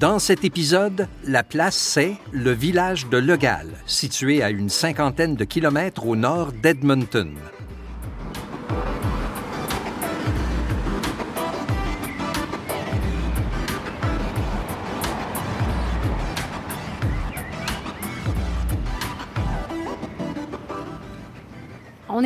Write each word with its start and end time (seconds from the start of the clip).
Dans 0.00 0.18
cet 0.18 0.46
épisode, 0.46 1.08
la 1.26 1.42
place 1.42 1.76
c'est 1.76 2.16
le 2.32 2.52
village 2.52 3.10
de 3.10 3.18
Legal, 3.18 3.66
situé 3.84 4.42
à 4.42 4.48
une 4.48 4.70
cinquantaine 4.70 5.34
de 5.34 5.44
kilomètres 5.44 6.06
au 6.06 6.16
nord 6.16 6.52
d'Edmonton. 6.52 7.34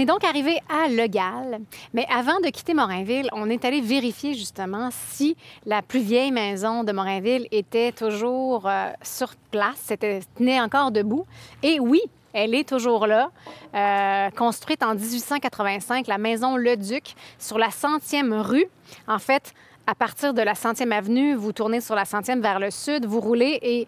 Donc 0.04 0.24
arrivé 0.24 0.58
à 0.68 0.88
Legal, 0.88 1.60
mais 1.92 2.06
avant 2.10 2.40
de 2.40 2.48
quitter 2.48 2.74
Morinville, 2.74 3.28
on 3.32 3.50
est 3.50 3.64
allé 3.64 3.80
vérifier 3.80 4.34
justement 4.34 4.88
si 4.90 5.36
la 5.66 5.82
plus 5.82 6.00
vieille 6.00 6.32
maison 6.32 6.84
de 6.84 6.92
Morinville 6.92 7.46
était 7.50 7.92
toujours 7.92 8.68
euh, 8.68 8.90
sur 9.02 9.34
place, 9.50 9.78
c'était 9.82 10.20
tenait 10.36 10.60
encore 10.60 10.90
debout. 10.90 11.26
Et 11.62 11.80
oui, 11.80 12.00
elle 12.32 12.54
est 12.54 12.68
toujours 12.68 13.06
là, 13.06 13.30
euh, 13.74 14.30
construite 14.30 14.82
en 14.82 14.94
1885, 14.94 16.06
la 16.08 16.18
maison 16.18 16.56
Le 16.56 16.76
Duc, 16.76 17.14
sur 17.38 17.58
la 17.58 17.70
centième 17.70 18.34
rue. 18.34 18.66
En 19.06 19.18
fait, 19.18 19.54
à 19.86 19.94
partir 19.94 20.34
de 20.34 20.42
la 20.42 20.54
centième 20.54 20.92
avenue, 20.92 21.34
vous 21.34 21.52
tournez 21.52 21.80
sur 21.80 21.94
la 21.94 22.04
centième 22.04 22.40
vers 22.40 22.58
le 22.58 22.70
sud, 22.70 23.06
vous 23.06 23.20
roulez 23.20 23.58
et 23.62 23.86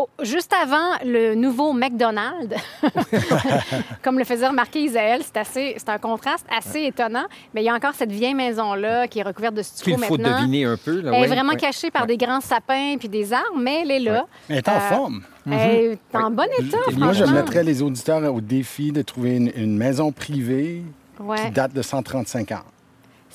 Oh, 0.00 0.08
juste 0.22 0.52
avant 0.62 0.92
le 1.04 1.34
nouveau 1.34 1.72
McDonald's, 1.72 2.54
comme 4.02 4.16
le 4.18 4.24
faisait 4.24 4.46
remarquer 4.46 4.82
Isaël, 4.82 5.22
c'est 5.24 5.36
assez, 5.38 5.74
c'est 5.76 5.88
un 5.88 5.98
contraste 5.98 6.46
assez 6.56 6.84
étonnant. 6.84 7.24
Mais 7.52 7.62
il 7.62 7.64
y 7.64 7.68
a 7.68 7.74
encore 7.74 7.94
cette 7.94 8.12
vieille 8.12 8.34
maison-là 8.34 9.08
qui 9.08 9.18
est 9.18 9.22
recouverte 9.24 9.54
de 9.54 9.62
stucco 9.62 9.98
Il 9.98 10.04
faut 10.04 10.16
maintenant. 10.16 10.38
deviner 10.40 10.66
un 10.66 10.76
peu. 10.76 11.00
Là, 11.00 11.10
Elle 11.12 11.20
ouais, 11.20 11.26
est 11.26 11.34
vraiment 11.34 11.52
ouais. 11.54 11.58
cachée 11.58 11.90
par 11.90 12.06
des 12.06 12.16
grands 12.16 12.40
sapins 12.40 12.94
puis 12.96 13.08
des 13.08 13.32
arbres, 13.32 13.58
mais 13.58 13.80
elle 13.82 13.90
est 13.90 13.98
là. 13.98 14.26
Elle 14.48 14.58
est 14.58 14.68
en 14.68 14.76
Euh, 14.76 14.88
forme. 14.88 15.22
Elle 15.50 15.52
est 15.92 15.98
en 16.14 16.30
bon 16.30 16.46
état, 16.60 16.76
Moi, 16.96 17.12
je 17.12 17.24
mettrais 17.24 17.64
les 17.64 17.82
auditeurs 17.82 18.32
au 18.32 18.40
défi 18.40 18.92
de 18.92 19.02
trouver 19.02 19.34
une, 19.36 19.50
une 19.56 19.76
maison 19.76 20.12
privée 20.12 20.84
Ouais. 21.18 21.46
qui 21.46 21.50
date 21.50 21.72
de 21.74 21.82
135 21.82 22.52
ans. 22.52 22.60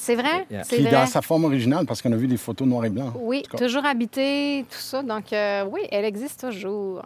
C'est 0.06 0.16
vrai, 0.16 0.46
Yeah. 0.52 0.64
c'est 0.66 0.82
vrai. 0.82 0.92
dans 0.92 1.06
sa 1.06 1.22
forme 1.22 1.46
originale, 1.46 1.86
parce 1.86 2.02
qu'on 2.02 2.12
a 2.12 2.16
vu 2.18 2.28
des 2.28 2.36
photos 2.38 2.68
noir 2.68 2.84
et 2.84 2.90
blanc. 2.90 3.14
Oui, 3.22 3.44
toujours 3.58 3.86
habitée, 3.86 4.66
tout 4.70 4.78
ça. 4.78 5.02
Donc, 5.02 5.32
euh, 5.32 5.64
oui, 5.72 5.80
elle 5.92 6.04
existe 6.04 6.42
toujours. 6.50 7.02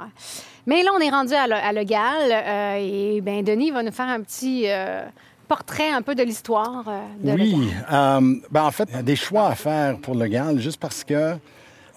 Mais 0.65 0.81
là, 0.83 0.89
on 0.97 0.99
est 0.99 1.09
rendu 1.11 1.33
à, 1.33 1.45
Le- 1.47 1.53
à 1.53 1.71
Legal 1.73 2.31
euh, 2.31 2.77
et 2.81 3.21
ben 3.21 3.43
Denis 3.43 3.69
va 3.71 3.83
nous 3.83 3.91
faire 3.91 4.07
un 4.07 4.21
petit 4.21 4.63
euh, 4.67 5.03
portrait 5.47 5.91
un 5.91 6.01
peu 6.01 6.15
de 6.15 6.23
l'histoire 6.23 6.85
euh, 6.87 6.99
de 7.23 7.31
Oui. 7.39 7.51
Legal. 7.51 7.85
euh, 7.91 8.35
ben, 8.49 8.63
en 8.63 8.71
fait, 8.71 8.85
il 8.89 8.95
y 8.95 8.99
a 8.99 9.03
des 9.03 9.15
choix 9.15 9.47
à 9.49 9.55
faire 9.55 9.97
pour 9.99 10.15
le 10.15 10.27
GAL, 10.27 10.59
juste 10.59 10.79
parce 10.79 11.03
que 11.03 11.35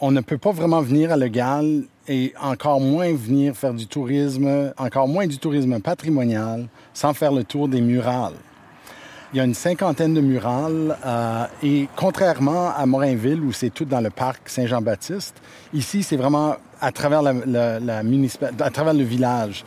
on 0.03 0.11
ne 0.11 0.21
peut 0.21 0.39
pas 0.39 0.53
vraiment 0.53 0.83
venir 0.83 1.12
à 1.12 1.17
Le 1.17 1.28
Gal 1.28 1.83
et 2.09 2.33
encore 2.43 2.81
moins 2.81 3.12
venir 3.12 3.55
faire 3.56 3.75
du 3.75 3.87
tourisme, 3.87 4.73
encore 4.78 5.09
moins 5.09 5.27
du 5.27 5.39
tourisme 5.39 5.78
patrimonial, 5.81 6.69
sans 6.95 7.12
faire 7.15 7.33
le 7.33 7.45
tour 7.45 7.69
des 7.69 7.81
murales. 7.81 8.34
Il 9.33 9.36
y 9.36 9.41
a 9.41 9.45
une 9.45 9.55
cinquantaine 9.55 10.12
de 10.14 10.20
murales 10.20 10.97
euh, 11.06 11.45
et 11.62 11.89
contrairement 11.95 12.70
à 12.77 12.84
Morinville 12.84 13.41
où 13.41 13.53
c'est 13.53 13.70
tout 13.70 13.84
dans 13.84 14.00
le 14.00 14.11
parc 14.11 14.48
Saint-Jean-Baptiste, 14.48 15.37
ici 15.72 16.03
c'est 16.03 16.17
vraiment 16.17 16.56
à 16.81 16.91
travers 16.91 17.22
la, 17.22 17.33
la- 17.47 17.78
la 17.78 18.03
à 18.61 18.70
travers 18.70 18.95
le 18.95 19.05
village. 19.05 19.64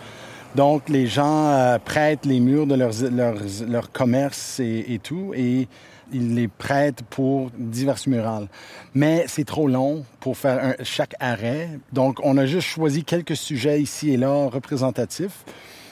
Donc 0.56 0.90
les 0.90 1.08
gens 1.08 1.48
euh, 1.48 1.78
prêtent 1.80 2.26
les 2.26 2.42
murs 2.42 2.68
de 2.68 2.76
leurs, 2.76 2.92
leurs, 3.10 3.38
leurs 3.68 3.92
commerces 3.92 4.60
et, 4.60 4.86
et 4.90 5.00
tout 5.00 5.32
et 5.34 5.70
ils 6.12 6.36
les 6.36 6.50
prêtent 6.50 7.02
pour 7.10 7.50
diverses 7.58 8.06
murales. 8.08 8.48
Mais 8.94 9.24
c'est 9.28 9.46
trop 9.46 9.70
long 9.70 10.04
pour 10.20 10.36
faire 10.38 10.62
un- 10.62 10.84
chaque 10.84 11.16
arrêt. 11.22 11.70
Donc 11.94 12.20
on 12.24 12.38
a 12.38 12.46
juste 12.46 12.68
choisi 12.68 13.06
quelques 13.06 13.38
sujets 13.38 13.82
ici 13.82 14.12
et 14.12 14.18
là 14.18 14.50
représentatifs. 14.52 15.46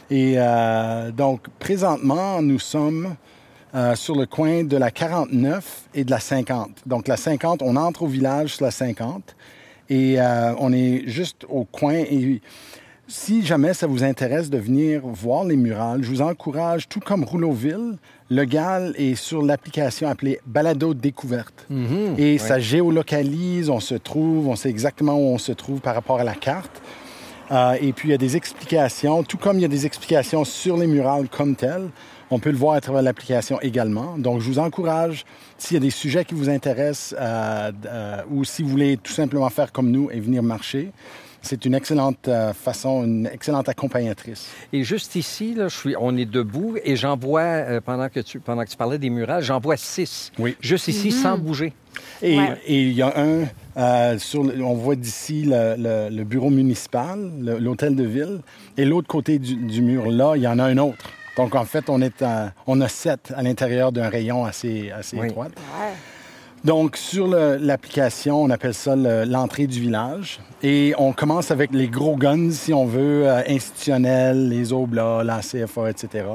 Et 0.10 0.34
euh, 0.36 1.10
donc 1.12 1.48
présentement 1.58 2.42
nous 2.42 2.60
sommes 2.60 3.16
euh, 3.74 3.96
sur 3.96 4.16
le 4.16 4.26
coin 4.26 4.64
de 4.64 4.78
la 4.78 4.92
49 4.92 5.84
et 5.94 6.04
de 6.04 6.12
la 6.12 6.20
50. 6.20 6.70
Donc 6.86 7.08
la 7.08 7.18
50, 7.18 7.62
on 7.62 7.76
entre 7.76 8.04
au 8.04 8.08
village 8.08 8.56
sur 8.56 8.66
la 8.66 8.72
50 8.72 9.36
et 9.90 10.20
euh, 10.20 10.54
on 10.60 10.74
est 10.74 11.04
juste 11.08 11.46
au 11.50 11.64
coin. 11.66 11.94
Et 11.94 12.42
si 13.08 13.46
jamais 13.46 13.74
ça 13.74 13.88
vous 13.88 14.04
intéresse 14.04 14.50
de 14.50 14.58
venir 14.58 15.02
voir 15.04 15.44
les 15.44 15.56
murales, 15.56 16.04
je 16.04 16.10
vous 16.10 16.22
encourage, 16.22 16.88
tout 16.88 17.00
comme 17.00 17.24
Rouleauville, 17.24 17.98
le 18.30 18.46
GAL 18.46 18.94
est 18.98 19.16
sur 19.16 19.42
l'application 19.42 20.08
appelée 20.08 20.40
Balado 20.46 20.94
Découverte. 20.94 21.68
et 22.18 22.38
ça 22.38 22.60
géolocalise, 22.60 23.70
on 23.70 23.82
se 23.82 23.96
trouve, 23.96 24.48
on 24.48 24.56
sait 24.56 24.70
exactement 24.70 25.16
où 25.16 25.34
on 25.34 25.38
se 25.38 25.52
trouve 25.52 25.82
par 25.82 25.96
rapport 25.96 26.20
à 26.20 26.24
la 26.24 26.36
carte. 26.36 26.82
Euh, 27.52 27.76
et 27.82 27.92
puis, 27.92 28.08
il 28.10 28.12
y 28.12 28.16
a 28.16 28.18
des 28.18 28.38
explications, 28.38 29.24
tout 29.24 29.38
comme 29.38 29.58
il 29.58 29.62
y 29.62 29.66
a 29.66 29.70
des 29.70 29.86
explications 29.86 30.46
sur 30.46 30.78
les 30.78 30.88
murales 30.88 31.28
comme 31.28 31.56
telles. 31.56 31.90
On 32.34 32.40
peut 32.40 32.50
le 32.52 32.58
voir 32.58 32.76
à 32.76 32.82
travers 32.82 33.02
l'application 33.02 33.60
également. 33.62 34.18
Donc, 34.18 34.40
je 34.42 34.48
vous 34.48 34.58
encourage, 34.60 35.26
s'il 35.58 35.76
y 35.76 35.78
a 35.78 35.82
des 35.82 35.90
sujets 35.90 36.24
qui 36.24 36.34
vous 36.34 36.50
intéressent 36.50 37.14
euh, 37.20 37.72
euh, 37.86 38.22
ou 38.32 38.46
si 38.46 38.64
vous 38.64 38.70
voulez 38.70 38.98
tout 38.98 39.12
simplement 39.12 39.50
faire 39.50 39.72
comme 39.74 39.92
nous 39.92 40.10
et 40.12 40.20
venir 40.22 40.42
marcher, 40.42 40.92
c'est 41.42 41.66
une 41.66 41.74
excellente 41.74 42.28
euh, 42.28 42.54
façon, 42.54 43.04
une 43.04 43.26
excellente 43.26 43.68
accompagnatrice. 43.68 44.48
Et 44.72 44.84
juste 44.84 45.16
ici, 45.16 45.56
là, 45.56 45.68
je 45.68 45.76
suis, 45.76 45.96
on 46.00 46.16
est 46.16 46.26
debout 46.26 46.78
et 46.86 46.96
j'en 46.96 47.18
vois, 47.18 47.42
euh, 47.42 47.82
pendant, 47.82 48.08
que 48.10 48.20
tu, 48.22 48.40
pendant 48.40 48.64
que 48.64 48.70
tu 48.70 48.78
parlais 48.78 49.00
des 49.00 49.10
murales, 49.10 49.44
j'en 49.44 49.60
vois 49.60 49.76
six. 49.76 50.32
Oui. 50.40 50.56
Juste 50.62 50.88
ici, 50.88 51.12
sans 51.12 51.38
bouger. 51.38 51.74
Et 52.22 52.38
Ouais. 52.38 52.58
il 52.68 52.94
y 52.94 53.02
a 53.02 53.12
un, 53.20 53.46
euh, 53.76 54.18
sur 54.20 54.44
le- 54.44 54.64
on 54.64 54.76
voit 54.76 54.96
d'ici 54.96 55.44
le, 55.44 55.76
le- 55.78 56.16
le 56.16 56.24
bureau 56.24 56.50
municipal, 56.52 57.20
l'hôtel 57.60 57.96
de 57.96 58.04
ville, 58.06 58.40
et 58.78 58.86
l'autre 58.86 59.08
côté 59.08 59.38
du, 59.40 59.56
du 59.56 59.82
mur 59.82 60.10
là, 60.12 60.34
il 60.38 60.44
y 60.44 60.48
en 60.48 60.60
a 60.60 60.64
un 60.66 60.78
autre. 60.78 61.10
Donc 61.38 61.56
en 61.56 61.66
fait, 61.66 61.90
on, 61.90 62.02
est 62.02 62.22
à- 62.22 62.52
on 62.68 62.82
a 62.82 62.88
sept 62.88 63.32
à 63.36 63.42
l'intérieur 63.42 63.92
d'un 63.92 64.10
rayon 64.10 64.46
assez, 64.46 64.92
assez 64.92 65.18
Oui. 65.18 65.28
étroit. 65.28 65.48
Donc, 66.64 66.96
sur 66.96 67.26
l'application, 67.28 68.44
on 68.44 68.50
appelle 68.52 68.76
ça 68.76 68.96
le- 68.96 69.24
l'entrée 69.26 69.66
du 69.66 69.80
village. 69.80 70.40
Et 70.62 70.94
on 71.00 71.12
commence 71.12 71.50
avec 71.50 71.72
les 71.74 71.88
gros 71.88 72.16
guns, 72.16 72.52
si 72.52 72.72
on 72.72 72.86
veut, 72.86 73.28
euh, 73.28 73.42
institutionnels, 73.48 74.48
les 74.48 74.72
Oblats, 74.72 75.24
la 75.24 75.40
CFA, 75.42 75.90
etc. 75.90 76.26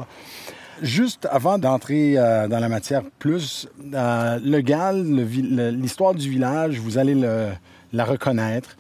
Juste 0.83 1.29
avant 1.31 1.59
d'entrer 1.59 2.19
euh, 2.19 2.49
dans 2.49 2.59
la 2.59 2.69
matière 2.69 3.03
plus, 3.21 3.69
euh, 3.95 4.39
le 4.45 4.61
GAL, 4.63 5.07
le 5.09 5.23
vi- 5.23 5.43
le- 5.49 5.71
l'histoire 5.71 6.13
du 6.15 6.29
village, 6.29 6.81
vous 6.81 6.99
allez 6.99 7.15
le- 7.15 7.51
la 7.93 8.05
reconnaître. 8.05 8.77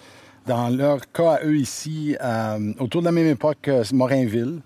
Dans 0.49 0.69
leur 0.69 0.99
cas 1.13 1.35
à 1.35 1.45
eux 1.45 1.57
ici, 1.57 2.17
euh, 2.23 2.73
autour 2.81 3.03
de 3.03 3.07
la 3.07 3.13
même 3.13 3.29
époque 3.29 3.59
que 3.63 3.95
Morinville, 3.95 4.59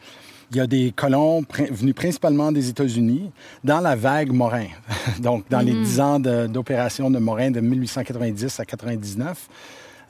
il 0.50 0.56
y 0.56 0.60
a 0.60 0.66
des 0.66 0.92
colons 0.94 1.44
venus 1.70 1.94
principalement 1.94 2.50
des 2.50 2.68
États-Unis 2.68 3.30
dans 3.62 3.80
la 3.80 3.94
vague 3.94 4.32
Morin. 4.32 4.66
Donc, 5.20 5.44
dans 5.48 5.60
les 5.60 5.72
dix 5.72 6.00
ans 6.00 6.18
d'opération 6.18 7.10
de, 7.10 7.18
Morin 7.18 7.50
de 7.50 7.60
1890 7.60 8.58
à 8.60 8.64
99. 8.64 9.48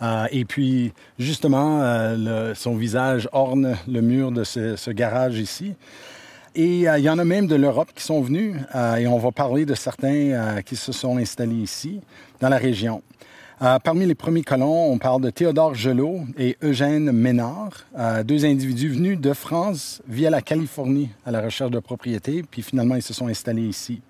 Euh, 0.02 0.26
et 0.30 0.46
puis, 0.46 0.92
justement, 1.18 1.82
euh, 1.82 2.48
le- 2.48 2.54
son 2.54 2.74
visage 2.74 3.28
orne 3.32 3.76
le 3.86 4.00
mur 4.00 4.32
de 4.32 4.44
ce, 4.44 4.76
ce 4.76 4.90
garage 4.90 5.38
ici. 5.38 5.74
Et 6.54 6.88
euh, 6.88 6.98
il 6.98 7.04
y 7.04 7.10
en 7.10 7.18
a 7.18 7.24
même 7.24 7.46
de 7.46 7.54
l'Europe 7.54 7.90
qui 7.94 8.02
sont 8.02 8.22
venus, 8.22 8.56
euh, 8.74 8.96
et 8.96 9.06
on 9.06 9.18
va 9.18 9.30
parler 9.32 9.66
de 9.66 9.74
certains 9.74 10.62
qui 10.64 10.74
se 10.76 10.90
sont 10.92 11.18
installés 11.18 11.54
ici, 11.56 12.00
dans 12.40 12.48
la 12.48 12.56
région. 12.56 13.02
Euh, 13.62 13.78
parmi 13.78 14.06
les 14.06 14.14
premiers 14.14 14.42
colons, 14.42 14.90
on 14.90 14.96
parle 14.96 15.20
de 15.20 15.28
Théodore 15.28 15.74
Gelot 15.74 16.20
et 16.38 16.56
Eugène 16.62 17.12
Ménard, 17.12 17.84
euh, 17.98 18.22
deux 18.22 18.46
individus 18.46 18.88
venus 18.88 19.20
de 19.20 19.34
France 19.34 20.00
via 20.08 20.30
la 20.30 20.40
Californie 20.40 21.10
à 21.26 21.30
la 21.30 21.42
recherche 21.42 21.70
de 21.70 21.78
propriété, 21.78 22.42
puis 22.50 22.62
finalement 22.62 22.94
ils 22.94 23.02
se 23.02 23.12
sont 23.12 23.26
installés 23.26 23.66
ici. 23.66 24.00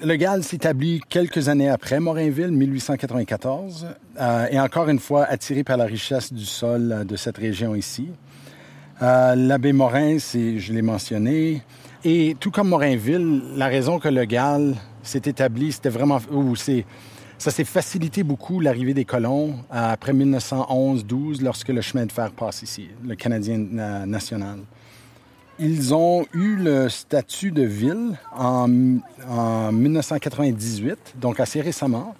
Le 0.00 0.14
GAL 0.14 0.44
s'établit 0.44 1.00
quelques 1.08 1.48
années 1.48 1.68
après 1.68 1.98
Morinville, 1.98 2.52
1894, 2.52 3.88
euh, 4.20 4.46
et 4.48 4.60
encore 4.60 4.88
une 4.90 5.00
fois 5.00 5.24
attiré 5.24 5.64
par 5.64 5.76
la 5.76 5.86
richesse 5.86 6.32
du 6.32 6.44
sol 6.44 7.04
de 7.04 7.16
cette 7.16 7.38
région 7.38 7.74
ici. 7.74 8.10
L'abbé 9.00 9.72
Morin, 9.72 10.18
je 10.18 10.72
l'ai 10.72 10.82
mentionné. 10.82 11.62
Et 12.04 12.36
tout 12.38 12.50
comme 12.52 12.68
Morinville, 12.68 13.42
la 13.56 13.66
raison 13.66 13.98
que 13.98 14.08
le 14.08 14.24
GAL 14.24 14.76
s'est 15.02 15.22
établi, 15.24 15.72
c'était 15.72 15.88
vraiment... 15.88 16.20
ça 17.38 17.50
s'est 17.50 17.64
facilité 17.64 18.22
beaucoup 18.22 18.60
l'arrivée 18.60 18.94
des 18.94 19.04
colons 19.04 19.56
après 19.70 20.12
1911-12, 20.12 21.42
lorsque 21.42 21.68
le 21.68 21.80
chemin 21.80 22.06
de 22.06 22.12
fer 22.12 22.30
passe 22.30 22.62
ici, 22.62 22.88
le 23.06 23.14
Canadien 23.14 23.58
national. 24.06 24.58
Ils 25.58 25.94
ont 25.94 26.26
eu 26.34 26.56
le 26.56 26.90
statut 26.90 27.50
de 27.50 27.62
ville 27.62 28.18
en, 28.36 28.68
en 29.26 29.72
1998, 29.72 31.14
donc 31.16 31.40
assez 31.40 31.62
récemment. 31.62 32.14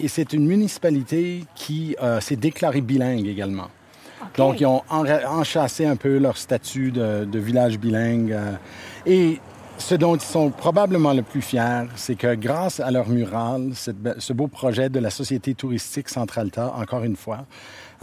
Et 0.00 0.08
c'est 0.08 0.32
une 0.32 0.46
municipalité 0.46 1.44
qui 1.54 1.94
euh, 2.02 2.20
s'est 2.20 2.36
déclarée 2.36 2.80
bilingue 2.80 3.26
également. 3.26 3.68
Donc, 4.36 4.60
ils 4.60 4.66
ont 4.66 4.82
enchâssé 4.88 5.84
un 5.84 5.96
peu 5.96 6.16
leur 6.16 6.36
statut 6.38 6.92
de, 6.92 7.24
de 7.24 7.38
village 7.38 7.78
bilingue. 7.78 8.32
euh, 8.32 8.52
et 9.04 9.38
Ce 9.84 9.96
dont 9.96 10.14
ils 10.14 10.22
sont 10.22 10.50
probablement 10.50 11.12
le 11.12 11.22
plus 11.22 11.42
fiers, 11.42 11.86
c'est 11.96 12.14
que 12.14 12.36
grâce 12.36 12.78
à 12.78 12.90
leur 12.92 13.08
mural, 13.08 13.72
ce 13.74 14.32
beau 14.32 14.46
projet 14.46 14.88
de 14.88 15.00
la 15.00 15.10
Société 15.10 15.54
touristique 15.54 16.08
Centralta, 16.08 16.72
encore 16.76 17.02
une 17.02 17.16
fois, 17.16 17.46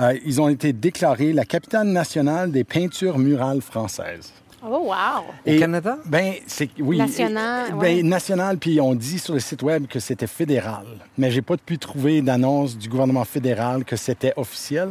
euh, 0.02 0.14
ils 0.26 0.42
ont 0.42 0.50
été 0.50 0.74
déclarés 0.74 1.31
la 1.31 1.46
capitale 1.46 1.88
nationale 1.88 2.52
des 2.52 2.66
peintures 2.66 3.18
murales 3.18 3.62
françaises. 3.62 4.34
Oh, 4.62 4.92
wow! 4.92 5.24
Au 5.48 5.58
Canada? 5.58 5.98
Ben, 6.06 6.34
c'est 6.48 6.70
oui. 6.80 6.98
National, 6.98 7.70
Ben, 7.72 7.78
ouais. 7.78 8.04
national, 8.04 8.58
puis 8.58 8.82
on 8.82 8.94
dit 8.94 9.18
sur 9.18 9.34
le 9.34 9.40
site 9.40 9.64
web 9.64 9.88
que 9.88 10.02
c'était 10.02 10.28
fédéral. 10.28 10.86
Mais 11.18 11.32
j'ai 11.32 11.42
pas 11.42 11.56
pu 11.56 11.78
trouver 11.78 12.22
d'annonce 12.22 12.78
du 12.78 12.90
gouvernement 12.90 13.24
fédéral 13.24 13.86
que 13.86 13.96
c'était 13.96 14.34
officiel. 14.36 14.90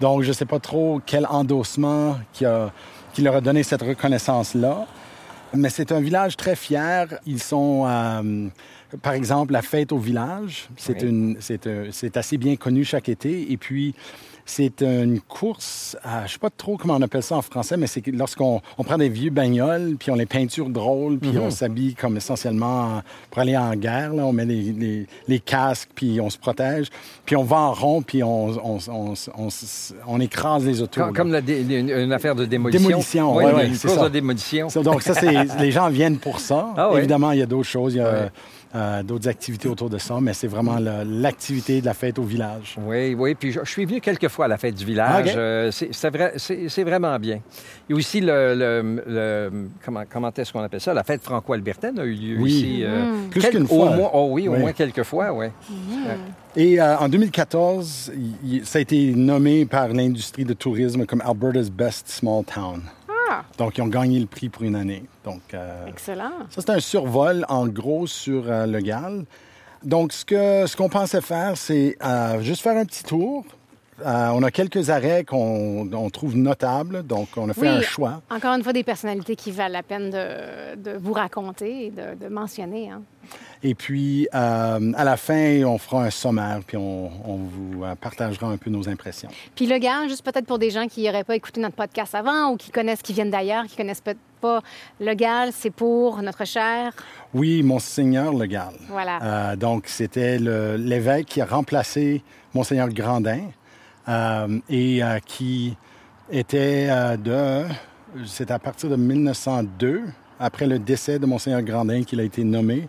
Donc, 0.00 0.22
je 0.22 0.32
sais 0.32 0.46
pas 0.46 0.58
trop 0.58 1.00
quel 1.04 1.26
endossement 1.26 2.16
qui, 2.32 2.46
a, 2.46 2.72
qui 3.12 3.20
leur 3.20 3.36
a 3.36 3.42
donné 3.42 3.62
cette 3.62 3.82
reconnaissance-là. 3.82 4.86
Mais 5.54 5.68
c'est 5.70 5.92
un 5.92 6.00
village 6.00 6.36
très 6.36 6.56
fier. 6.56 7.06
Ils 7.26 7.42
sont, 7.42 7.84
euh, 7.86 8.48
par 9.02 9.12
exemple, 9.12 9.52
la 9.52 9.62
fête 9.62 9.92
au 9.92 9.98
village. 9.98 10.68
C'est 10.76 11.02
Oui. 11.02 11.08
une, 11.08 11.36
c'est, 11.40 11.66
euh, 11.66 11.88
c'est 11.92 12.16
assez 12.16 12.38
bien 12.38 12.56
connu 12.56 12.84
chaque 12.84 13.08
été. 13.08 13.52
Et 13.52 13.56
puis, 13.56 13.94
c'est 14.44 14.82
une 14.82 15.20
course, 15.20 15.96
à, 16.02 16.26
je 16.26 16.32
sais 16.32 16.38
pas 16.38 16.50
trop 16.50 16.76
comment 16.76 16.94
on 16.96 17.02
appelle 17.02 17.22
ça 17.22 17.36
en 17.36 17.42
français, 17.42 17.76
mais 17.76 17.86
c'est 17.86 18.06
lorsqu'on 18.08 18.60
on 18.78 18.84
prend 18.84 18.98
des 18.98 19.08
vieux 19.08 19.30
bagnoles, 19.30 19.96
puis 19.98 20.10
on 20.10 20.14
les 20.14 20.26
peinture 20.26 20.68
drôles, 20.68 21.18
puis 21.18 21.32
on 21.38 21.50
s'habille 21.50 21.94
comme 21.94 22.16
essentiellement 22.16 23.02
pour 23.30 23.40
aller 23.42 23.56
en 23.56 23.74
guerre. 23.76 24.12
Là. 24.14 24.24
On 24.26 24.32
met 24.32 24.44
les, 24.44 24.72
les- 24.72 25.06
les 25.28 25.38
casques, 25.40 25.90
puis 25.94 26.20
on 26.20 26.28
se 26.30 26.38
protège. 26.38 26.88
Puis 27.24 27.36
on 27.36 27.44
va 27.44 27.56
en 27.56 27.72
rond, 27.72 28.02
puis 28.02 28.22
on, 28.22 28.48
on, 28.48 28.78
on, 28.88 29.48
on, 30.06 30.20
écrase 30.20 30.64
les 30.66 30.82
autos. 30.82 31.00
Comme, 31.00 31.12
là. 31.12 31.16
comme 31.16 31.32
la 31.32 31.40
dé- 31.40 31.62
une, 31.62 32.12
affaire 32.12 32.34
de 32.34 32.44
démolition. 32.44 32.88
Démolition, 32.88 33.36
oui, 33.36 33.44
ouais, 33.44 33.52
ouais, 33.54 33.66
une 33.68 33.78
course 33.78 33.94
ça. 33.94 34.04
de 34.04 34.08
démolition. 34.08 34.68
Ça, 34.68 34.82
donc, 34.82 35.02
ça, 35.02 35.14
c'est, 35.14 35.32
les 35.60 35.70
gens 35.70 35.88
viennent 35.88 36.18
pour 36.18 36.40
ça. 36.40 36.68
Ah 36.76 36.90
ouais. 36.90 36.98
Évidemment, 36.98 37.32
il 37.32 37.38
y 37.38 37.42
a 37.42 37.46
d'autres 37.46 37.68
choses, 37.68 37.94
il 37.94 37.98
y 37.98 38.00
a 38.00 38.10
Ouais. 38.12 38.28
Euh, 38.74 39.02
d'autres 39.02 39.28
activités 39.28 39.68
autour 39.68 39.90
de 39.90 39.98
ça, 39.98 40.18
mais 40.20 40.32
c'est 40.32 40.46
vraiment 40.46 40.78
l'activité 41.04 41.80
de 41.80 41.86
la 41.86 41.94
fête 41.94 42.18
au 42.18 42.22
village. 42.22 42.76
Oui, 42.80 43.14
oui. 43.14 43.34
Puis 43.34 43.52
je, 43.52 43.60
je 43.64 43.70
suis 43.70 43.84
venu 43.84 44.00
quelques 44.00 44.28
fois 44.28 44.46
à 44.46 44.48
la 44.48 44.56
fête 44.56 44.74
du 44.74 44.84
village. 44.84 45.26
Ah, 45.28 45.30
OK. 45.32 45.36
Euh, 45.36 45.70
c'est, 45.70 45.88
c'est 45.92 46.10
vrai, 46.10 46.32
c'est, 46.36 46.68
c'est 46.68 46.84
vraiment 46.84 47.18
bien. 47.18 47.40
Et 47.90 47.94
aussi, 47.94 48.20
le, 48.20 48.54
le- 48.54 49.02
le- 49.06 49.68
comment, 49.84 50.02
comment 50.10 50.30
est-ce 50.36 50.52
qu'on 50.52 50.60
appelle 50.62 50.80
ça? 50.80 50.94
La 50.94 51.04
fête 51.04 51.22
franco-albertaine 51.22 51.98
a 51.98 52.04
eu 52.04 52.14
lieu 52.14 52.36
Oui. 52.40 52.50
ici. 52.52 52.80
euh, 52.84 53.12
Plus 53.30 53.40
quel- 53.42 53.50
qu'une 53.52 53.64
Au 53.64 53.66
fois. 53.66 53.90
moins, 53.96 54.10
oh 54.14 54.28
oui, 54.30 54.48
au 54.48 54.52
Oui. 54.52 54.58
moins 54.60 54.72
quelques 54.72 55.02
fois, 55.02 55.32
oui. 55.32 55.46
Et 56.56 56.80
euh, 56.80 56.98
en 56.98 57.08
2014, 57.08 58.12
il- 58.14 58.56
il- 58.56 58.66
ça 58.66 58.78
a 58.78 58.82
été 58.82 59.14
nommé 59.14 59.64
par 59.64 59.88
l'industrie 59.88 60.44
de 60.44 60.52
tourisme 60.52 61.06
comme 61.06 61.22
Alberta's 61.24 61.70
Best 61.70 62.08
Small 62.08 62.44
Town. 62.44 62.82
Ah, 63.42 63.54
Donc, 63.58 63.78
ils 63.78 63.82
ont 63.82 63.88
gagné 63.88 64.18
le 64.18 64.26
prix 64.26 64.48
pour 64.48 64.62
une 64.62 64.76
année. 64.76 65.04
Donc, 65.24 65.40
euh, 65.54 65.86
excellent. 65.86 66.32
ça, 66.50 66.60
c'est 66.60 66.70
un 66.70 66.80
survol, 66.80 67.44
en 67.48 67.66
gros, 67.66 68.06
sur 68.06 68.44
euh, 68.46 68.66
le 68.66 68.80
Galles. 68.80 69.24
Donc, 69.82 70.12
ce 70.12 70.24
que 70.24 70.66
ce 70.66 70.76
qu'on 70.76 70.88
pensait 70.88 71.20
faire, 71.20 71.56
c'est 71.56 71.96
euh, 72.04 72.40
juste 72.40 72.62
faire 72.62 72.76
un 72.76 72.84
petit 72.84 73.02
tour. 73.02 73.44
Euh, 74.04 74.28
on 74.34 74.42
a 74.42 74.50
quelques 74.50 74.90
arrêts 74.90 75.24
qu'on 75.24 75.88
on 75.92 76.10
trouve 76.10 76.36
notables, 76.36 77.02
donc 77.06 77.28
on 77.36 77.48
a 77.48 77.54
fait 77.54 77.60
Oui. 77.62 77.68
un 77.68 77.80
choix. 77.82 78.20
Encore 78.30 78.54
une 78.54 78.62
fois, 78.62 78.72
des 78.72 78.82
personnalités 78.84 79.36
qui 79.36 79.50
valent 79.50 79.72
la 79.72 79.82
peine 79.82 80.10
de, 80.10 80.76
de 80.76 80.96
vous 80.98 81.12
raconter 81.12 81.86
et 81.86 81.90
de, 81.90 82.14
de 82.20 82.28
mentionner. 82.28 82.90
hein. 82.90 83.02
Et 83.62 83.76
puis, 83.76 84.26
euh, 84.34 84.92
à 84.96 85.04
la 85.04 85.16
fin, 85.16 85.62
on 85.64 85.78
fera 85.78 86.02
un 86.04 86.10
sommaire, 86.10 86.58
puis 86.66 86.76
on, 86.76 87.10
on 87.24 87.36
vous 87.36 87.84
euh, 87.84 87.94
partagera 87.94 88.48
un 88.48 88.56
peu 88.56 88.70
nos 88.70 88.88
impressions. 88.88 89.28
Puis 89.54 89.66
le 89.68 89.78
gars, 89.78 90.08
juste 90.08 90.24
peut-être 90.24 90.46
pour 90.46 90.58
des 90.58 90.70
gens 90.70 90.88
qui 90.88 91.04
n'auraient 91.04 91.22
pas 91.22 91.36
écouté 91.36 91.60
notre 91.60 91.76
podcast 91.76 92.14
avant 92.16 92.50
ou 92.50 92.56
qui 92.56 92.72
connaissent, 92.72 93.02
qui 93.02 93.12
viennent 93.12 93.30
d'ailleurs, 93.30 93.64
qui 93.66 93.76
connaissent 93.76 94.00
peut-être 94.00 94.18
pas 94.40 94.60
le 95.00 95.14
Gal, 95.14 95.50
c'est 95.52 95.70
pour 95.70 96.20
notre 96.20 96.44
cher. 96.44 96.92
Oui, 97.32 97.62
Monseigneur 97.62 98.32
Le 98.34 98.46
Gall. 98.46 98.74
Voilà. 98.88 99.20
Euh, 99.22 99.56
donc, 99.56 99.84
c'était 99.86 100.38
l'évêque 100.40 101.26
qui 101.26 101.40
a 101.40 101.46
remplacé 101.46 102.24
Monseigneur 102.54 102.88
Grandin 102.88 103.42
et 104.08 105.02
euh, 105.02 105.18
qui 105.24 105.76
était 106.30 106.88
euh, 106.90 107.16
de... 107.16 107.68
C'est 108.26 108.50
à 108.50 108.58
partir 108.58 108.90
de 108.90 108.96
1902, 108.96 110.02
après 110.38 110.66
le 110.66 110.78
décès 110.78 111.18
de 111.18 111.26
Monseigneur 111.26 111.62
Grandin, 111.62 112.02
qu'il 112.02 112.20
a 112.20 112.24
été 112.24 112.44
nommé. 112.44 112.88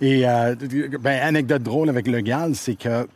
Et, 0.00 0.28
euh, 0.28 0.54
ben, 1.00 1.22
anecdote 1.22 1.62
drôle 1.62 1.88
avec 1.88 2.06
Le 2.06 2.20
Gall, 2.20 2.54
c'est 2.54 2.74
que 2.74 3.08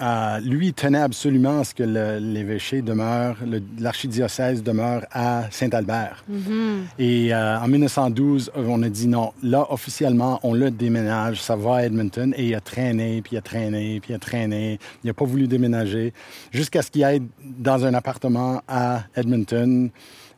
euh, 0.00 0.38
lui 0.40 0.72
tenait 0.72 0.98
absolument 1.00 1.60
à 1.60 1.64
ce 1.64 1.74
que 1.74 1.82
le- 1.82 2.18
l'évêché 2.18 2.82
demeure, 2.82 3.36
le- 3.46 3.62
l'archidiocèse 3.78 4.62
demeure 4.62 5.04
à 5.10 5.44
Saint-Albert. 5.50 6.24
Et 6.98 7.32
euh, 7.34 7.58
en 7.58 7.68
1912, 7.68 8.50
on 8.54 8.82
a 8.82 8.88
dit 8.88 9.06
non. 9.08 9.32
Là, 9.42 9.66
officiellement, 9.70 10.38
on 10.42 10.52
le 10.52 10.70
déménage. 10.70 11.40
Ça 11.42 11.56
va 11.56 11.76
à 11.76 11.82
Edmonton. 11.84 12.34
Et 12.36 12.48
il 12.48 12.54
a 12.54 12.60
traîné, 12.60 13.22
puis 13.22 13.32
il 13.34 13.38
a 13.38 13.42
traîné, 13.42 14.00
puis 14.00 14.12
il 14.12 14.16
a 14.16 14.18
traîné. 14.18 14.78
Il 15.02 15.06
n'a 15.06 15.14
pas 15.14 15.24
voulu 15.24 15.48
déménager 15.48 16.12
jusqu'à 16.52 16.82
ce 16.82 16.90
qu'il 16.90 17.04
aille 17.04 17.22
dans 17.42 17.84
un 17.84 17.94
appartement 17.94 18.62
à 18.68 19.02
Edmonton 19.14 19.90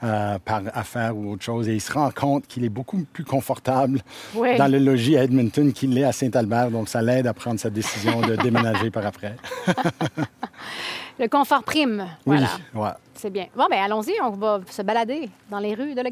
euh, 0.02 0.38
par 0.44 0.62
affaire 0.74 1.16
ou 1.16 1.32
autre 1.32 1.42
chose. 1.42 1.68
Et 1.68 1.74
il 1.74 1.80
se 1.80 1.92
rend 1.92 2.10
compte 2.10 2.46
qu'il 2.46 2.64
est 2.64 2.68
beaucoup 2.68 3.04
plus 3.12 3.24
confortable 3.24 4.00
Oui. 4.34 4.56
dans 4.56 4.70
le 4.70 4.78
logis 4.78 5.16
à 5.16 5.24
Edmonton 5.24 5.72
qu'il 5.72 5.94
l'est 5.94 6.04
à 6.04 6.12
Saint-Albert. 6.12 6.70
Donc, 6.70 6.88
ça 6.88 7.02
l'aide 7.02 7.26
à 7.26 7.34
prendre 7.34 7.58
sa 7.58 7.70
décision 7.70 8.20
de 8.20 8.36
déménager 8.42 8.90
par 8.90 9.04
après. 9.06 9.34
Le 11.18 11.26
confort 11.28 11.64
prime. 11.64 12.06
Voilà. 12.24 12.48
Oui, 12.74 12.80
ouais. 12.82 12.90
C'est 13.14 13.30
bien. 13.30 13.46
Bon, 13.56 13.66
ben 13.68 13.80
allons-y, 13.82 14.12
on 14.22 14.30
va 14.30 14.60
se 14.70 14.82
balader 14.82 15.28
dans 15.50 15.58
les 15.58 15.74
rues 15.74 15.94
de 15.94 16.00
Le 16.02 16.10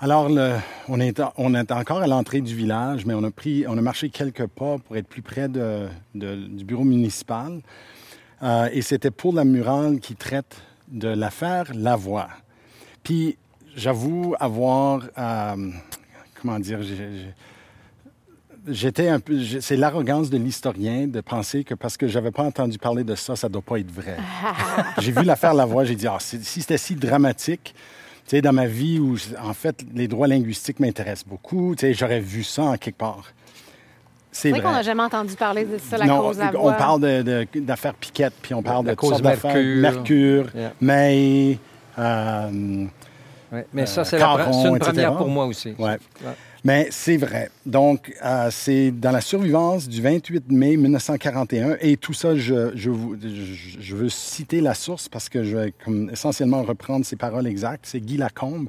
Alors, 0.00 0.28
le- 0.28 0.56
on, 0.88 1.00
est, 1.00 1.20
on 1.36 1.54
est 1.54 1.72
encore 1.72 1.98
à 1.98 2.06
l'entrée 2.06 2.40
du 2.40 2.54
village, 2.54 3.04
mais 3.04 3.14
on 3.14 3.24
a, 3.24 3.30
pris, 3.30 3.64
on 3.68 3.76
a 3.76 3.80
marché 3.80 4.10
quelques 4.10 4.46
pas 4.46 4.78
pour 4.78 4.96
être 4.96 5.08
plus 5.08 5.22
près 5.22 5.48
de- 5.48 5.88
de- 6.14 6.36
du 6.36 6.64
bureau 6.64 6.84
municipal. 6.84 7.60
Euh, 8.42 8.68
et 8.72 8.82
c'était 8.82 9.10
pour 9.10 9.34
la 9.34 9.44
murale 9.44 9.98
qui 9.98 10.14
traite 10.14 10.62
de 10.86 11.08
l'affaire 11.08 11.72
Lavoie. 11.74 12.28
Puis, 13.02 13.36
j'avoue 13.74 14.36
avoir, 14.38 15.02
euh, 15.18 15.70
comment 16.40 16.60
dire, 16.60 16.78
j'étais 18.68 19.08
un 19.08 19.18
peu, 19.18 19.42
c'est 19.60 19.76
l'arrogance 19.76 20.30
de 20.30 20.38
l'historien 20.38 21.08
de 21.08 21.20
penser 21.20 21.64
que 21.64 21.74
parce 21.74 21.96
que 21.96 22.06
j'avais 22.06 22.30
pas 22.30 22.44
entendu 22.44 22.78
parler 22.78 23.02
de 23.02 23.16
ça, 23.16 23.34
ça 23.34 23.48
doit 23.48 23.62
pas 23.62 23.80
être 23.80 23.90
vrai. 23.90 24.16
j'ai 24.98 25.10
vu 25.10 25.24
l'affaire 25.24 25.54
Lavoie, 25.54 25.84
j'ai 25.84 25.96
dit, 25.96 26.06
ah, 26.06 26.18
si 26.20 26.40
c'était 26.60 26.78
si 26.78 26.94
dramatique, 26.94 27.74
sais, 28.30 28.42
dans 28.42 28.52
ma 28.52 28.66
vie 28.66 28.98
où, 28.98 29.16
en 29.42 29.54
fait, 29.54 29.84
les 29.94 30.08
droits 30.08 30.26
linguistiques 30.28 30.80
m'intéressent 30.80 31.26
beaucoup, 31.26 31.74
tu 31.76 31.86
sais, 31.86 31.94
j'aurais 31.94 32.20
vu 32.20 32.42
ça 32.44 32.62
en 32.64 32.76
quelque 32.76 32.98
part. 32.98 33.24
C'est 34.30 34.50
vrai 34.50 34.60
qu'on 34.60 34.70
n'a 34.72 34.82
jamais 34.82 35.02
entendu 35.02 35.34
parler 35.34 35.64
de 35.64 35.78
ça, 35.78 35.96
la 35.98 36.06
non, 36.06 36.20
cause 36.20 36.40
à 36.40 36.52
on 36.56 36.72
parle 36.72 37.00
de- 37.00 37.22
de- 37.22 37.60
d'affaires 37.60 37.94
Piquette, 37.94 38.34
puis 38.40 38.54
on 38.54 38.62
parle 38.62 38.84
La 38.86 38.92
de 38.92 38.96
cause 38.96 39.20
d'affaires. 39.22 39.54
Mercure. 39.54 40.44
Mercure, 40.44 40.46
Yeah. 40.54 40.72
May, 40.80 41.58
euh, 41.98 42.84
Ouais. 43.50 43.66
Mais 43.72 43.86
ça, 43.86 44.02
Euh, 44.02 44.04
c'est, 44.04 44.20
une 44.20 44.76
etc. 44.76 44.90
première 44.92 45.16
pour 45.16 45.28
moi 45.28 45.46
aussi. 45.46 45.74
Ouais. 45.78 45.96
Mais 46.64 46.88
c'est 46.90 47.16
vrai. 47.16 47.50
Donc, 47.66 48.14
euh, 48.24 48.48
c'est 48.50 48.90
dans 48.90 49.12
la 49.12 49.20
survivance 49.20 49.88
du 49.88 50.02
28 50.02 50.50
mai 50.50 50.76
1941. 50.76 51.76
Et 51.80 51.96
tout 51.96 52.12
ça, 52.12 52.34
je, 52.34 53.94
veux 53.94 54.08
citer 54.08 54.60
la 54.60 54.74
source 54.74 55.08
parce 55.08 55.28
que 55.28 55.44
je 55.44 55.56
vais 55.56 55.74
essentiellement 56.12 56.62
reprendre 56.62 57.04
ses 57.04 57.16
paroles 57.16 57.46
exactes. 57.46 57.86
C'est 57.86 58.00
Guy 58.00 58.16
Lacombe 58.16 58.68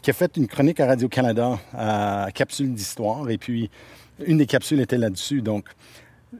qui 0.00 0.10
a 0.10 0.12
fait 0.14 0.36
une 0.36 0.48
chronique 0.48 0.80
à 0.80 0.86
Radio-Canada 0.86 1.60
à 1.74 2.28
Capsule 2.34 2.72
d'Histoire. 2.74 3.30
Et 3.30 3.38
puis, 3.38 3.70
une 4.26 4.38
des 4.38 4.46
capsules 4.46 4.80
était 4.80 4.98
là-dessus. 4.98 5.42
Donc, 5.42 5.66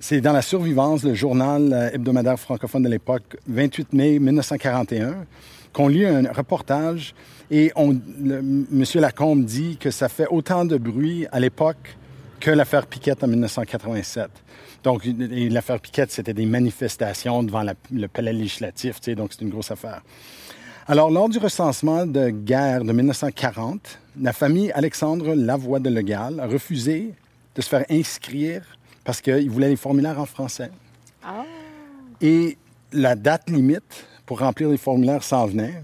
c'est 0.00 0.20
dans 0.20 0.32
la 0.32 0.42
survivance, 0.42 1.04
le 1.04 1.14
journal 1.14 1.72
euh, 1.72 1.90
hebdomadaire 1.92 2.40
francophone 2.40 2.82
de 2.82 2.88
l'époque, 2.88 3.36
28 3.46 3.92
mai 3.92 4.18
1941, 4.18 5.26
qu'on 5.72 5.88
lit 5.88 6.04
un 6.06 6.30
reportage 6.32 7.14
et 7.50 7.72
on, 7.76 7.90
le, 8.20 8.38
M. 8.38 8.84
Lacombe 8.94 9.44
dit 9.44 9.76
que 9.78 9.90
ça 9.90 10.08
fait 10.08 10.26
autant 10.30 10.64
de 10.64 10.76
bruit 10.76 11.26
à 11.32 11.40
l'époque 11.40 11.96
que 12.40 12.50
l'affaire 12.50 12.86
Piquette 12.86 13.22
en 13.22 13.28
1987. 13.28 14.28
Donc, 14.82 15.02
l'affaire 15.06 15.78
Piquette, 15.80 16.10
c'était 16.10 16.34
des 16.34 16.46
manifestations 16.46 17.42
devant 17.42 17.62
la- 17.62 17.74
le 17.92 18.08
palais 18.08 18.32
législatif, 18.32 19.00
tu 19.00 19.10
sais, 19.10 19.14
donc 19.14 19.32
c'est 19.32 19.42
une 19.42 19.50
grosse 19.50 19.70
affaire. 19.70 20.02
Alors, 20.88 21.10
lors 21.10 21.28
du 21.28 21.38
recensement 21.38 22.04
de 22.06 22.30
guerre 22.30 22.82
de 22.84 22.92
1940, 22.92 23.98
la 24.20 24.32
famille 24.32 24.72
Alexandre 24.72 25.34
Lavoie 25.34 25.78
de 25.78 25.88
Legal 25.88 26.40
a 26.40 26.46
refusé 26.46 27.14
de 27.54 27.62
se 27.62 27.68
faire 27.68 27.84
inscrire 27.88 28.62
parce 29.04 29.20
qu'ils 29.20 29.48
voulaient 29.48 29.68
les 29.68 29.76
formulaires 29.76 30.18
en 30.18 30.26
français. 30.26 30.70
Ah. 31.24 31.44
Et 32.20 32.56
la 32.92 33.14
date 33.14 33.48
limite 33.48 34.04
pour 34.26 34.40
remplir 34.40 34.68
les 34.68 34.76
formulaires 34.76 35.22
s'en 35.22 35.46
venait. 35.46 35.82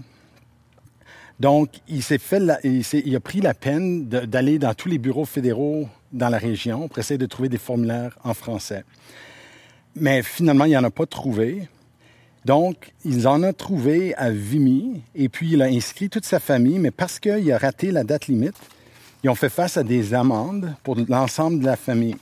Donc, 1.39 1.79
il 1.87 2.03
s'est 2.03 2.17
fait, 2.17 2.41
il, 2.63 2.83
il 3.05 3.15
a 3.15 3.19
pris 3.19 3.39
la 3.39 3.53
peine 3.53 4.07
d'aller 4.07 4.59
dans 4.59 4.73
tous 4.73 4.89
les 4.89 4.97
bureaux 4.97 5.25
fédéraux 5.25 5.87
dans 6.11 6.29
la 6.29 6.37
région 6.37 6.87
pour 6.87 6.99
essayer 6.99 7.17
de 7.17 7.25
trouver 7.25 7.49
des 7.49 7.57
formulaires 7.57 8.17
en 8.23 8.33
français. 8.33 8.83
Mais 9.95 10.21
finalement, 10.21 10.65
il 10.65 10.69
n'y 10.69 10.77
en 10.77 10.83
a 10.83 10.91
pas 10.91 11.05
trouvé. 11.05 11.67
Donc, 12.45 12.93
ils 13.05 13.27
en 13.27 13.43
ont 13.43 13.53
trouvé 13.53 14.15
à 14.15 14.31
Vimy, 14.31 15.01
et 15.15 15.29
puis 15.29 15.51
il 15.53 15.61
a 15.61 15.65
inscrit 15.65 16.09
toute 16.09 16.25
sa 16.25 16.39
famille, 16.39 16.79
mais 16.79 16.91
parce 16.91 17.19
qu'il 17.19 17.51
a 17.51 17.57
raté 17.57 17.91
la 17.91 18.03
date 18.03 18.27
limite, 18.27 18.55
ils 19.23 19.29
ont 19.29 19.35
fait 19.35 19.49
face 19.49 19.77
à 19.77 19.83
des 19.83 20.13
amendes 20.13 20.73
pour 20.83 20.95
l'ensemble 21.07 21.59
de 21.59 21.65
la 21.65 21.75
famille. 21.75 22.15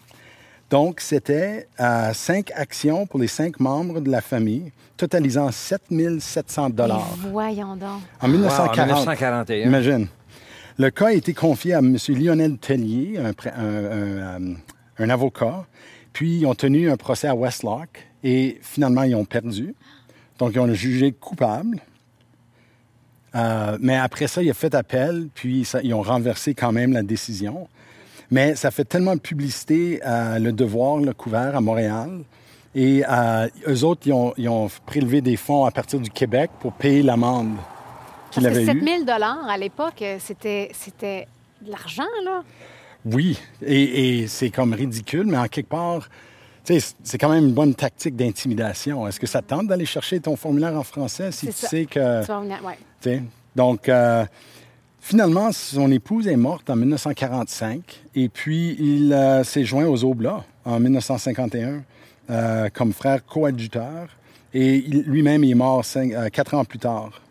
Donc, 0.70 1.00
c'était 1.00 1.68
euh, 1.80 2.12
cinq 2.14 2.52
actions 2.54 3.06
pour 3.08 3.20
les 3.20 3.28
cinq 3.28 3.60
membres 3.60 4.02
de 4.02 4.10
la 4.12 4.20
famille, 4.22 4.72
totalisant 4.98 5.50
7 5.52 5.82
700 6.20 6.70
dollars. 6.72 7.16
Voyons 7.32 7.76
donc. 7.78 8.02
En 8.22 8.28
1940. 8.28 8.78
Wow, 8.78 8.82
en 8.84 8.86
1941. 8.88 9.66
Imagine. 9.68 10.08
Le 10.78 10.90
cas 10.90 11.08
a 11.08 11.14
été 11.14 11.34
confié 11.34 11.74
à 11.74 11.80
M. 11.80 11.98
Lionel 12.10 12.58
Tellier, 12.58 13.18
un, 13.18 13.34
pré- 13.34 13.52
un- 13.56 14.36
un, 14.42 14.56
un 15.00 15.10
avocat. 15.10 15.66
Puis, 16.12 16.40
ils 16.40 16.46
ont 16.46 16.54
tenu 16.56 16.92
un 16.92 16.98
procès 16.98 17.28
à 17.28 17.36
Westlock 17.36 18.06
et 18.24 18.60
finalement, 18.62 19.04
ils 19.04 19.16
ont 19.16 19.26
perdu. 19.26 19.74
Donc, 20.38 20.52
ils 20.54 20.60
ont 20.60 20.66
le 20.68 20.74
jugé 20.74 21.14
coupable. 21.14 21.80
Euh, 23.36 23.78
mais 23.80 23.96
après 23.96 24.28
ça, 24.28 24.42
il 24.44 24.50
a 24.50 24.54
fait 24.54 24.74
appel, 24.76 25.30
puis 25.34 25.64
ça- 25.66 25.82
ils 25.84 25.94
ont 25.94 26.02
renversé 26.02 26.54
quand 26.54 26.72
même 26.72 26.92
la 26.94 27.04
décision. 27.04 27.68
Mais 28.32 28.56
ça 28.56 28.72
fait 28.72 28.84
tellement 28.86 29.16
de 29.16 29.20
publicité 29.22 30.02
à 30.04 30.38
Le 30.40 30.52
Devoir, 30.52 30.98
le 30.98 31.14
couvert 31.14 31.56
à 31.56 31.62
Montréal. 31.62 32.22
Et 32.76 33.04
euh, 33.10 33.48
eux 33.68 33.84
autres, 33.84 34.02
ils 34.06 34.14
ont, 34.14 34.34
ils 34.38 34.50
ont 34.50 34.70
prélevé 34.86 35.22
des 35.22 35.38
fonds 35.38 35.66
à 35.66 35.72
partir 35.72 36.00
du 36.00 36.10
Québec 36.10 36.52
pour 36.60 36.74
payer 36.74 37.02
l'amende 37.02 37.56
qu'il 38.32 38.46
avait 38.46 38.66
7 38.66 38.76
eue. 38.76 38.84
000 39.06 39.10
à 39.10 39.58
l'époque, 39.58 40.02
euh, 40.02 40.18
c'était, 40.20 40.70
c'était 40.74 41.28
de 41.62 41.72
l'argent, 41.72 42.04
là. 42.26 42.44
Oui, 43.06 43.40
et, 43.66 44.20
et 44.22 44.28
c'est 44.28 44.50
comme 44.50 44.74
ridicule, 44.74 45.26
mais 45.28 45.38
en 45.38 45.48
quelque 45.48 45.70
part, 45.70 46.10
c'est 46.66 47.18
quand 47.18 47.30
même 47.30 47.46
une 47.46 47.54
bonne 47.54 47.74
tactique 47.74 48.18
d'intimidation. 48.18 49.08
Est-ce 49.08 49.20
que 49.22 49.28
ça 49.28 49.42
te 49.42 49.48
tente 49.48 49.68
d'aller 49.68 49.86
chercher 49.86 50.20
ton 50.20 50.36
formulaire 50.36 50.76
en 50.76 50.84
français 50.84 51.32
si 51.32 51.48
tu 51.48 51.54
ça. 51.54 51.68
sais 51.70 51.86
que... 51.86 52.22
Tu 52.22 52.28
vas 52.28 52.42
venir- 52.42 52.60
ouais. 52.66 53.22
Donc, 53.56 53.88
euh, 53.88 54.26
finalement, 55.08 55.54
son 55.54 55.90
épouse 55.90 56.28
est 56.28 56.36
morte 56.36 56.70
en 56.70 56.76
1945 56.76 57.80
et 58.16 58.28
puis 58.28 58.76
il 58.78 59.14
euh, 59.14 59.42
s'est 59.46 59.64
joint 59.64 59.86
aux 59.86 60.04
Oblats 60.04 60.44
en 60.66 60.82
1951 60.82 61.82
euh, 62.30 62.68
comme 62.74 62.92
frère 62.92 63.26
coadjuteur 63.26 64.10
et 64.54 64.80
lui-même 64.80 65.46
est 65.46 65.54
mort 65.54 65.86
cinq- 65.86 66.14
euh, 66.14 66.28
quatre 66.30 66.56
ans 66.56 66.66
plus 66.66 66.80
tard, 66.80 67.22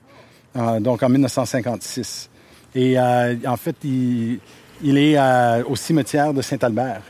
donc 0.81 1.03
en 1.03 1.09
1956. 1.11 2.31
Et 2.75 2.99
en 2.99 3.57
fait, 3.57 3.77
il, 3.85 4.39
il 4.83 4.97
est 4.99 5.19
au 5.65 5.77
cimetière 5.77 6.33
de 6.35 6.41
Saint-Albert. 6.43 7.03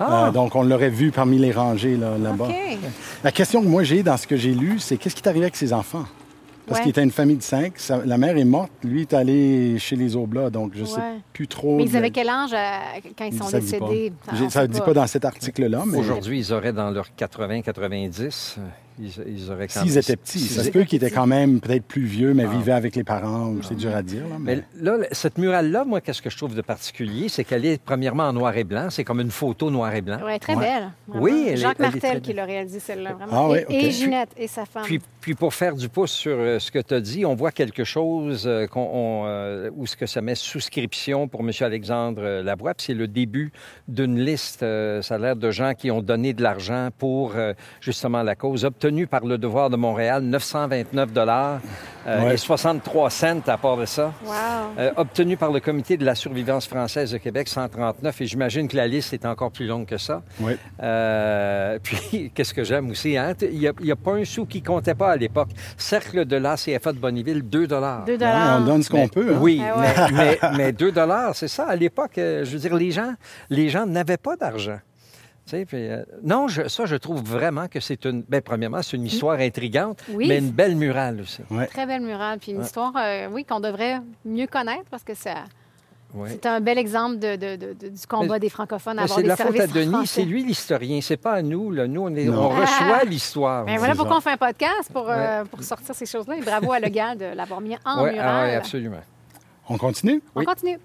Ah. 0.00 0.30
Donc, 0.34 0.56
on 0.56 0.62
l'aurait 0.64 0.88
vu 0.90 1.10
parmi 1.12 1.38
les 1.38 1.52
rangées 1.52 1.96
là, 1.96 2.18
là-bas. 2.18 2.48
La 3.22 3.30
question 3.32 3.62
que 3.62 3.68
moi 3.68 3.82
j'ai 3.84 4.02
dans 4.02 4.16
ce 4.16 4.26
que 4.26 4.36
j'ai 4.36 4.52
lu, 4.52 4.78
c'est 4.80 4.96
qu'est-ce 4.96 5.14
qui 5.14 5.22
est 5.22 5.28
arrivé 5.28 5.44
avec 5.44 5.56
ses 5.56 5.72
enfants? 5.72 6.04
Parce 6.66 6.78
Ouais. 6.78 6.82
qu'il 6.84 6.90
était 6.90 7.02
une 7.02 7.10
famille 7.10 7.36
de 7.36 7.42
cinq. 7.42 7.72
Sa- 7.76 8.04
la 8.04 8.16
mère 8.18 8.36
est 8.36 8.44
morte. 8.44 8.70
Lui 8.84 9.02
est 9.02 9.12
allé 9.14 9.78
chez 9.80 9.96
les 9.96 10.14
Oblats, 10.16 10.48
donc 10.48 10.72
je 10.76 10.84
sais 10.84 10.96
Ouais. 10.96 11.18
plus 11.32 11.48
trop. 11.48 11.76
Mais 11.76 11.84
ils 11.84 11.96
avaient 11.96 12.10
quel 12.10 12.28
âge 12.28 12.52
euh, 12.54 13.00
quand 13.18 13.24
ils 13.24 13.36
sont 13.36 13.44
ça 13.48 13.58
décédés? 13.60 14.12
On 14.32 14.48
Ça 14.48 14.62
ne 14.62 14.66
dit 14.68 14.80
pas 14.80 14.94
dans 14.94 15.06
cet 15.06 15.24
article-là, 15.24 15.82
mais 15.86 15.98
Aujourd'hui, 15.98 16.38
ils 16.38 16.52
auraient 16.52 16.72
dans 16.72 16.90
leurs 16.90 17.08
80-90, 17.16 18.56
ils, 19.00 19.10
ils 19.26 19.50
auraient 19.50 19.68
quand 19.68 19.80
s'ils 19.80 19.90
même- 19.90 19.98
étaient 19.98 20.16
petits, 20.16 20.38
s'ils 20.38 20.48
ça 20.50 20.62
se 20.62 20.68
étaient- 20.68 20.78
peut 20.78 20.84
qu'ils 20.84 20.96
étaient 21.02 21.10
quand 21.14 21.26
même 21.26 21.60
peut-être 21.60 21.84
plus 21.84 22.04
vieux, 22.04 22.34
mais 22.34 22.44
Ah. 22.46 22.56
vivaient 22.56 22.72
avec 22.72 22.94
les 22.96 23.04
parents. 23.04 23.54
C'est 23.62 23.74
dur 23.76 23.94
à 23.94 24.02
dire. 24.02 24.22
Là, 24.28 24.36
mais... 24.38 24.56
Mais 24.56 24.62
là, 24.80 24.96
cette 25.12 25.38
murale-là, 25.38 25.84
moi, 25.84 26.00
qu'est-ce 26.00 26.22
que 26.22 26.30
je 26.30 26.36
trouve 26.36 26.54
de 26.54 26.62
particulier, 26.62 27.28
c'est 27.28 27.44
qu'elle 27.44 27.64
est 27.64 27.80
premièrement 27.82 28.24
en 28.24 28.32
noir 28.32 28.56
et 28.56 28.64
blanc. 28.64 28.88
C'est 28.90 29.04
comme 29.04 29.20
une 29.20 29.30
photo 29.30 29.70
noir 29.70 29.94
et 29.94 30.00
blanc. 30.02 30.18
Oui, 30.24 30.38
très 30.38 30.54
Ouais. 30.54 30.60
belle. 30.60 30.90
vraiment. 31.08 31.22
Oui, 31.24 31.44
elle 31.48 31.52
est- 31.54 31.56
Jacques 31.56 31.76
elle 31.78 31.84
est 31.84 31.88
Martel 31.88 32.10
très 32.10 32.20
qui 32.20 32.32
l'a 32.32 32.44
réalisé, 32.44 32.80
celle-là, 32.80 33.12
vraiment. 33.14 33.32
Ah 33.32 33.48
oui, 33.50 33.58
et, 33.68 33.90
Ginette 33.90 34.30
et 34.36 34.46
sa 34.48 34.64
femme. 34.64 34.82
Puis, 34.84 35.00
puis 35.20 35.34
pour 35.34 35.54
faire 35.54 35.74
du 35.74 35.88
pouce 35.88 36.10
sur 36.12 36.36
euh, 36.36 36.58
ce 36.58 36.70
que 36.70 36.78
tu 36.78 36.94
as 36.94 37.00
dit, 37.00 37.24
on 37.24 37.34
voit 37.34 37.52
quelque 37.52 37.84
chose 37.84 38.44
euh, 38.46 38.66
qu'on, 38.66 38.80
on, 38.92 39.24
euh, 39.26 39.70
où 39.76 39.86
ce 39.86 39.96
que 39.96 40.06
ça 40.06 40.20
met 40.20 40.34
souscription 40.34 41.28
pour 41.28 41.40
M. 41.40 41.50
Alexandre 41.60 42.22
euh, 42.22 42.42
Lavoie. 42.42 42.74
Puis 42.74 42.86
c'est 42.86 42.94
le 42.94 43.08
début 43.08 43.52
d'une 43.88 44.18
liste, 44.18 44.62
euh, 44.62 45.02
ça 45.02 45.14
a 45.16 45.18
l'air 45.18 45.36
de 45.36 45.50
gens 45.50 45.74
qui 45.74 45.90
ont 45.90 46.02
donné 46.02 46.32
de 46.32 46.42
l'argent 46.42 46.88
pour 46.98 47.32
euh, 47.36 47.52
justement 47.80 48.22
la 48.22 48.34
cause, 48.34 48.64
obtenue 48.84 49.06
par 49.06 49.24
le 49.24 49.38
Devoir 49.38 49.70
de 49.70 49.76
Montréal, 49.76 50.22
929 50.24 51.12
dollars 51.12 51.60
Ouais. 52.04 52.34
et 52.34 52.36
63 52.36 53.10
cents 53.10 53.40
à 53.46 53.56
part 53.56 53.76
de 53.76 53.84
ça. 53.84 54.12
Wow. 54.26 54.32
Euh, 54.76 54.90
obtenu 54.96 55.36
par 55.36 55.52
le 55.52 55.60
Comité 55.60 55.96
de 55.96 56.04
la 56.04 56.16
survivance 56.16 56.66
française 56.66 57.12
de 57.12 57.18
Québec, 57.18 57.46
139, 57.46 58.20
et 58.22 58.26
j'imagine 58.26 58.66
que 58.66 58.76
la 58.76 58.88
liste 58.88 59.12
est 59.12 59.24
encore 59.24 59.52
plus 59.52 59.68
longue 59.68 59.86
que 59.86 59.98
ça. 59.98 60.20
Oui. 60.40 60.54
Euh, 60.82 61.78
puis, 61.82 62.32
qu'est-ce 62.34 62.52
que 62.52 62.64
j'aime 62.64 62.90
aussi, 62.90 63.16
hein? 63.16 63.34
Il 63.42 63.56
n'y 63.56 63.68
a, 63.68 63.72
il 63.78 63.86
y 63.86 63.92
a 63.92 63.96
pas 63.96 64.14
un 64.14 64.24
sou 64.24 64.46
qui 64.46 64.62
comptait 64.62 64.96
pas 64.96 65.12
à 65.12 65.16
l'époque. 65.16 65.50
Cercle 65.76 66.24
de 66.24 66.34
l'ACFA 66.36 66.92
de 66.92 66.98
Bonneville, 66.98 67.42
2 67.42 67.68
dollars. 67.68 68.04
Deux 68.04 68.12
Ouais, 68.14 68.18
dollars. 68.18 68.58
on 68.60 68.64
donne 68.64 68.82
ce 68.82 68.90
qu'on 68.90 69.06
peut. 69.06 69.34
hein. 69.34 69.38
Oui, 69.40 69.62
Ah 69.64 69.78
ouais. 69.78 69.86
mais, 70.12 70.38
mais, 70.42 70.56
mais 70.56 70.72
2 70.72 70.90
dollars, 70.90 71.36
c'est 71.36 71.46
ça. 71.46 71.66
À 71.68 71.76
l'époque, 71.76 72.18
euh, 72.18 72.44
je 72.44 72.50
veux 72.50 72.58
dire, 72.58 72.74
les 72.74 72.90
gens, 72.90 73.14
les 73.48 73.68
gens 73.68 73.86
n'avaient 73.86 74.16
pas 74.16 74.34
d'argent. 74.34 74.78
Tu 75.52 75.58
sais, 75.58 75.64
puis, 75.66 75.86
euh, 75.86 76.02
non, 76.22 76.48
je- 76.48 76.66
ça, 76.66 76.86
je 76.86 76.96
trouve 76.96 77.22
vraiment 77.22 77.68
que 77.68 77.78
c'est 77.78 78.06
une... 78.06 78.22
Bien, 78.22 78.40
premièrement, 78.40 78.80
c'est 78.80 78.96
une 78.96 79.04
histoire 79.04 79.38
intrigante, 79.38 80.02
Oui. 80.10 80.26
mais 80.26 80.38
une 80.38 80.50
belle 80.50 80.76
murale 80.76 81.20
aussi. 81.20 81.42
Très 81.68 81.84
belle 81.84 82.00
murale. 82.00 82.38
Puis 82.38 82.52
une 82.52 82.58
Ouais. 82.60 82.64
histoire, 82.64 82.94
euh, 82.96 83.28
oui, 83.30 83.44
qu'on 83.44 83.60
devrait 83.60 84.00
mieux 84.24 84.46
connaître 84.46 84.84
parce 84.90 85.02
que 85.02 85.12
ça, 85.12 85.34
Oui. 86.14 86.30
c'est 86.32 86.46
un 86.46 86.60
bel 86.60 86.78
exemple 86.78 87.18
de, 87.18 87.36
de- 87.36 87.56
de- 87.56 87.72
de- 87.74 87.88
du 87.90 88.06
combat 88.08 88.34
Mais- 88.34 88.40
des 88.40 88.48
francophones 88.48 88.98
à 88.98 89.02
avoir 89.02 89.18
de 89.18 89.22
des 89.24 89.28
la 89.28 89.36
faute 89.36 89.60
à 89.60 89.66
Denis, 89.66 90.06
c'est 90.06 90.24
lui 90.24 90.42
l'historien, 90.42 91.00
c'est 91.02 91.18
pas 91.18 91.32
à 91.34 91.42
nous. 91.42 91.70
Là. 91.70 91.86
Nous, 91.86 92.00
on, 92.00 92.14
est- 92.14 92.24
Non. 92.24 92.44
on 92.44 92.48
reçoit 92.48 93.00
Ah! 93.02 93.04
l'histoire. 93.06 93.64
Mais 93.66 93.76
voilà 93.76 93.92
C'est 93.92 93.98
pourquoi 93.98 94.16
on 94.16 94.20
fait 94.22 94.30
un 94.32 94.36
podcast 94.38 94.90
pour, 94.90 95.04
euh, 95.10 95.44
pour 95.44 95.62
sortir 95.62 95.94
ces 95.94 96.06
choses-là. 96.06 96.36
Et 96.36 96.40
bravo 96.40 96.72
à 96.72 96.80
Le 96.80 96.88
Gall 96.88 97.18
de 97.18 97.26
l'avoir 97.26 97.60
mis 97.60 97.76
en 97.84 98.04
Ouais, 98.04 98.12
mural. 98.12 98.26
ah 98.26 98.42
ouais, 98.44 98.54
absolument. 98.54 99.00
On 99.68 99.76
continue? 99.76 100.22
On 100.34 100.38
Oui. 100.40 100.46
continue. 100.46 100.78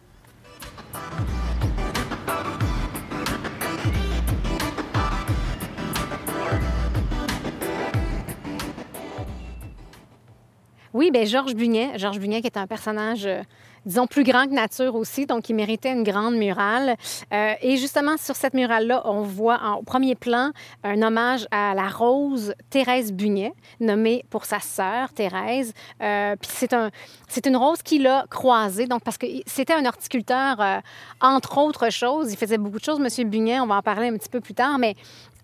Oui, 10.97 11.11
bien, 11.11 11.25
Georges 11.25 11.53
Bunet. 11.53 11.91
Georges 11.99 12.17
Bunet, 12.17 12.41
qui 12.41 12.47
est 12.47 12.57
un 12.57 12.65
personnage, 12.65 13.27
euh, 13.27 13.43
disons, 13.85 14.07
plus 14.07 14.23
grand 14.23 14.47
que 14.47 14.53
nature 14.53 14.95
aussi, 14.95 15.27
donc 15.27 15.47
il 15.47 15.53
méritait 15.53 15.91
une 15.91 16.01
grande 16.01 16.33
murale. 16.33 16.95
Euh, 17.31 17.53
et 17.61 17.77
justement, 17.77 18.17
sur 18.17 18.35
cette 18.35 18.55
murale-là, 18.55 19.03
on 19.05 19.21
voit 19.21 19.59
en 19.61 19.75
au 19.75 19.83
premier 19.83 20.15
plan 20.15 20.49
un 20.83 20.99
hommage 21.03 21.45
à 21.51 21.75
la 21.75 21.87
rose 21.87 22.55
Thérèse 22.71 23.13
Bunet, 23.13 23.53
nommée 23.79 24.25
pour 24.31 24.45
sa 24.45 24.59
sœur 24.59 25.13
Thérèse. 25.13 25.71
Euh, 26.01 26.35
Puis 26.41 26.49
c'est 26.51 26.73
un, 26.73 26.89
c'est 27.27 27.45
une 27.45 27.57
rose 27.57 27.83
qu'il 27.83 28.07
a 28.07 28.25
croisée, 28.31 28.87
donc 28.87 29.03
parce 29.03 29.19
que 29.19 29.27
c'était 29.45 29.73
un 29.73 29.85
horticulteur, 29.85 30.81
entre 31.21 31.59
autres 31.59 31.91
choses. 31.91 32.33
Il 32.33 32.37
faisait 32.37 32.57
beaucoup 32.57 32.79
de 32.79 32.83
choses, 32.83 32.99
Monsieur 32.99 33.23
Bunet. 33.23 33.59
On 33.59 33.67
va 33.67 33.75
en 33.75 33.81
parler 33.83 34.07
un 34.07 34.17
petit 34.17 34.29
peu 34.29 34.41
plus 34.41 34.55
tard, 34.55 34.79
mais 34.79 34.95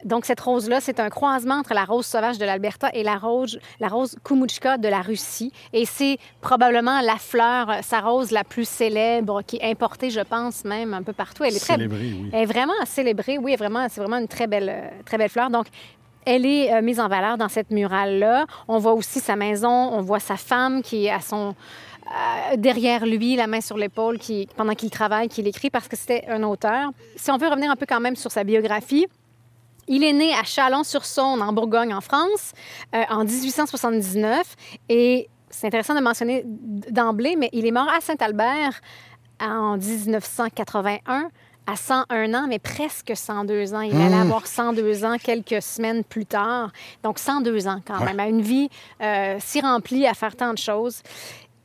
donc, 0.06 0.26
cette 0.26 0.40
rose-là, 0.40 0.80
c'est 0.82 1.00
un 1.00 1.10
croisement 1.10 1.56
entre 1.56 1.74
la 1.74 1.86
rose 1.86 2.06
sauvage 2.06 2.38
de 2.38 2.46
l'Alberta 2.46 2.90
et 2.94 3.04
la 3.04 3.18
rose, 3.18 3.60
la 3.80 3.88
rose 3.88 4.16
Kumuchka 4.24 4.78
de 4.78 4.88
la 4.88 5.02
Russie. 5.02 5.52
Et 5.72 5.86
c'est 5.86 6.18
probablement 6.42 7.02
la 7.02 7.18
fleur, 7.18 7.70
euh, 7.70 7.74
sa 7.82 8.02
rose 8.02 8.32
la 8.32 8.44
plus 8.44 8.68
célèbre, 8.68 9.42
qui 9.42 9.58
est 9.58 9.70
importée, 9.70 10.10
je 10.10 10.22
pense, 10.22 10.66
même 10.66 10.94
un 10.94 11.04
peu 11.04 11.14
partout. 11.14 11.44
Elle 11.44 11.56
est 11.56 11.60
très 11.60 11.74
Célébré, 11.74 12.00
oui. 12.00 12.30
elle 12.34 12.44
est 12.44 12.46
vraiment 12.46 12.74
célébrée. 12.86 13.38
Oui, 13.38 13.56
vraiment, 13.56 13.88
c'est 13.90 14.02
vraiment 14.02 14.18
une 14.18 14.28
très 14.28 14.48
belle, 14.48 14.70
euh, 14.70 14.90
très 15.06 15.18
belle 15.18 15.30
fleur. 15.30 15.50
Donc, 15.50 15.68
elle 16.26 16.46
est 16.46 16.74
euh, 16.74 16.82
mise 16.82 17.00
en 17.00 17.08
valeur 17.08 17.38
dans 17.38 17.50
cette 17.50 17.72
murale-là. 17.72 18.46
On 18.68 18.80
voit 18.80 18.94
aussi 18.94 19.20
sa 19.20 19.36
maison, 19.36 19.70
on 19.70 20.02
voit 20.02 20.20
sa 20.20 20.38
femme 20.38 20.82
qui 20.82 21.06
est 21.06 21.12
à 21.12 21.20
son 21.20 21.56
euh, 22.14 22.58
derrière 22.58 23.06
lui, 23.06 23.36
la 23.36 23.48
main 23.48 23.62
sur 23.62 23.78
l'épaule, 23.78 24.20
qui 24.20 24.48
pendant 24.56 24.74
qu'il 24.74 24.90
travaille, 24.90 25.30
qu'il 25.30 25.48
écrit 25.48 25.70
parce 25.70 25.88
que 25.88 25.96
c'était 25.96 26.26
un 26.28 26.44
auteur. 26.44 26.92
Si 27.16 27.32
on 27.32 27.38
veut 27.38 27.48
revenir 27.48 27.72
un 27.72 27.76
peu 27.76 27.86
quand 27.88 28.00
même 28.00 28.16
sur 28.16 28.32
sa 28.32 28.44
biographie. 28.44 29.08
Il 29.88 30.04
est 30.04 30.14
né 30.14 30.34
à 30.34 30.44
Chalon-sur-Saône, 30.44 31.42
en 31.42 31.54
Bourgogne, 31.54 31.94
en 31.94 32.02
France, 32.02 32.52
euh, 32.96 33.04
en 33.10 33.24
1879. 33.26 34.56
Et 34.90 35.30
c'est 35.50 35.68
intéressant 35.68 35.96
de 35.96 36.00
mentionner 36.02 36.44
d'emblée, 36.46 37.36
mais 37.38 37.50
il 37.54 37.66
est 37.66 37.72
mort 37.72 37.90
à 37.90 38.02
Saint-Albert 38.02 38.82
en 39.42 39.78
1981 39.78 41.30
à 41.66 41.78
101 41.78 42.34
ans, 42.34 42.46
mais 42.50 42.60
presque 42.60 43.14
102 43.16 43.74
ans. 43.74 43.80
Il 43.82 43.96
allait 43.96 44.16
avoir 44.18 44.48
102 44.48 45.06
ans 45.06 45.16
quelques 45.18 45.62
semaines 45.62 46.04
plus 46.04 46.26
tard. 46.26 46.72
Donc 47.04 47.20
102 47.20 47.68
ans 47.70 47.80
quand 47.88 48.00
Ouais. 48.00 48.06
même, 48.06 48.20
à 48.20 48.28
une 48.28 48.42
vie 48.42 48.68
euh, 49.02 49.38
si 49.40 49.62
remplie 49.62 50.06
à 50.06 50.14
faire 50.14 50.36
tant 50.36 50.52
de 50.54 50.58
choses. 50.58 51.02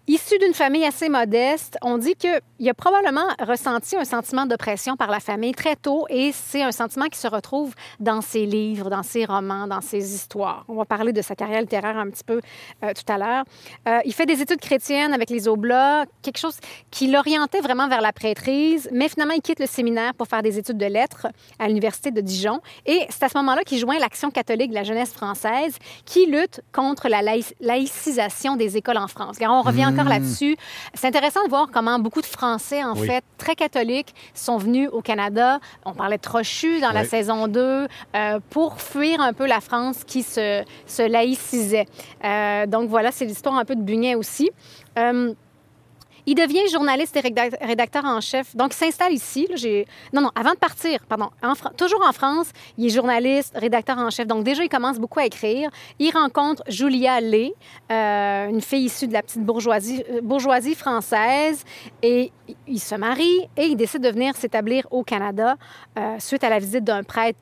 Issu 0.09 0.39
d'une 0.39 0.55
famille 0.55 0.87
assez 0.87 1.11
modeste, 1.11 1.77
on 1.83 1.99
dit 1.99 2.15
qu'il 2.15 2.67
a 2.67 2.73
probablement 2.73 3.27
ressenti 3.47 3.95
un 3.95 4.07
sentiment 4.07 4.47
d'oppression 4.47 4.97
par 4.97 5.11
la 5.11 5.21
famille 5.21 5.53
très 5.53 5.77
tôt 5.77 6.07
et 6.09 6.33
c'est 6.33 6.63
un 6.63 6.73
sentiment 6.73 7.09
qui 7.09 7.19
se 7.19 7.29
retrouve 7.29 7.75
dans 8.01 8.23
ses 8.23 8.47
livres, 8.47 8.89
dans 8.89 9.03
ses 9.03 9.27
romans, 9.27 9.67
dans 9.67 9.83
ses 9.83 10.15
histoires. 10.15 10.65
On 10.67 10.77
va 10.77 10.87
parler 10.87 11.13
de 11.13 11.21
sa 11.21 11.35
carrière 11.35 11.61
littéraire 11.61 11.99
un 11.99 12.09
petit 12.09 12.25
peu 12.25 12.41
euh, 12.85 12.93
tout 12.95 13.13
à 13.13 13.19
l'heure. 13.19 13.45
Euh, 13.87 13.99
il 14.07 14.15
fait 14.15 14.25
des 14.25 14.41
études 14.41 14.61
chrétiennes 14.61 15.13
avec 15.13 15.29
les 15.29 15.47
Oblats, 15.47 16.07
quelque 16.23 16.39
chose 16.39 16.57
qui 16.91 17.09
l'orientait 17.09 17.61
vraiment 17.61 17.87
vers 17.87 18.01
la 18.01 18.15
prêtrise, 18.15 18.89
mais 18.91 19.11
finalement, 19.11 19.35
il 19.35 19.43
quitte 19.43 19.61
le 19.61 19.67
séminaire 19.67 20.15
pour 20.15 20.27
faire 20.27 20.41
des 20.41 20.57
études 20.57 20.79
de 20.79 20.87
lettres 20.87 21.27
à 21.59 21.69
l'Université 21.69 22.13
de 22.13 22.23
Dijon 22.23 22.63
et 22.87 23.07
c'est 23.11 23.25
à 23.25 23.29
ce 23.29 23.37
moment-là 23.37 23.63
qu'il 23.63 23.77
joint 23.77 23.99
l'Action 23.99 24.31
catholique 24.31 24.71
de 24.71 24.77
la 24.77 24.85
jeunesse 24.85 25.13
française 25.13 25.77
qui 26.07 26.25
lutte 26.25 26.63
contre 26.73 27.09
la 27.09 27.21
laïcisation 27.61 28.57
des 28.57 28.79
écoles 28.79 28.97
en 28.97 29.09
France. 29.09 29.37
On 29.43 29.61
revient 29.61 29.93
Hmm. 30.05 30.09
là-dessus. 30.09 30.57
C'est 30.95 31.07
intéressant 31.07 31.43
de 31.45 31.49
voir 31.49 31.69
comment 31.73 31.99
beaucoup 31.99 32.21
de 32.21 32.27
Français, 32.27 32.83
en 32.85 32.95
Oui. 32.97 33.07
fait, 33.07 33.25
très 33.39 33.55
catholiques, 33.55 34.15
sont 34.35 34.57
venus 34.59 34.89
au 34.93 35.01
Canada. 35.03 35.59
On 35.85 35.93
parlait 35.95 36.17
de 36.17 36.23
Trochu 36.23 36.81
dans 36.81 36.93
la 36.93 37.05
saison 37.05 37.49
2 37.49 37.87
euh, 38.17 38.41
pour 38.51 38.81
fuir 38.81 39.21
un 39.21 39.33
peu 39.33 39.47
la 39.47 39.61
France 39.61 40.05
qui 40.07 40.23
se, 40.23 40.63
se 40.87 41.03
laïcisait. 41.03 41.87
Euh, 42.25 42.67
donc 42.67 42.89
voilà, 42.89 43.11
c'est 43.13 43.25
l'histoire 43.25 43.57
un 43.57 43.65
peu 43.65 43.77
de 43.77 43.83
Buñet 43.83 44.15
aussi. 44.15 44.51
Euh, 44.99 45.33
il 46.29 46.35
devient 46.35 46.69
journaliste 46.71 47.17
et 47.17 47.21
rédac- 47.21 47.57
rédacteur 47.65 48.05
en 48.05 48.21
chef. 48.21 48.55
Donc, 48.55 48.75
il 48.75 48.77
s'installe 48.77 49.15
ici. 49.15 49.49
non, 50.13 50.21
non, 50.21 50.31
avant 50.35 50.53
de 50.53 50.59
partir, 50.59 51.01
pardon, 51.09 51.31
toujours 51.79 52.07
en 52.07 52.13
France, 52.13 52.51
il 52.77 52.85
est 52.85 52.91
journaliste, 52.91 53.57
rédacteur 53.57 53.97
en 53.97 54.11
chef. 54.11 54.27
Donc, 54.27 54.45
déjà, 54.45 54.63
il 54.63 54.69
commence 54.69 54.99
beaucoup 54.99 55.21
à 55.21 55.25
écrire. 55.25 55.71
Il 55.99 56.11
rencontre 56.13 56.63
Julia 56.69 57.23
Lay, 57.23 57.55
euh, 57.91 58.49
une 58.51 58.61
fille 58.61 58.85
issue 58.85 59.09
de 59.09 59.15
la 59.15 59.23
petite 59.23 59.43
bourgeoisie, 59.43 60.05
euh, 60.11 60.75
française. 60.75 61.65
Et 62.03 62.31
il 62.67 62.79
se 62.79 62.95
marie 62.95 63.49
et 63.57 63.65
il 63.65 63.77
décide 63.77 64.03
de 64.03 64.11
venir 64.11 64.37
s'établir 64.37 64.87
au 64.91 65.05
Canada 65.05 65.57
euh, 65.99 66.17
suite 66.19 66.45
à 66.45 66.51
la 66.51 66.59
visite 66.59 66.85
d'un 66.85 67.05
prêtre 67.05 67.39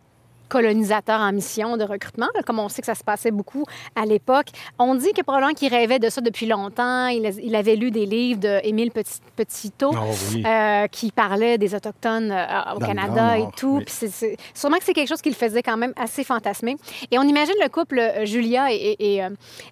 colonisateur 0.48 1.20
en 1.20 1.32
mission 1.32 1.76
de 1.76 1.84
recrutement, 1.84 2.28
là, 2.34 2.42
comme 2.42 2.58
on 2.58 2.68
sait 2.68 2.82
que 2.82 2.86
ça 2.86 2.94
se 2.94 3.04
passait 3.04 3.30
beaucoup 3.30 3.64
à 3.94 4.04
l'époque. 4.06 4.46
On 4.78 4.94
dit 4.94 5.12
que 5.12 5.22
probablement 5.22 5.54
qu'il 5.54 5.72
rêvait 5.72 5.98
de 5.98 6.08
ça 6.08 6.20
depuis 6.20 6.46
longtemps. 6.46 7.06
Il, 7.08 7.30
il 7.42 7.54
avait 7.54 7.76
lu 7.76 7.90
des 7.90 8.06
livres 8.06 8.40
d'Émile 8.40 8.90
Petit, 8.90 9.20
Petito 9.36 9.90
Oh 9.92 9.96
oui. 10.34 10.42
euh, 10.46 10.86
qui 10.88 11.10
parlait 11.12 11.58
des 11.58 11.74
Autochtones 11.74 12.30
euh, 12.30 12.74
au 12.74 12.78
Dans 12.78 12.86
Canada 12.86 13.38
et 13.38 13.46
tout. 13.56 13.76
oui. 13.78 13.84
Puis 13.84 13.94
c'est- 13.96 14.08
c'est- 14.08 14.36
sûrement 14.54 14.78
que 14.78 14.84
c'est 14.84 14.92
quelque 14.94 15.08
chose 15.08 15.22
qui 15.22 15.28
le 15.30 15.34
faisait 15.34 15.62
quand 15.62 15.76
même 15.76 15.92
assez 15.96 16.24
fantasmer. 16.24 16.76
Et 17.10 17.18
on 17.18 17.22
imagine 17.22 17.54
le 17.62 17.68
couple 17.68 17.98
euh, 17.98 18.24
Julia 18.24 18.72
et, 18.72 18.96
et, 18.98 19.22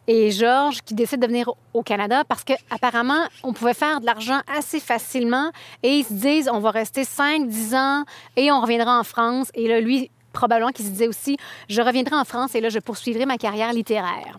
et, 0.08 0.30
Georges 0.30 0.82
qui 0.82 0.94
décident 0.94 1.26
de 1.26 1.32
venir 1.32 1.48
au- 1.72 1.82
Canada 1.82 2.22
parce 2.28 2.44
qu'apparemment, 2.44 3.26
on 3.42 3.52
pouvait 3.52 3.74
faire 3.74 4.00
de 4.00 4.06
l'argent 4.06 4.40
assez 4.56 4.80
facilement 4.80 5.50
et 5.82 5.90
ils 5.98 6.04
se 6.04 6.12
disent, 6.14 6.48
on 6.52 6.58
va 6.60 6.70
rester 6.70 7.04
5, 7.04 7.46
10 7.46 7.74
ans 7.74 8.04
et 8.36 8.50
on 8.50 8.60
reviendra 8.60 8.98
en 8.98 9.04
France. 9.04 9.48
Et 9.54 9.68
là, 9.68 9.80
lui, 9.80 10.10
probablement 10.34 10.72
qu'il 10.72 10.84
se 10.84 10.90
disait 10.90 11.08
aussi, 11.08 11.38
je 11.68 11.80
reviendrai 11.80 12.16
en 12.16 12.24
France 12.24 12.54
et 12.54 12.60
là, 12.60 12.68
je 12.68 12.78
poursuivrai 12.78 13.24
ma 13.24 13.38
carrière 13.38 13.72
littéraire. 13.72 14.38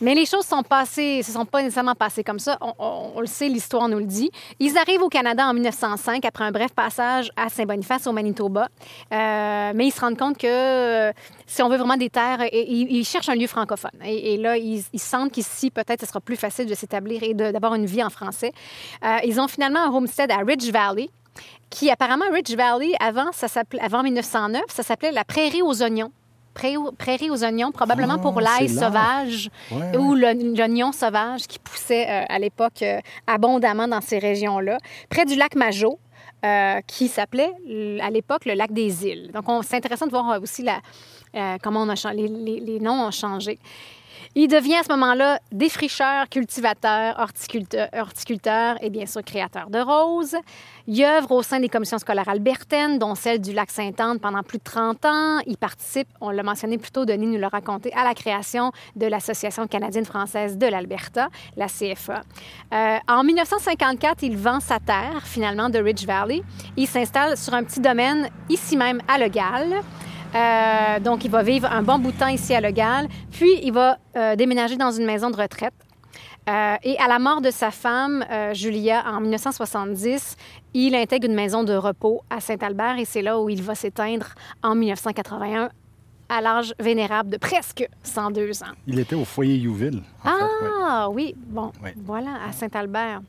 Mais 0.00 0.14
les 0.14 0.26
choses 0.26 0.44
sont 0.44 0.62
passées, 0.62 1.22
se 1.22 1.32
sont 1.32 1.46
pas 1.46 1.62
nécessairement 1.62 1.94
passées 1.94 2.24
comme 2.24 2.38
ça. 2.38 2.58
On, 2.78 3.20
le 3.20 3.26
sait, 3.26 3.48
l'histoire 3.48 3.88
nous 3.88 3.98
le 3.98 4.06
dit. 4.06 4.30
Ils 4.58 4.76
arrivent 4.76 5.02
au 5.02 5.08
Canada 5.08 5.46
en 5.46 5.54
1905 5.54 6.24
après 6.24 6.44
un 6.44 6.50
bref 6.50 6.72
passage 6.72 7.30
à 7.36 7.48
Saint-Boniface 7.48 8.06
au 8.06 8.12
Manitoba. 8.12 8.68
Euh, 9.12 9.72
mais 9.74 9.86
ils 9.86 9.92
se 9.92 10.00
rendent 10.00 10.18
compte 10.18 10.36
que 10.36 10.46
euh, 10.46 11.12
si 11.46 11.62
on 11.62 11.68
veut 11.68 11.76
vraiment 11.76 11.96
des 11.96 12.10
terres, 12.10 12.42
et- 12.42 12.70
ils, 12.70 13.04
cherchent 13.04 13.28
un 13.28 13.36
lieu 13.36 13.46
francophone. 13.46 13.98
Et, 14.04 14.36
là, 14.36 14.56
ils, 14.56 14.82
sentent 14.96 15.32
qu'ici, 15.32 15.70
peut-être, 15.70 16.00
ce 16.00 16.06
sera 16.06 16.20
plus 16.20 16.36
facile 16.36 16.66
de 16.66 16.74
s'établir 16.74 17.22
et 17.22 17.34
d'avoir 17.34 17.74
une 17.74 17.86
vie 17.86 18.02
en 18.02 18.10
français. 18.10 18.52
Euh, 19.04 19.18
ils 19.24 19.40
ont 19.40 19.48
finalement 19.48 19.80
un 19.80 19.90
homestead 19.90 20.30
à 20.30 20.38
Ridge 20.38 20.70
Valley 20.70 21.08
qui 21.70 21.90
apparemment, 21.90 22.24
Ridge 22.32 22.54
Valley, 22.56 22.92
avant, 23.00 23.32
ça 23.32 23.46
avant 23.80 24.02
1909, 24.02 24.62
ça 24.68 24.82
s'appelait 24.82 25.12
la 25.12 25.24
prairie 25.24 25.62
aux 25.62 25.82
oignons. 25.82 26.12
Prairie, 26.54 27.30
aux 27.30 27.42
oignons, 27.44 27.72
probablement 27.72 28.14
Ah, 28.18 28.22
pour 28.22 28.40
l'ail 28.40 28.68
sauvage 28.68 29.50
Ouais, 29.72 29.96
ou 29.96 30.14
l'oignon 30.14 30.92
sauvage 30.92 31.48
qui 31.48 31.58
poussait 31.58 32.06
euh, 32.08 32.22
à 32.28 32.38
l'époque 32.38 32.80
euh, 32.82 33.00
abondamment 33.26 33.88
dans 33.88 34.00
ces 34.00 34.18
régions-là, 34.20 34.78
près 35.10 35.24
du 35.24 35.34
lac 35.34 35.56
Majot. 35.56 35.98
euh, 36.44 36.80
qui 36.86 37.08
s'appelait 37.08 37.50
à 38.02 38.10
l'époque 38.10 38.44
le 38.44 38.52
lac 38.52 38.70
des 38.70 39.06
îles. 39.06 39.30
Donc, 39.32 39.48
on- 39.48 39.62
c'est 39.62 39.76
intéressant 39.76 40.04
de 40.04 40.10
voir 40.10 40.40
aussi 40.42 40.62
la, 40.62 40.78
comment 41.62 41.80
on 41.84 41.88
a, 41.88 42.12
les- 42.12 42.60
les 42.60 42.80
noms 42.80 43.06
ont 43.06 43.10
changé. 43.10 43.58
Il 44.36 44.48
devient 44.48 44.74
à 44.74 44.82
ce 44.82 44.88
moment-là 44.88 45.38
défricheur, 45.52 46.28
cultivateur, 46.28 47.14
horticulteur, 47.20 47.88
horticulteur 47.92 48.76
et 48.80 48.90
bien 48.90 49.06
sûr 49.06 49.22
créateur 49.22 49.70
de 49.70 49.78
roses. 49.78 50.34
Il 50.88 51.04
œuvre 51.04 51.30
au 51.30 51.42
sein 51.44 51.60
des 51.60 51.68
commissions 51.68 51.98
scolaires 51.98 52.28
albertaines, 52.28 52.98
dont 52.98 53.14
celle 53.14 53.40
du 53.40 53.52
lac 53.52 53.70
Sainte-Anne 53.70 54.18
pendant 54.18 54.42
plus 54.42 54.58
de 54.58 54.64
30 54.64 55.04
ans. 55.04 55.38
Il 55.46 55.56
participe, 55.56 56.08
on 56.20 56.30
l'a 56.30 56.42
mentionné 56.42 56.78
plus 56.78 56.90
tôt, 56.90 57.04
Denis 57.04 57.28
nous 57.28 57.38
l'a 57.38 57.48
raconté, 57.48 57.92
à 57.92 58.02
la 58.02 58.12
création 58.14 58.72
de 58.96 59.06
l'Association 59.06 59.68
canadienne-française 59.68 60.58
de 60.58 60.66
l'Alberta, 60.66 61.28
la 61.56 61.68
CFA. 61.68 62.22
Euh, 62.72 62.98
en 63.06 63.22
1954, 63.22 64.24
il 64.24 64.36
vend 64.36 64.58
sa 64.58 64.80
terre, 64.80 65.22
finalement, 65.24 65.70
de 65.70 65.78
Ridge 65.78 66.06
Valley. 66.06 66.42
Il 66.76 66.88
s'installe 66.88 67.36
sur 67.36 67.54
un 67.54 67.62
petit 67.62 67.80
domaine, 67.80 68.28
ici 68.48 68.76
même, 68.76 69.00
à 69.06 69.16
Le 69.16 69.28
Gall. 69.28 69.80
Euh, 70.34 71.00
donc, 71.00 71.24
il 71.24 71.30
va 71.30 71.42
vivre 71.42 71.70
un 71.70 71.82
bon 71.82 71.98
bout 71.98 72.12
de 72.12 72.18
temps 72.18 72.28
ici 72.28 72.54
à 72.54 72.60
Le 72.60 72.70
Gall. 72.70 73.08
Puis, 73.30 73.60
il 73.62 73.72
va 73.72 73.98
euh, 74.16 74.36
déménager 74.36 74.76
dans 74.76 74.90
une 74.90 75.06
maison 75.06 75.30
de 75.30 75.36
retraite. 75.36 75.74
Euh, 76.48 76.76
et 76.82 76.98
à 76.98 77.08
la 77.08 77.18
mort 77.18 77.40
de 77.40 77.50
sa 77.50 77.70
femme, 77.70 78.24
Julia, 78.52 79.02
en 79.06 79.20
1970, 79.20 80.36
il 80.74 80.94
intègre 80.94 81.26
une 81.26 81.34
maison 81.34 81.64
de 81.64 81.72
repos 81.72 82.22
à 82.28 82.40
Saint-Albert 82.40 82.98
et 82.98 83.06
c'est 83.06 83.22
là 83.22 83.40
où 83.40 83.48
il 83.48 83.62
va 83.62 83.74
s'éteindre 83.74 84.26
en 84.62 84.74
1981 84.74 85.70
à 86.28 86.40
l'âge 86.40 86.74
vénérable 86.78 87.30
de 87.30 87.38
presque 87.38 87.88
102 88.02 88.62
ans. 88.62 88.66
Il 88.86 88.98
était 88.98 89.14
au 89.14 89.24
foyer 89.24 89.56
Youville. 89.56 90.02
en 90.24 90.30
fait, 90.30 90.42
ouais. 90.42 90.70
Ah 90.82 91.08
oui, 91.10 91.34
bon, 91.46 91.72
voilà, 92.04 92.30
à 92.46 92.52
Saint-Albert. 92.52 93.20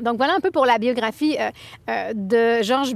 Donc 0.00 0.16
voilà 0.16 0.34
un 0.34 0.40
peu 0.40 0.50
pour 0.50 0.66
la 0.66 0.78
biographie 0.78 1.36
euh, 1.38 1.50
euh, 1.88 2.12
de 2.14 2.62
Georges 2.62 2.94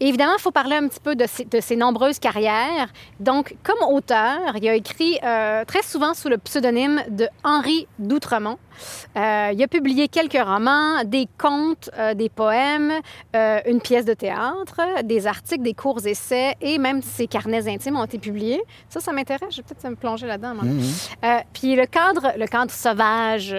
Évidemment, 0.00 0.34
il 0.38 0.42
faut 0.42 0.50
parler 0.50 0.76
un 0.76 0.88
petit 0.88 1.00
peu 1.00 1.16
de 1.16 1.26
ses, 1.26 1.44
de 1.44 1.60
ses 1.60 1.76
nombreuses 1.76 2.18
carrières. 2.18 2.88
Donc, 3.20 3.56
comme 3.62 3.78
auteur, 3.90 4.56
il 4.56 4.68
a 4.68 4.74
écrit 4.74 5.18
euh, 5.22 5.64
très 5.64 5.82
souvent 5.82 6.14
sous 6.14 6.28
le 6.28 6.38
pseudonyme 6.38 7.02
de 7.08 7.28
Henri 7.44 7.86
d'Outremont. 7.98 8.58
Euh, 9.16 9.50
il 9.52 9.62
a 9.62 9.66
publié 9.66 10.06
quelques 10.08 10.40
romans, 10.40 11.02
des 11.04 11.26
contes, 11.36 11.90
euh, 11.98 12.14
des 12.14 12.28
poèmes, 12.28 12.92
une 13.34 13.80
pièce 13.80 14.04
de 14.04 14.14
théâtre, 14.14 14.80
des 15.04 15.26
articles, 15.26 15.62
des 15.62 15.74
courts 15.74 16.06
essais 16.06 16.54
et 16.60 16.78
même 16.78 17.02
ses 17.02 17.26
carnets 17.26 17.68
intimes 17.68 17.96
ont 17.96 18.04
été 18.04 18.18
publiés. 18.18 18.62
Ça, 18.88 19.00
ça 19.00 19.12
m'intéresse. 19.12 19.50
Je 19.50 19.56
vais 19.58 19.62
peut-être 19.62 19.88
me 19.88 19.96
plonger 19.96 20.26
là-dedans. 20.26 20.54
moi. 20.54 20.64
Mhm. 20.64 20.82
Euh, 21.24 21.38
puis 21.52 21.76
le 21.76 21.86
cadre, 21.86 22.32
le 22.36 22.46
cadre 22.46 22.70
sauvage, 22.70 23.56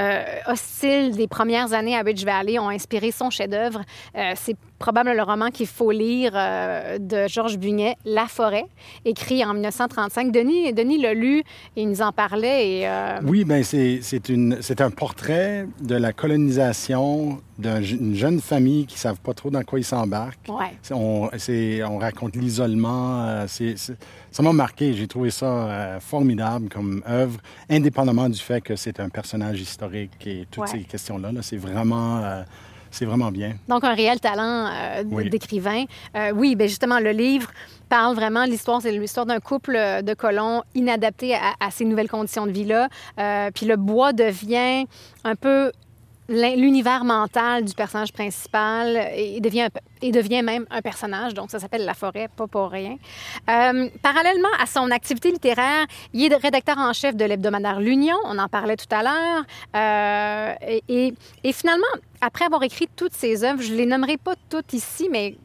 euh, 0.00 0.22
hostile 0.48 1.14
des 1.16 1.28
premières 1.28 1.72
années 1.72 1.96
à 1.96 2.00
Ridge 2.02 2.24
Valley 2.24 2.58
ont 2.58 2.68
inspiré 2.68 3.10
son 3.12 3.30
chef-d'œuvre. 3.30 3.82
Euh, 4.16 4.32
c'est 4.34 4.56
probablement 4.78 5.16
le 5.16 5.22
roman 5.22 5.50
qu'il 5.50 5.68
faut 5.68 5.92
lire 5.92 6.32
euh, 6.34 6.98
de 6.98 7.26
Georges 7.28 7.58
Buñet, 7.58 7.96
La 8.04 8.26
forêt, 8.26 8.66
écrit 9.04 9.44
en 9.44 9.54
1935. 9.54 10.32
Denis, 10.32 10.72
Denis 10.72 11.00
l'a 11.00 11.14
lu, 11.14 11.42
il 11.76 11.88
nous 11.88 12.02
en 12.02 12.10
parlait 12.12 12.80
et 12.80 12.88
Oui, 13.24 13.44
ben 13.44 13.62
c'est 13.62 14.00
c'est 14.02 14.28
une 14.28 14.58
c'est 14.60 14.80
un 14.80 14.90
portrait 14.90 15.66
de 15.80 15.94
la 15.94 16.12
colonisation 16.12 17.38
d'une 17.58 18.16
jeune 18.16 18.40
famille 18.40 18.84
qui 18.86 18.96
ne 18.96 18.98
savent 18.98 19.20
pas 19.20 19.32
trop 19.32 19.48
dans 19.48 19.62
quoi 19.62 19.78
ils 19.78 19.84
s'embarquent. 19.84 20.48
ouais. 20.48 20.72
On, 20.90 21.30
c'est- 21.38 21.82
on 21.84 21.98
raconte 21.98 22.34
l'isolement. 22.34 23.22
euh, 23.26 23.44
c'est- 23.46 23.76
c'est- 23.76 23.96
ça 24.32 24.42
m'a 24.42 24.52
marqué. 24.52 24.92
J'ai 24.94 25.06
trouvé 25.06 25.30
ça 25.30 25.46
euh, 25.46 26.00
formidable 26.00 26.68
comme 26.68 27.02
œuvre, 27.08 27.38
indépendamment 27.70 28.28
du 28.28 28.40
fait 28.40 28.60
que 28.60 28.74
c'est 28.74 28.98
un 28.98 29.08
personnage 29.08 29.60
historique 29.64 30.26
et 30.26 30.46
toutes 30.50 30.62
Ouais. 30.64 30.68
ces 30.70 30.80
questions-là. 30.84 31.32
là, 31.32 31.40
c'est 31.42 31.56
vraiment, 31.56 32.18
euh, 32.22 32.42
c'est 32.90 33.04
vraiment 33.06 33.30
bien. 33.32 33.54
Donc, 33.68 33.82
un 33.84 33.94
réel 33.94 34.20
talent 34.20 34.68
euh, 34.72 35.02
Oui. 35.10 35.28
d'écrivain. 35.28 35.84
Euh, 36.16 36.30
oui, 36.34 36.54
bien 36.54 36.66
justement, 36.68 37.00
le 37.00 37.10
livre 37.10 37.50
parle 37.88 38.14
vraiment, 38.14 38.44
l'histoire, 38.44 38.80
c'est 38.82 38.92
l'histoire 38.92 39.26
d'un 39.26 39.40
couple 39.40 39.72
de 40.02 40.14
colons 40.14 40.62
inadaptés 40.74 41.34
à, 41.34 41.54
à 41.60 41.70
ces 41.70 41.84
nouvelles 41.84 42.08
conditions 42.08 42.46
de 42.46 42.52
vie-là. 42.52 42.88
Puis 43.54 43.66
le 43.66 43.76
bois 43.76 44.12
devient 44.12 44.86
un 45.24 45.34
peu 45.34 45.70
l'univers 46.28 47.04
mental 47.04 47.64
du 47.64 47.74
personnage 47.74 48.12
principal 48.12 49.10
et 49.14 49.40
devient, 49.40 49.62
un 49.62 49.70
peu- 49.70 49.80
et 50.02 50.10
devient 50.10 50.42
même 50.42 50.66
un 50.70 50.80
personnage. 50.80 51.34
Donc, 51.34 51.50
ça 51.50 51.58
s'appelle 51.58 51.84
La 51.84 51.94
forêt, 51.94 52.28
pas 52.34 52.46
pour 52.46 52.70
rien. 52.70 52.96
Euh, 53.50 53.88
parallèlement 54.02 54.48
à 54.58 54.66
son 54.66 54.90
activité 54.90 55.30
littéraire, 55.30 55.86
il 56.12 56.32
est 56.32 56.36
rédacteur 56.36 56.78
en 56.78 56.92
chef 56.92 57.14
de 57.16 57.24
l'hebdomadaire 57.24 57.80
L'Union. 57.80 58.16
On 58.24 58.38
en 58.38 58.48
parlait 58.48 58.76
tout 58.76 58.92
à 58.94 59.02
l'heure. 59.02 59.44
Euh, 59.76 60.54
et, 60.88 61.14
et- 61.42 61.52
finalement, 61.52 61.84
après 62.20 62.46
avoir 62.46 62.62
écrit 62.62 62.88
toutes 62.96 63.12
ses 63.14 63.44
œuvres, 63.44 63.60
je 63.62 63.74
les 63.74 63.86
nommerai 63.86 64.16
pas 64.16 64.34
toutes 64.48 64.72
ici, 64.72 65.08
mais 65.10 65.36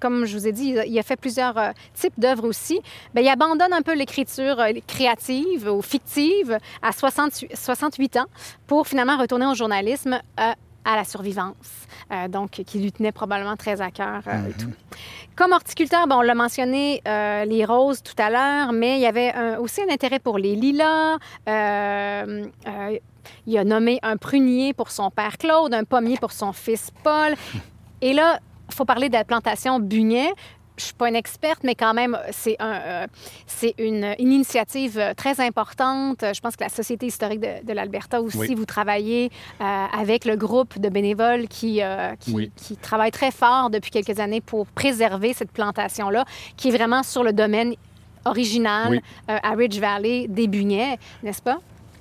comme 0.00 0.24
je 0.24 0.36
vous 0.36 0.46
ai 0.46 0.52
dit, 0.52 0.76
il 0.86 0.98
a 0.98 1.02
fait 1.02 1.16
plusieurs 1.16 1.58
euh, 1.58 1.72
types 1.94 2.18
d'œuvres 2.18 2.46
aussi. 2.46 2.80
Bien, 3.14 3.24
il 3.24 3.28
abandonne 3.28 3.72
un 3.72 3.82
peu 3.82 3.94
l'écriture 3.94 4.60
euh, 4.60 4.72
créative 4.86 5.68
ou 5.70 5.82
fictive 5.82 6.58
à 6.82 6.92
68, 6.92 7.56
68 7.56 8.16
ans 8.18 8.26
pour 8.66 8.86
finalement 8.86 9.16
retourner 9.16 9.46
au 9.46 9.54
journalisme 9.54 10.20
à 10.36 10.54
la 10.96 11.04
survivance, 11.04 11.86
donc 12.30 12.50
qui 12.50 12.78
lui 12.78 12.92
tenait 12.92 13.12
probablement 13.12 13.56
très 13.56 13.82
à 13.82 13.90
cœur 13.90 14.22
et 14.26 14.52
tout. 14.52 14.72
Comme 15.36 15.52
horticulteur, 15.52 16.06
bon, 16.06 16.16
on 16.16 16.22
l'a 16.22 16.34
mentionné, 16.34 17.02
les 17.04 17.64
roses 17.66 18.02
tout 18.02 18.14
à 18.16 18.30
l'heure, 18.30 18.72
mais 18.72 18.96
il 18.96 19.02
y 19.02 19.06
avait 19.06 19.34
aussi 19.58 19.82
un 19.82 19.92
intérêt 19.92 20.18
pour 20.18 20.38
les 20.38 20.54
lilas. 20.54 21.18
il 21.46 21.52
a 23.58 23.64
nommé 23.64 23.98
un 24.02 24.16
prunier 24.16 24.72
pour 24.72 24.90
son 24.90 25.10
père 25.10 25.36
Claude, 25.36 25.74
un 25.74 25.84
pommier 25.84 26.16
pour 26.16 26.32
son 26.32 26.54
fils 26.54 26.90
Paul. 27.02 27.34
Et 28.00 28.12
là, 28.12 28.38
faut 28.74 28.84
parler 28.84 29.08
de 29.08 29.14
la 29.14 29.24
plantation 29.24 29.80
Bugnet. 29.80 30.32
Je 30.76 30.84
suis 30.84 30.94
pas 30.94 31.08
une 31.08 31.16
experte, 31.16 31.64
mais 31.64 31.74
quand 31.74 31.92
même, 31.92 32.16
c'est 32.30 32.54
un, 32.60 32.72
euh, 32.72 33.06
c'est 33.48 33.74
une, 33.78 34.14
initiative 34.20 35.12
très 35.16 35.40
importante. 35.40 36.20
Je 36.20 36.40
pense 36.40 36.54
que 36.54 36.62
la 36.62 36.68
Société 36.68 37.06
historique 37.06 37.40
de, 37.40 37.72
l'Alberta 37.72 38.22
aussi, 38.22 38.54
vous 38.54 38.64
travaillez 38.64 39.32
euh, 39.60 39.64
avec 39.64 40.24
le 40.24 40.36
groupe 40.36 40.78
de 40.78 40.88
bénévoles 40.88 41.48
qui, 41.48 41.82
euh, 41.82 42.14
qui, 42.20 42.52
qui, 42.54 42.76
travaille 42.76 43.10
très 43.10 43.32
fort 43.32 43.70
depuis 43.70 43.90
quelques 43.90 44.20
années 44.20 44.40
pour 44.40 44.68
préserver 44.68 45.32
cette 45.32 45.50
plantation-là, 45.50 46.24
qui 46.56 46.68
est 46.68 46.76
vraiment 46.76 47.02
sur 47.02 47.24
le 47.24 47.32
domaine 47.32 47.74
original 48.24 49.00
à 49.26 49.50
Ridge 49.54 49.80
Valley 49.80 50.26
des 50.28 50.46
Bugnets, 50.46 50.96
n'est-ce 51.24 51.42
pas? 51.42 51.58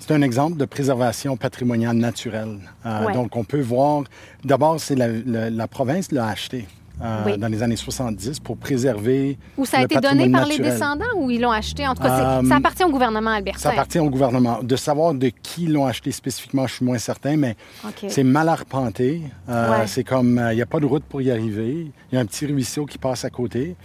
C'est 0.08 0.14
un 0.14 0.22
exemple 0.22 0.56
de 0.56 0.64
préservation 0.64 1.36
patrimoniale 1.36 1.98
naturelle. 1.98 2.60
Donc, 3.14 3.36
on 3.36 3.44
peut 3.44 3.60
voir, 3.60 4.06
d'abord, 4.46 4.80
c'est 4.80 4.96
la, 4.96 5.50
la 5.50 5.68
province 5.68 6.14
l'a 6.14 6.28
acheté. 6.28 6.66
Euh, 7.00 7.38
dans 7.38 7.48
les 7.48 7.62
années 7.62 7.76
70 7.76 8.40
pour 8.40 8.58
préserver. 8.58 9.38
Ou 9.56 9.66
ça 9.66 9.80
a 9.80 9.84
été 9.84 10.00
donné 10.00 10.32
par 10.32 10.48
les 10.48 10.58
descendants 10.58 11.06
ou 11.16 11.30
ils 11.30 11.40
l'ont 11.40 11.52
acheté? 11.52 11.88
En 11.88 11.94
tout 11.94 12.02
cas, 12.02 12.10
ça 12.10 12.40
euh, 12.40 12.50
appartient 12.50 12.84
au 12.84 12.90
gouvernement 12.90 13.30
albertain. 13.30 13.60
Ça 13.60 13.70
appartient 13.70 14.00
au 14.00 14.10
gouvernement. 14.10 14.64
De 14.64 14.76
savoir 14.76 15.14
de 15.14 15.32
qui 15.44 15.68
l'ont 15.68 15.86
acheté 15.86 16.12
spécifiquement, 16.12 16.66
je 16.66 16.74
suis 16.76 16.86
moins 16.86 16.98
certain, 16.98 17.38
mais 17.38 17.56
c'est 18.08 18.24
mal 18.24 18.50
arpenté. 18.50 19.22
Euh, 19.48 19.84
c'est 19.86 20.04
comme, 20.04 20.44
il 20.52 20.56
n'y 20.56 20.62
a 20.62 20.66
pas 20.66 20.80
de 20.80 20.88
route 20.88 21.04
pour 21.04 21.22
y 21.22 21.30
arriver. 21.30 21.92
Il 22.12 22.16
y 22.16 22.18
a 22.18 22.22
un 22.22 22.26
petit 22.26 22.48
ruisseau 22.48 22.86
qui 22.86 22.98
passe 22.98 23.26
à 23.26 23.30
côté. 23.30 23.76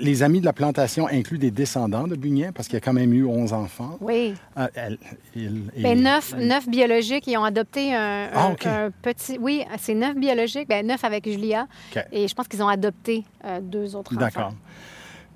les 0.00 0.22
amis 0.22 0.40
de 0.40 0.46
la 0.46 0.54
plantation 0.54 1.08
incluent 1.08 1.38
des 1.38 1.50
descendants 1.50 2.06
de 2.06 2.16
Bugnet 2.16 2.52
parce 2.54 2.68
qu'il 2.68 2.74
y 2.74 2.78
a 2.78 2.80
quand 2.80 2.94
même 2.94 3.12
eu 3.12 3.26
11 3.26 3.52
enfants. 3.52 3.98
Oui. 4.00 4.32
Ben, 4.56 6.02
neuf, 6.02 6.34
neuf, 6.38 6.66
biologiques. 6.68 7.26
Ils 7.26 7.36
ont 7.36 7.44
adopté 7.44 7.94
un, 7.94 8.28
ah, 8.34 8.88
petit... 9.02 9.36
Oui, 9.38 9.62
c'est 9.78 9.94
neuf 9.94 10.14
biologiques. 10.16 10.68
Ben, 10.68 10.86
neuf 10.86 11.04
avec 11.04 11.28
Julia. 11.28 11.66
Et 12.12 12.29
je 12.30 12.34
pense 12.34 12.48
qu'ils 12.48 12.62
ont 12.62 12.68
adopté 12.68 13.24
euh, 13.44 13.60
deux 13.60 13.96
autres 13.96 14.12
enfants. 14.14 14.24
D'accord. 14.24 14.54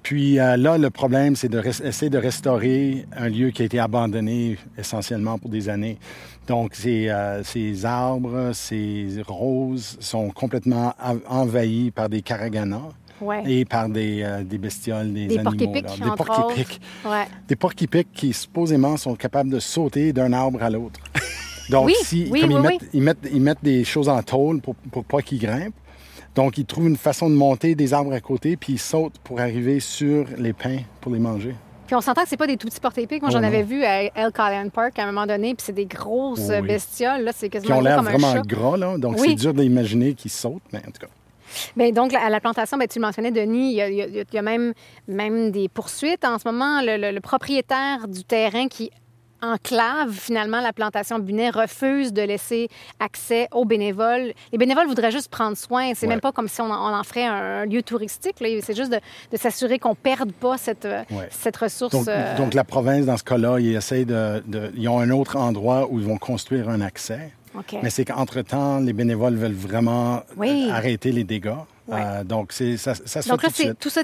Puis 0.02 0.38
euh, 0.38 0.56
là, 0.56 0.78
le 0.78 0.90
problème, 0.90 1.34
c'est 1.34 1.48
d'essayer 1.48 2.10
de, 2.10 2.18
de, 2.18 2.22
restaurer 2.22 3.06
un 3.16 3.28
lieu 3.28 3.50
qui 3.50 3.62
a 3.62 3.64
été 3.64 3.78
abandonné 3.78 4.58
essentiellement 4.78 5.38
pour 5.38 5.50
des 5.50 5.68
années. 5.68 5.98
Donc, 6.46 6.74
ces, 6.74 7.08
euh, 7.08 7.42
ces 7.42 7.84
arbres, 7.86 8.52
ces 8.52 9.22
roses 9.26 9.96
sont 10.00 10.30
complètement 10.30 10.94
envahis 11.26 11.90
par 11.90 12.08
des 12.08 12.22
caraganas. 12.22 12.90
et 13.46 13.64
par 13.64 13.88
des, 13.88 14.42
des 14.44 14.58
bestioles, 14.58 15.12
des, 15.12 15.26
des 15.26 15.38
animaux. 15.38 15.50
Porquipics, 15.50 16.02
des 16.02 16.16
porquipics. 16.16 16.80
Ouais. 17.06 17.26
Des 17.48 17.56
porquipics 17.56 18.12
qui 18.12 18.32
supposément 18.34 18.96
sont 18.98 19.14
capables 19.14 19.50
de 19.50 19.58
sauter 19.58 20.12
d'un 20.12 20.32
arbre 20.32 20.62
à 20.62 20.68
l'autre. 20.68 21.00
Donc, 21.70 21.90
si, 22.02 22.28
comme 22.28 22.50
ils, 22.50 22.58
mettent, 22.58 22.84
ils, 22.92 23.02
mettent, 23.02 23.28
ils, 23.32 23.40
mettent, 23.40 23.64
des 23.64 23.84
choses 23.84 24.10
en 24.10 24.22
tôle 24.22 24.60
pour, 24.60 24.74
pour 24.74 25.04
pas 25.04 25.22
qu'ils 25.22 25.38
grimpent, 25.38 25.74
donc, 26.34 26.58
ils 26.58 26.66
trouvent 26.66 26.88
une 26.88 26.96
façon 26.96 27.30
de 27.30 27.34
monter 27.34 27.74
des 27.74 27.94
arbres 27.94 28.12
à 28.12 28.20
côté, 28.20 28.56
puis 28.56 28.74
ils 28.74 28.78
sautent 28.78 29.18
pour 29.22 29.40
arriver 29.40 29.80
sur 29.80 30.26
les 30.36 30.52
pins 30.52 30.78
pour 31.00 31.12
les 31.12 31.20
manger. 31.20 31.54
Puis 31.86 31.94
on 31.94 32.00
s'entend 32.00 32.22
que 32.22 32.28
c'est 32.28 32.36
pas 32.36 32.46
des 32.46 32.56
tout 32.56 32.66
petits 32.66 32.80
porte-épics. 32.80 33.20
Moi, 33.20 33.30
j'en 33.30 33.42
oh 33.42 33.44
avais 33.44 33.62
vu 33.62 33.84
à 33.84 34.04
El 34.04 34.32
Callahan 34.32 34.70
Park 34.70 34.98
à 34.98 35.02
un 35.02 35.06
moment 35.06 35.26
donné, 35.26 35.54
puis 35.54 35.64
c'est 35.64 35.74
des 35.74 35.86
grosses 35.86 36.48
bestioles. 36.48 37.22
Là, 37.22 37.32
c'est 37.34 37.48
quasiment 37.48 37.74
Qui 37.74 37.80
ont 37.80 37.82
l'air 37.82 38.02
vraiment 38.02 38.40
gras, 38.40 38.76
là. 38.76 38.98
Donc, 38.98 39.18
c'est 39.18 39.34
dur 39.34 39.54
d'imaginer 39.54 40.14
qu'ils 40.14 40.30
sautent, 40.30 40.62
mais 40.72 40.78
en 40.78 40.90
tout 40.90 41.00
cas. 41.00 41.12
Bien, 41.76 41.90
donc, 41.90 42.14
à 42.14 42.30
la 42.30 42.40
plantation, 42.40 42.78
bien, 42.78 42.86
tu 42.86 42.98
le 42.98 43.06
mentionnais, 43.06 43.30
Denis, 43.30 43.78
il 43.78 44.24
y 44.32 44.38
a, 44.38 44.42
même, 44.42 44.72
même 45.06 45.52
des 45.52 45.68
poursuites 45.68 46.24
en 46.24 46.38
ce 46.38 46.48
moment. 46.48 46.80
le, 46.82 47.20
propriétaire 47.20 48.08
du 48.08 48.24
terrain 48.24 48.66
qui 48.66 48.90
enclave 49.52 50.12
finalement 50.12 50.60
la 50.60 50.72
plantation 50.72 51.18
Bunet, 51.18 51.50
refuse 51.50 52.12
de 52.12 52.22
laisser 52.22 52.68
accès 53.00 53.48
aux 53.52 53.64
bénévoles. 53.64 54.32
Les 54.52 54.58
bénévoles 54.58 54.86
voudraient 54.86 55.10
juste 55.10 55.28
prendre 55.28 55.56
soin. 55.56 55.92
C'est 55.94 56.06
même 56.06 56.20
pas 56.20 56.32
comme 56.32 56.48
si 56.48 56.60
on 56.60 56.70
en, 56.70 57.02
ferait 57.04 57.26
un, 57.26 57.66
lieu 57.66 57.82
touristique. 57.82 58.36
C'est 58.38 58.76
juste 58.76 58.92
de, 58.92 59.36
s'assurer 59.36 59.78
qu'on 59.78 59.94
perde 59.94 60.32
pas 60.32 60.56
cette, 60.56 60.84
euh, 60.84 61.02
cette 61.30 61.56
ressource. 61.56 61.94
Euh, 62.08 62.36
donc, 62.36 62.54
la 62.54 62.64
province, 62.64 63.06
dans 63.06 63.16
ce 63.16 63.24
cas-là, 63.24 63.58
ils 63.58 63.74
essayent 63.74 64.06
de, 64.06 64.42
Ils 64.76 64.88
ont 64.88 65.00
un 65.00 65.10
autre 65.10 65.36
endroit 65.36 65.86
où 65.90 65.98
ils 65.98 66.06
vont 66.06 66.18
construire 66.18 66.68
un 66.68 66.80
accès. 66.80 67.32
Mais 67.82 67.90
c'est 67.90 68.04
qu'entre-temps, 68.04 68.80
les 68.80 68.92
bénévoles 68.92 69.36
veulent 69.36 69.52
vraiment 69.52 70.22
arrêter 70.70 71.12
les 71.12 71.24
dégâts. 71.24 71.54
Euh, 71.92 72.24
donc, 72.24 72.52
ça, 72.52 72.94
ça 72.94 73.22
se 73.22 73.28
donc 73.28 73.42
là, 73.42 73.48
tout, 73.78 73.90
ça, 73.90 74.02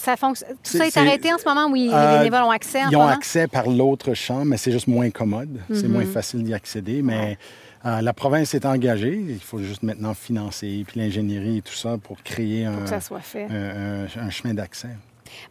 ça 0.00 0.16
fonctionne. 0.16 0.50
Tout 0.62 0.76
ça 0.76 0.86
est, 0.86 0.96
arrêté 0.96 1.32
en 1.32 1.38
ce 1.38 1.44
moment 1.44 1.66
où 1.66 1.74
les 1.74 1.90
euh, 1.92 2.18
bénévoles 2.18 2.42
ont 2.42 2.50
accès? 2.50 2.80
ils 2.90 2.96
ont 2.96 3.06
accès 3.06 3.46
par 3.46 3.68
l'autre 3.68 4.14
champ, 4.14 4.44
mais 4.44 4.56
c'est 4.56 4.72
juste 4.72 4.88
moins 4.88 5.10
commode. 5.10 5.60
C'est 5.72 5.88
moins 5.88 6.04
mhm. 6.04 6.12
facile 6.12 6.42
d'y 6.42 6.54
accéder. 6.54 7.02
Mais 7.02 7.38
euh, 7.84 8.00
la 8.00 8.12
province 8.12 8.54
est 8.54 8.66
engagée. 8.66 9.22
Il 9.28 9.40
faut 9.40 9.58
juste 9.58 9.82
maintenant 9.82 10.14
financer, 10.14 10.84
puis 10.86 11.00
l'ingénierie 11.00 11.58
et 11.58 11.62
tout 11.62 11.74
ça 11.74 11.98
pour 11.98 12.22
créer 12.22 12.64
un, 12.64 12.84
un 12.84 14.30
chemin 14.30 14.54
d'accès. 14.54 14.88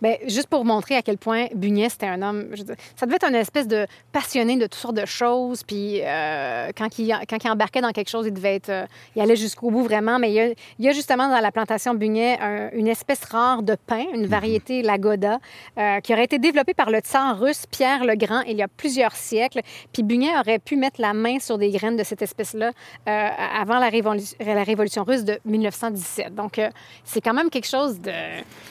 Bien, 0.01 0.15
juste 0.27 0.47
pour 0.47 0.65
montrer 0.65 0.95
à 0.95 1.01
quel 1.01 1.17
point 1.17 1.47
Bugnet, 1.53 1.89
c'était 1.89 2.07
un 2.07 2.21
homme. 2.21 2.49
ça 2.95 3.05
devait 3.05 3.15
être 3.15 3.27
une 3.27 3.35
espèce 3.35 3.67
de 3.67 3.85
passionné 4.11 4.55
de 4.57 4.63
toutes 4.63 4.75
sortes 4.75 4.95
de 4.95 5.05
choses. 5.05 5.63
Puis 5.63 6.01
euh, 6.01 6.69
quand, 6.77 6.99
il, 6.99 7.13
quand 7.29 7.43
il 7.43 7.49
embarquait 7.49 7.81
dans 7.81 7.91
quelque 7.91 8.09
chose, 8.09 8.27
il 8.27 8.33
devait 8.33 8.55
être. 8.55 8.69
Euh, 8.69 8.85
il 9.15 9.21
allait 9.21 9.35
jusqu'au 9.35 9.71
bout 9.71 9.83
vraiment. 9.83 10.19
Mais 10.19 10.31
il 10.33 10.55
y, 10.79 10.87
a, 10.87 10.91
justement 10.91 11.27
dans 11.29 11.39
la 11.39 11.51
plantation 11.51 11.93
Bugnet 11.93 12.39
une 12.73 12.87
espèce 12.87 13.23
rare 13.25 13.63
de 13.63 13.75
pain, 13.75 14.05
une 14.13 14.21
mhm. 14.21 14.27
variété 14.27 14.81
Lagoda, 14.81 15.39
euh, 15.77 15.99
qui 15.99 16.13
aurait 16.13 16.25
été 16.25 16.39
développée 16.39 16.73
par 16.73 16.89
le 16.89 16.99
tsar 16.99 17.39
russe 17.39 17.65
Pierre 17.69 18.03
le 18.03 18.15
Grand 18.15 18.41
il 18.41 18.57
y 18.57 18.61
a 18.61 18.67
plusieurs 18.67 19.15
siècles. 19.15 19.61
Puis 19.93 20.03
Bugnet 20.03 20.37
aurait 20.39 20.59
pu 20.59 20.75
mettre 20.75 21.01
la 21.01 21.13
main 21.13 21.39
sur 21.39 21.57
des 21.57 21.69
graines 21.69 21.97
de 21.97 22.03
cette 22.03 22.21
espèce-là 22.21 22.71
avant 23.05 23.79
la, 23.79 23.89
la, 23.89 24.63
Révolution 24.63 25.03
russe 25.03 25.23
de 25.23 25.39
1917. 25.45 26.35
Donc, 26.35 26.59
c'est 27.03 27.21
quand 27.21 27.33
même 27.33 27.49
quelque 27.49 27.67
chose 27.67 27.99
de, 27.99 28.11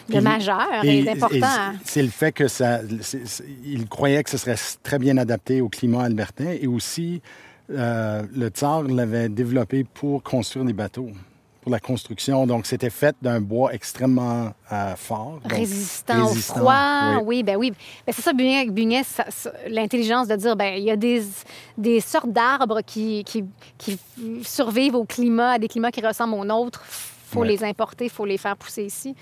de 0.08 0.20
majeur. 0.20 0.68
C'est 1.84 2.02
le 2.02 2.08
fait 2.08 2.32
que 2.32 2.48
ça. 2.48 2.80
il 3.64 3.88
croyait 3.88 4.22
que 4.22 4.30
ce 4.30 4.38
serait 4.38 4.56
très 4.82 4.98
bien 4.98 5.16
adapté 5.16 5.60
au 5.60 5.68
climat 5.68 6.04
albertain 6.04 6.50
et 6.60 6.66
aussi 6.66 7.20
euh, 7.70 8.22
le 8.34 8.48
tsar 8.48 8.82
l'avait 8.82 9.28
développé 9.28 9.84
pour 9.84 10.22
construire 10.22 10.64
des 10.64 10.72
bateaux 10.72 11.10
pour 11.60 11.70
la 11.70 11.80
construction. 11.80 12.46
Donc, 12.46 12.66
c'était 12.66 12.88
fait 12.88 13.14
d'un 13.20 13.40
bois 13.40 13.74
extrêmement 13.74 14.52
euh, 14.72 14.96
fort. 14.96 15.40
résistant, 15.44 16.30
au 16.30 16.34
froid. 16.34 17.18
Oui, 17.24 17.42
ben 17.42 17.56
oui. 17.56 17.72
Ben, 18.06 18.12
c'est 18.12 18.22
ça, 18.22 18.32
Bugnet, 18.32 19.02
l'intelligence 19.68 20.28
de 20.28 20.36
dire, 20.36 20.56
ben 20.56 20.74
il 20.78 20.84
y 20.84 20.90
a 20.90 20.96
des, 20.96 21.22
des 21.76 22.00
sortes 22.00 22.32
d'arbres 22.32 22.80
qui, 22.86 23.22
qui, 23.24 23.44
qui, 23.76 23.98
survivent 24.42 24.94
au 24.94 25.04
climat, 25.04 25.52
à 25.52 25.58
des 25.58 25.68
climats 25.68 25.90
qui 25.90 26.00
ressemblent 26.00 26.34
aux 26.34 26.44
nôtres. 26.44 26.82
Il 26.86 27.34
faut 27.34 27.44
les 27.44 27.62
importer, 27.62 28.06
il 28.06 28.10
faut 28.10 28.24
les 28.24 28.38
faire 28.38 28.56
pousser 28.56 28.84
ici 28.84 29.14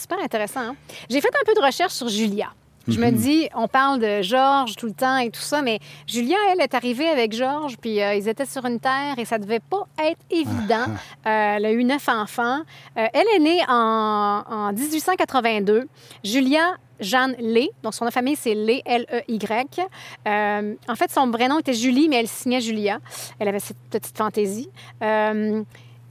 super 0.00 0.18
intéressant. 0.18 0.60
Hein. 0.60 0.76
J'ai 1.08 1.20
fait 1.20 1.28
un 1.28 1.44
peu 1.44 1.54
de 1.54 1.64
recherche 1.64 1.92
sur 1.92 2.08
Julia. 2.08 2.52
Je 2.88 2.98
me 2.98 3.10
mhm. 3.10 3.16
dis, 3.16 3.48
on 3.54 3.68
parle 3.68 4.00
de 4.00 4.22
Georges 4.22 4.74
tout 4.76 4.86
le 4.86 4.92
temps 4.92 5.18
et 5.18 5.30
tout 5.30 5.40
ça, 5.40 5.62
mais 5.62 5.78
Julia, 6.06 6.36
elle, 6.50 6.60
est 6.60 6.74
arrivée 6.74 7.08
avec 7.08 7.32
Georges, 7.32 7.76
puis 7.76 8.02
euh, 8.02 8.14
ils 8.14 8.26
étaient 8.26 8.46
sur 8.46 8.64
une 8.64 8.80
terre 8.80 9.18
et 9.18 9.24
ça 9.24 9.38
devait 9.38 9.60
pas 9.60 9.86
être 10.02 10.20
évident. 10.30 10.86
Euh, 11.26 11.56
elle 11.56 11.66
a 11.66 11.72
eu 11.72 11.84
neuf 11.84 12.08
enfants. 12.08 12.60
Euh, 12.96 13.06
elle 13.12 13.26
est 13.36 13.38
née 13.38 13.60
en, 13.68 14.72
1882. 14.72 15.86
Julia 16.24 16.76
Jeanne 16.98 17.34
Lé, 17.38 17.70
donc 17.82 17.94
son 17.94 18.04
nom 18.04 18.08
de 18.08 18.14
famille, 18.14 18.36
c'est 18.36 18.54
Lé, 18.54 18.82
L-E-Y. 18.84 19.80
en 20.26 20.96
fait, 20.96 21.10
son 21.10 21.30
vrai 21.30 21.48
nom 21.48 21.58
était 21.58 21.72
Julie, 21.72 22.08
mais 22.08 22.16
elle 22.16 22.28
signait 22.28 22.60
Julia. 22.60 22.98
Elle 23.38 23.48
avait 23.48 23.60
cette 23.60 23.78
petite 23.90 24.16
fantaisie. 24.16 24.68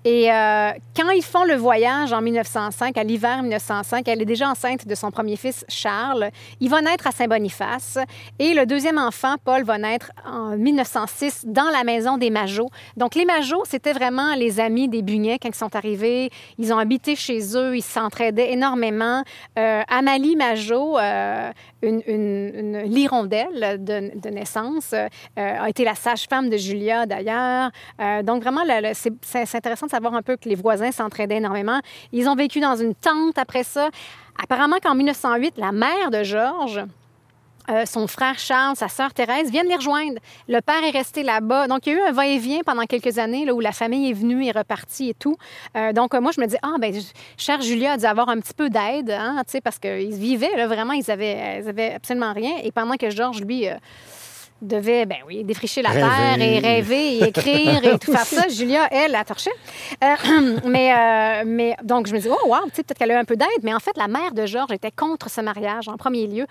Et 0.09 0.31
euh, 0.31 0.71
quand 0.95 1.11
ils 1.11 1.23
font 1.23 1.43
le 1.43 1.53
voyage 1.53 2.13
en 2.13 2.21
1905, 2.21 2.97
à 2.97 3.03
l'hiver 3.03 3.43
1905, 3.43 4.07
elle 4.07 4.23
est 4.23 4.25
déjà 4.25 4.49
enceinte 4.49 4.87
de 4.87 4.95
son 4.95 5.11
premier 5.11 5.35
fils, 5.35 5.63
Charles. 5.69 6.31
Il 6.59 6.71
va 6.71 6.81
naître 6.81 7.05
à 7.05 7.11
Saint-Boniface. 7.11 7.99
Et 8.39 8.55
le 8.55 8.65
deuxième 8.65 8.97
enfant, 8.97 9.35
Paul, 9.45 9.63
va 9.63 9.77
naître 9.77 10.11
en 10.25 10.57
1906 10.57 11.45
dans 11.45 11.69
la 11.71 11.83
maison 11.83 12.17
des 12.17 12.31
Majots. 12.31 12.71
Donc, 12.97 13.13
les 13.13 13.23
Majots, 13.23 13.65
c'était 13.65 13.93
vraiment 13.93 14.33
les 14.33 14.59
amis 14.59 14.87
des 14.89 15.03
Bugnets 15.03 15.37
quand 15.39 15.49
ils 15.49 15.53
sont 15.53 15.75
arrivés. 15.75 16.31
Ils 16.57 16.73
ont 16.73 16.79
habité 16.79 17.15
chez 17.15 17.55
eux, 17.55 17.77
ils 17.77 17.83
s'entraidaient 17.83 18.51
énormément. 18.51 19.21
Euh, 19.59 19.83
Amalie 19.89 20.35
Majot, 20.35 20.97
euh, 20.97 21.51
une, 21.83 22.01
une, 22.07 22.81
l'hirondelle 22.85 23.77
de, 23.83 24.29
naissance, 24.31 24.95
a 25.37 25.69
été 25.69 25.83
la 25.83 25.93
sage-femme 25.93 26.49
de 26.49 26.57
Julia, 26.57 27.05
d'ailleurs. 27.05 27.69
donc, 28.23 28.41
vraiment, 28.41 28.63
c'est, 28.93 29.55
intéressant 29.55 29.85
de 29.85 29.91
savoir 29.91 29.98
un 30.07 30.21
peu 30.21 30.37
que 30.37 30.49
les 30.49 30.55
voisins 30.55 30.91
s'entraidaient 30.91 31.37
énormément. 31.37 31.79
Ils 32.11 32.27
ont 32.27 32.35
vécu 32.35 32.59
dans 32.59 32.75
une 32.75 32.95
tente 32.95 33.37
après 33.37 33.63
ça. 33.63 33.89
Apparemment 34.41 34.77
qu'en 34.81 34.95
1908, 34.95 35.57
la 35.57 35.71
mère 35.71 36.11
de 36.11 36.23
Georges, 36.23 36.83
euh, 37.69 37.85
son 37.85 38.07
frère 38.07 38.39
Charles, 38.39 38.75
sa 38.75 38.87
sœur 38.87 39.13
Thérèse 39.13 39.51
viennent 39.51 39.67
les 39.67 39.75
rejoindre. 39.75 40.19
Le 40.47 40.59
père 40.59 40.83
est 40.83 40.89
resté 40.89 41.21
là-bas. 41.21 41.67
Donc, 41.67 41.85
il 41.85 41.93
y 41.93 41.95
a 41.95 41.99
eu 41.99 42.01
un 42.09 42.11
va-et-vient 42.11 42.61
pendant 42.65 42.83
quelques 42.85 43.19
années 43.19 43.45
là, 43.45 43.53
où 43.53 43.59
la 43.59 43.71
famille 43.71 44.09
est 44.09 44.13
venue 44.13 44.45
et 44.45 44.51
repartie 44.51 45.09
et 45.09 45.13
tout. 45.13 45.35
Euh, 45.77 45.93
donc, 45.93 46.13
moi, 46.15 46.31
je 46.35 46.41
me 46.41 46.47
dis, 46.47 46.55
ah, 46.63 46.75
ben, 46.79 46.93
cher 47.37 47.61
Julia 47.61 47.93
a 47.93 47.97
dû 47.97 48.05
avoir 48.05 48.29
un 48.29 48.39
petit 48.39 48.55
peu 48.55 48.69
d'aide, 48.69 49.11
hein, 49.11 49.43
parce 49.63 49.77
qu'ils 49.77 50.15
vivaient, 50.15 50.55
là, 50.55 50.67
vraiment, 50.67 50.93
ils 50.93 51.11
avaient, 51.11 51.61
ils 51.61 51.69
avaient 51.69 51.93
absolument 51.93 52.33
rien. 52.33 52.53
Et 52.63 52.71
pendant 52.71 52.95
que 52.95 53.09
Georges, 53.11 53.41
lui, 53.41 53.67
euh, 53.67 53.75
devait, 54.61 55.05
ben 55.05 55.17
oui, 55.27 55.43
défricher 55.43 55.81
la 55.81 55.91
terre 55.91 56.41
et 56.41 56.59
rêver 56.59 57.17
et 57.17 57.23
écrire 57.25 57.83
et 57.83 57.99
tout 57.99 58.11
faire 58.11 58.25
ça. 58.25 58.47
Julia, 58.49 58.87
elle, 58.91 59.11
la 59.11 59.23
torchait. 59.23 59.51
mais, 60.65 61.43
mais 61.45 61.75
donc, 61.83 62.07
je 62.07 62.13
me 62.13 62.19
dis, 62.19 62.27
oh, 62.29 62.47
wow, 62.47 62.69
peut-être 62.73 62.97
qu'elle 62.97 63.11
a 63.11 63.15
eu 63.15 63.17
un 63.17 63.25
peu 63.25 63.35
d'aide. 63.35 63.47
Mais 63.63 63.73
en 63.73 63.79
fait, 63.79 63.95
la 63.97 64.07
mère 64.07 64.33
de 64.33 64.45
Georges 64.45 64.71
était 64.71 64.91
contre 64.91 65.29
ce 65.29 65.41
mariage 65.41 65.87
en 65.87 65.97
premier 65.97 66.27
lieu. 66.27 66.45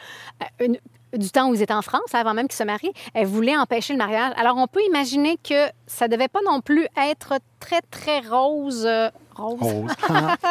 Une, 0.61 0.79
du 1.17 1.31
temps 1.31 1.49
où 1.49 1.55
ils 1.55 1.63
étaient 1.63 1.73
en 1.73 1.83
France, 1.83 2.15
avant 2.15 2.35
même 2.35 2.49
qu'ils 2.49 2.57
se 2.57 2.65
marient, 2.65 2.93
elle 3.15 3.27
voulait 3.27 3.57
empêcher 3.57 3.93
le 3.93 3.99
mariage. 3.99 4.33
Alors, 4.37 4.57
on 4.57 4.67
peut 4.67 4.83
imaginer 4.89 5.39
que 5.43 5.69
ça 5.87 6.09
devait 6.09 6.29
pas 6.29 6.41
non 6.45 6.61
plus 6.61 6.87
être 7.11 7.35
très, 7.61 7.81
très 7.91 8.21
rose 8.21 8.87
euh, 9.41 9.87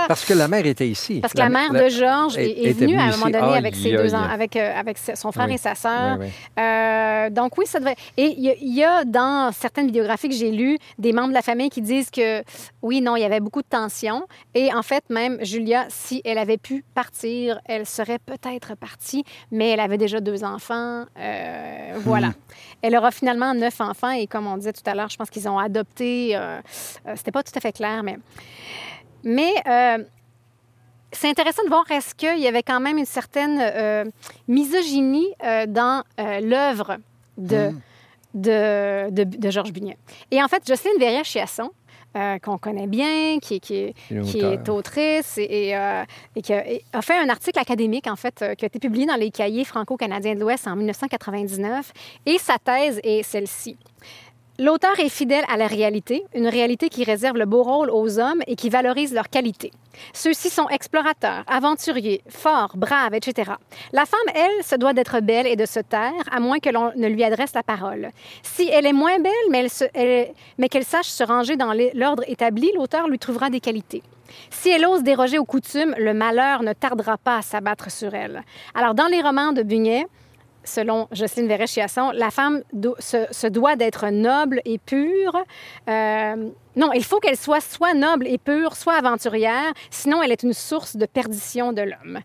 Parce 0.08 0.26
que 0.26 0.34
la 0.34 0.47
mère 0.47 0.65
était 0.65 0.88
ici. 0.88 1.19
Parce 1.19 1.34
que 1.34 1.39
la, 1.39 1.50
mère 1.50 1.71
de 1.71 1.89
Georges 1.89 2.38
est, 2.38 2.73
venue 2.73 2.97
à 2.97 3.04
un 3.04 3.12
moment 3.12 3.26
donné 3.26 3.58
avec, 3.58 3.76
ses 3.76 3.91
deux 3.91 4.13
ans, 4.13 4.23
avec, 4.23 4.56
euh, 4.56 4.73
avec 4.76 4.97
son 4.97 5.32
frère 5.32 5.50
et 5.50 5.58
sa 5.58 5.76
sœur. 5.76 6.19
Euh, 6.60 7.30
donc 7.30 7.58
oui, 7.58 7.65
ça 7.65 7.80
devrait... 7.80 7.95
Et 8.15 8.36
il 8.38 8.73
y, 8.73 8.84
a 8.84 9.04
dans 9.04 9.52
certaines 9.52 9.88
bibliographies 9.88 10.30
que 10.30 10.36
j'ai 10.36 10.52
lues 10.52 10.78
des 10.97 11.13
membres 11.13 11.30
de 11.30 11.34
la 11.34 11.41
famille 11.41 11.69
qui 11.69 11.82
disent 11.82 12.10
que 12.10 12.43
oui, 12.82 13.02
non, 13.02 13.15
il 13.15 13.21
y 13.21 13.26
avait 13.26 13.39
beaucoup 13.39 13.62
de 13.62 13.67
tensions. 13.67 14.26
Et 14.54 14.73
en 14.73 14.84
fait, 14.84 15.04
même 15.10 15.38
Julia, 15.43 15.86
si 15.89 16.21
elle 16.26 16.38
avait 16.38 16.58
pu 16.58 16.84
partir, 16.93 17.60
elle 17.65 17.86
serait 17.86 18.19
peut-être 18.19 18.76
partie, 18.76 19.23
mais 19.52 19.69
elle 19.69 19.80
avait 19.80 19.97
déjà 19.97 20.19
deux 20.19 20.43
enfants. 20.43 21.04
Euh, 21.19 21.93
voilà. 21.97 22.30
Hmm. 22.30 22.34
Elle 22.82 22.95
aura 22.95 23.12
finalement 23.12 23.54
neuf 23.54 23.82
enfants 23.82 24.12
et 24.12 24.28
comme 24.28 24.47
on 24.47 24.58
disait 24.58 24.73
tout 24.73 24.88
à 24.88 24.93
l'heure, 24.93 25.10
je 25.10 25.17
pense 25.17 25.30
qu'ils 25.30 25.47
ont 25.50 25.60
adopté... 25.60 26.38
C'était 27.15 27.32
pas 27.32 27.43
tout 27.43 27.54
à 27.56 27.60
fait 27.60 27.71
clair, 27.71 28.04
mais... 28.04 28.17
Mais 29.28 29.52
euh, 29.68 30.06
c'est 31.12 31.30
intéressant 31.30 31.62
de 31.63 31.68
voir 31.68 31.84
est-ce 31.92 32.16
qu'il 32.16 32.40
y 32.40 32.48
avait 32.48 32.63
quand 32.63 32.80
même 32.80 32.98
une 32.98 33.06
certaine 33.06 33.60
euh, 33.60 34.06
misogynie 34.48 35.28
euh, 35.44 35.66
dans 35.68 36.04
l'œuvre 36.18 36.98
de, 37.38 37.72
hmm. 37.72 37.82
de, 38.34 39.24
de, 39.26 39.50
Georges 39.52 39.74
Bugnet. 39.74 39.98
Et 40.32 40.42
en 40.42 40.48
fait, 40.48 40.66
Jocelyne 40.66 40.98
Verrier-Chiasson, 40.98 41.72
qu'on 42.42 42.58
connaît 42.58 42.88
bien, 42.88 43.38
qui, 43.40 43.60
qui, 43.60 43.94
qui 44.24 44.40
est 44.40 44.70
autrice 44.70 45.38
et, 45.38 45.76
et, 46.36 46.42
qui 46.42 46.54
a, 46.54 47.02
fait 47.02 47.20
un 47.20 47.30
article 47.30 47.60
académique, 47.60 48.08
en 48.08 48.16
fait, 48.16 48.44
qui 48.58 48.66
a 48.66 48.68
été 48.68 48.80
publié 48.80 49.06
dans 49.06 49.18
les 49.18 49.30
cahiers 49.30 49.66
franco-canadiens 49.66 50.34
de 50.34 50.40
l'Ouest 50.40 50.68
en 50.68 50.76
1999. 50.76 51.92
Et 52.26 52.40
sa 52.40 52.58
thèse 52.58 53.00
est 53.04 53.22
celle-ci. 53.22 53.78
L'auteur 54.60 55.00
est 55.00 55.10
fidèle 55.10 55.43
à 55.50 55.56
la 55.58 55.67
réalité, 55.67 56.26
une 56.34 56.48
réalité 56.48 56.89
qui 56.89 57.04
réserve 57.04 57.38
le 57.38 57.46
beau 57.46 57.62
rôle 57.62 57.91
aux 57.91 58.17
hommes 58.17 58.41
et 58.48 58.56
qui 58.56 58.70
valorise 58.70 59.13
leurs 59.13 59.30
qualités. 59.30 59.72
Ceux-ci 60.13 60.50
sont 60.50 60.67
explorateurs, 60.70 61.43
aventuriers, 61.46 62.24
forts, 62.28 62.76
braves, 62.76 63.13
etc. 63.13 63.52
La 63.93 64.08
femme, 64.08 64.20
elle, 64.34 64.63
se 64.63 64.76
doit 64.76 64.93
d'être 64.93 65.20
belle 65.20 65.46
et 65.46 65.56
de 65.56 65.67
se 65.67 65.80
taire, 65.80 66.12
à 66.32 66.39
moins 66.39 66.58
que 66.58 66.72
l'on 66.72 66.91
ne 66.96 67.08
lui 67.08 67.24
adresse 67.24 67.54
la 67.54 67.62
parole. 67.62 68.10
Si 68.41 68.67
elle 68.67 68.88
est 68.88 68.93
moins 68.93 69.20
belle, 69.20 69.32
mais, 70.58 70.70
qu'elle 70.70 70.86
sache 70.86 71.06
se 71.06 71.24
ranger 71.24 71.56
dans 71.56 71.74
l'ordre 71.93 72.24
établi, 72.26 72.72
l'auteur 72.76 73.08
lui 73.08 73.20
trouvera 73.20 73.52
des 73.52 73.60
qualités. 73.60 74.02
Si 74.50 74.70
elle 74.70 74.88
ose 74.88 75.04
déroger 75.04 75.38
aux 75.38 75.46
coutumes, 75.46 75.93
le 76.00 76.15
malheur 76.15 76.63
ne 76.63 76.74
tardera 76.74 77.20
pas 77.20 77.38
à 77.38 77.41
s'abattre 77.43 77.91
sur 77.91 78.15
elle. 78.15 78.41
Alors, 78.74 78.96
dans 78.96 79.08
les 79.08 79.22
romans 79.22 79.54
de 79.54 79.62
Bugnet, 79.62 80.08
selon 80.67 81.08
Jocelyne 81.12 81.47
Verret-Chiasson, 81.47 82.12
la 82.12 82.30
femme 82.30 82.62
se, 82.99 83.47
doit 83.47 83.75
d'être 83.75 84.10
noble 84.10 84.62
et 84.65 84.77
pure. 84.77 85.36
Euh, 85.89 86.49
non, 86.75 86.91
il 86.93 87.03
faut 87.03 87.19
qu'elle 87.19 87.38
soit 87.38 87.62
soit 87.62 87.93
noble 87.93 88.27
et 88.27 88.38
pure, 88.38 88.75
soit 88.75 88.93
aventurière, 88.93 89.73
sinon 89.89 90.21
elle 90.21 90.32
est 90.32 90.43
une 90.43 90.53
source 90.53 90.95
de 90.95 91.06
perdition 91.06 91.73
de 91.73 91.82
l'homme. 91.82 92.19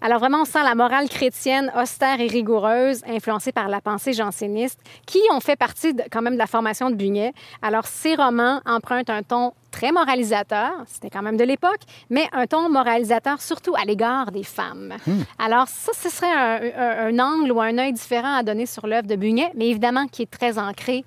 Alors 0.00 0.18
vraiment, 0.18 0.42
on 0.42 0.44
sent 0.44 0.62
la 0.62 0.74
morale 0.74 1.08
chrétienne 1.08 1.72
austère 1.80 2.20
et 2.20 2.26
rigoureuse, 2.26 3.02
influencée 3.06 3.52
par 3.52 3.68
la 3.68 3.80
pensée 3.80 4.12
janséniste, 4.12 4.78
qui 5.06 5.18
ont 5.32 5.40
fait 5.40 5.56
partie 5.56 5.94
quand 6.10 6.22
même 6.22 6.34
de 6.34 6.38
la 6.38 6.46
formation 6.46 6.90
de 6.90 6.94
Bugnet. 6.94 7.32
Alors 7.62 7.86
ces 7.86 8.14
romans 8.14 8.60
empruntent 8.66 9.10
un 9.10 9.22
ton 9.22 9.52
très 9.70 9.92
moralisateur, 9.92 10.72
c'était 10.86 11.10
quand 11.10 11.22
même 11.22 11.36
de 11.36 11.44
l'époque, 11.44 11.80
mais 12.08 12.26
un 12.32 12.46
ton 12.46 12.68
moralisateur 12.68 13.40
surtout 13.40 13.74
à 13.74 13.84
l'égard 13.84 14.32
des 14.32 14.44
femmes. 14.44 14.94
Hmm. 15.06 15.22
Alors 15.38 15.68
ça, 15.68 15.92
ce 15.94 16.08
serait 16.08 16.32
un, 16.32 17.18
angle 17.18 17.52
ou 17.52 17.60
un 17.60 17.76
œil 17.78 17.92
différent 17.92 18.36
à 18.36 18.42
donner 18.42 18.66
sur 18.66 18.86
l'œuvre 18.86 19.06
de 19.06 19.16
Bugnet, 19.16 19.50
mais 19.54 19.68
évidemment 19.68 20.06
qui 20.06 20.22
est 20.22 20.30
très 20.30 20.58
ancré 20.58 21.04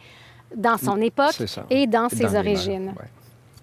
dans 0.55 0.77
son 0.77 0.97
hmm. 0.97 1.03
époque 1.03 1.41
et 1.69 1.87
dans 1.87 2.09
ses 2.09 2.35
origines. 2.35 2.93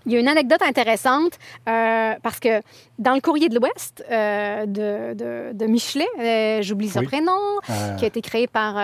Il 0.06 0.12
y 0.12 0.16
a 0.16 0.20
une 0.20 0.28
anecdote 0.28 0.62
intéressante 0.62 1.32
euh, 1.68 2.14
parce 2.22 2.38
que 2.38 2.62
dans 2.98 3.14
le 3.14 3.20
courrier 3.20 3.48
de 3.48 3.56
l'Ouest 3.56 4.04
euh, 4.08 4.64
de, 4.64 5.52
de, 5.52 5.66
Michelet, 5.66 6.06
euh, 6.20 6.62
j'oublie 6.62 6.88
son 6.88 7.02
prénom, 7.02 7.32
qui 7.98 8.04
a 8.04 8.06
été 8.06 8.22
créé 8.22 8.46
par, 8.46 8.76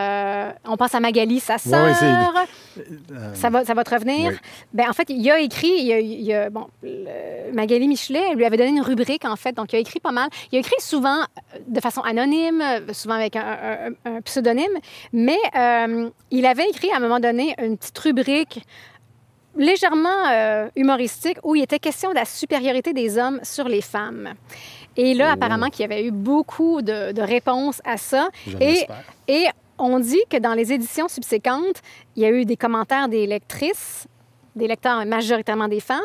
on 0.66 0.76
pense 0.76 0.94
à 0.94 1.00
Magali, 1.00 1.38
sa 1.38 1.58
sœur. 1.58 1.96
ça, 3.35 3.50
va, 3.50 3.64
ça 3.64 3.74
va 3.74 3.85
te 3.85 3.94
revenir. 3.94 4.32
Ben, 4.74 4.90
en 4.90 4.92
fait, 4.92 5.08
il 5.11 5.30
a 5.30 5.38
écrit, 5.38 5.70
il 5.70 6.32
a, 6.35 6.50
bon, 6.50 6.66
Magali 7.52 7.87
Michelet 7.87 8.35
lui 8.35 8.44
avait 8.44 8.56
donné 8.56 8.70
une 8.70 8.82
rubrique, 8.82 9.24
en 9.24 9.37
fait, 9.37 9.52
donc 9.52 9.72
il 9.72 9.76
a 9.76 9.78
écrit 9.78 10.00
pas 10.00 10.12
mal. 10.12 10.28
Il 10.50 10.56
a 10.56 10.58
écrit 10.58 10.80
souvent 10.80 11.20
de 11.68 11.80
façon 11.80 12.00
anonyme, 12.00 12.62
souvent 12.92 13.14
avec 13.14 13.37
un, 13.37 13.92
un 14.04 14.20
pseudonyme, 14.22 14.76
mais 15.12 15.38
il 16.32 16.46
avait 16.46 16.68
écrit 16.68 16.90
à 16.90 16.96
un 16.96 17.00
moment 17.00 17.20
donné 17.20 17.54
une 17.62 17.78
petite 17.78 17.98
rubrique 18.00 18.66
légèrement 19.56 20.08
euh, 20.30 20.68
humoristique 20.76 21.38
où 21.42 21.54
il 21.54 21.62
était 21.62 21.78
question 21.78 22.10
de 22.10 22.14
la 22.14 22.24
supériorité 22.24 22.92
des 22.92 23.18
hommes 23.18 23.40
sur 23.42 23.68
les 23.68 23.82
femmes. 23.82 24.34
Et 24.96 25.14
là, 25.14 25.28
oh. 25.28 25.32
apparemment, 25.32 25.68
qu'il 25.68 25.82
y 25.82 25.84
avait 25.84 26.04
eu 26.04 26.10
beaucoup 26.10 26.82
de, 26.82 27.20
réponses 27.20 27.80
à 27.84 27.96
ça. 27.96 28.28
Et, 28.60 28.86
et 29.28 29.46
on 29.78 29.98
dit 29.98 30.22
que 30.28 30.36
dans 30.36 30.54
les 30.54 30.72
éditions 30.72 31.08
subséquentes, 31.08 31.82
il 32.16 32.22
y 32.22 32.26
a 32.26 32.30
eu 32.30 32.44
des 32.44 32.56
commentaires 32.56 33.08
des 33.08 33.26
lectrices, 33.26 34.06
des 34.54 34.68
lecteurs 34.68 35.04
majoritairement 35.06 35.68
des 35.68 35.80
femmes, 35.80 36.00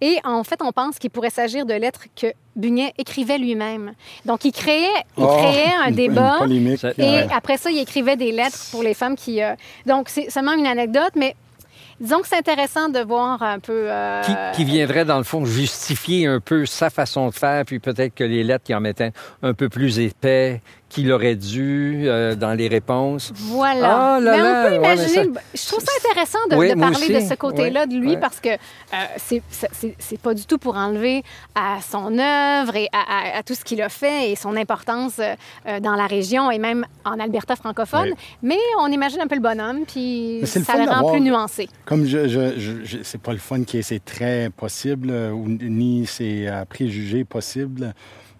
et 0.00 0.18
en 0.24 0.42
fait, 0.42 0.60
on 0.62 0.72
pense 0.72 0.98
qu'il 0.98 1.10
pourrait 1.10 1.30
s'agir 1.30 1.66
de 1.66 1.74
lettres 1.74 2.04
que 2.16 2.28
Bugnet 2.56 2.94
écrivait 2.98 3.38
lui-même. 3.38 3.92
Donc, 4.24 4.44
il 4.44 4.52
créait, 4.52 4.88
il 5.18 5.24
oh, 5.24 5.36
créait 5.36 5.74
un 5.84 5.90
débat, 5.90 6.38
et 6.98 7.20
après 7.32 7.56
ça, 7.56 7.70
il 7.70 7.78
écrivait 7.78 8.16
des 8.16 8.32
lettres 8.32 8.58
pour 8.70 8.82
les 8.82 8.94
femmes 8.94 9.16
qui... 9.16 9.42
Euh, 9.42 9.54
donc, 9.86 10.08
c'est 10.08 10.30
seulement 10.30 10.52
une 10.54 10.66
anecdote, 10.66 11.12
mais 11.14 11.36
Disons 12.00 12.20
que 12.20 12.28
c'est 12.28 12.38
intéressant 12.38 12.88
de 12.88 13.00
voir 13.00 13.42
un 13.42 13.58
peu... 13.58 13.84
Euh, 13.86 14.22
qui, 14.54 14.64
viendrait, 14.64 15.04
dans 15.04 15.18
le 15.18 15.24
fond, 15.24 15.44
justifier 15.44 16.26
un 16.26 16.40
peu 16.40 16.64
sa 16.64 16.88
façon 16.88 17.28
de 17.28 17.34
faire, 17.34 17.64
puis 17.66 17.78
peut-être 17.78 18.14
que 18.14 18.24
les 18.24 18.42
lettres 18.42 18.64
qui 18.64 18.74
en 18.74 18.80
mettaient 18.80 19.12
un 19.42 19.52
peu 19.52 19.68
plus 19.68 19.98
épais, 19.98 20.62
qu'il 20.90 21.10
aurait 21.12 21.36
dû 21.36 22.02
euh, 22.04 22.34
dans 22.34 22.52
les 22.52 22.68
réponses. 22.68 23.32
Voilà. 23.34 24.16
Ah, 24.16 24.20
Mais 24.20 24.42
on 24.42 24.68
peut 24.68 24.74
imaginer. 24.74 25.30
Je 25.54 25.66
trouve 25.66 25.80
ça 25.82 25.92
intéressant 26.04 26.38
de, 26.50 26.78
parler 26.78 27.20
de 27.20 27.26
ce 27.26 27.34
côté-là 27.34 27.86
de 27.86 27.94
lui 27.94 28.16
parce 28.16 28.40
que 28.40 28.48
euh, 28.48 29.38
c'est 29.98 30.20
pas 30.20 30.34
du 30.34 30.44
tout 30.44 30.58
pour 30.58 30.76
enlever 30.76 31.22
à 31.54 31.78
son 31.80 32.18
œuvre 32.18 32.74
et 32.76 32.88
à, 32.92 33.42
tout 33.44 33.54
ce 33.54 33.64
qu'il 33.64 33.80
a 33.80 33.88
fait 33.88 34.32
et 34.32 34.36
son 34.36 34.56
importance 34.56 35.20
euh, 35.20 35.80
dans 35.80 35.94
la 35.94 36.06
région 36.06 36.50
et 36.50 36.58
même 36.58 36.84
en 37.04 37.20
Alberta 37.20 37.54
francophone. 37.54 38.12
Mais 38.42 38.58
on 38.80 38.88
imagine 38.88 39.20
un 39.20 39.28
peu 39.28 39.36
le 39.36 39.40
bonhomme, 39.40 39.84
puis 39.86 40.40
ça 40.44 40.76
le 40.76 40.90
rend 40.90 41.12
plus 41.12 41.20
nuancé. 41.20 41.68
Comme 41.84 42.04
je, 42.04 42.26
je, 42.26 42.98
c'est 43.04 43.20
pas 43.20 43.32
le 43.32 43.38
fun 43.38 43.62
qui 43.62 43.78
est, 43.78 43.82
c'est 43.82 44.04
très 44.04 44.50
possible, 44.50 45.10
ou, 45.10 45.46
ni 45.46 46.06
c'est 46.06 46.48
préjugé 46.68 47.24
possible. 47.24 47.94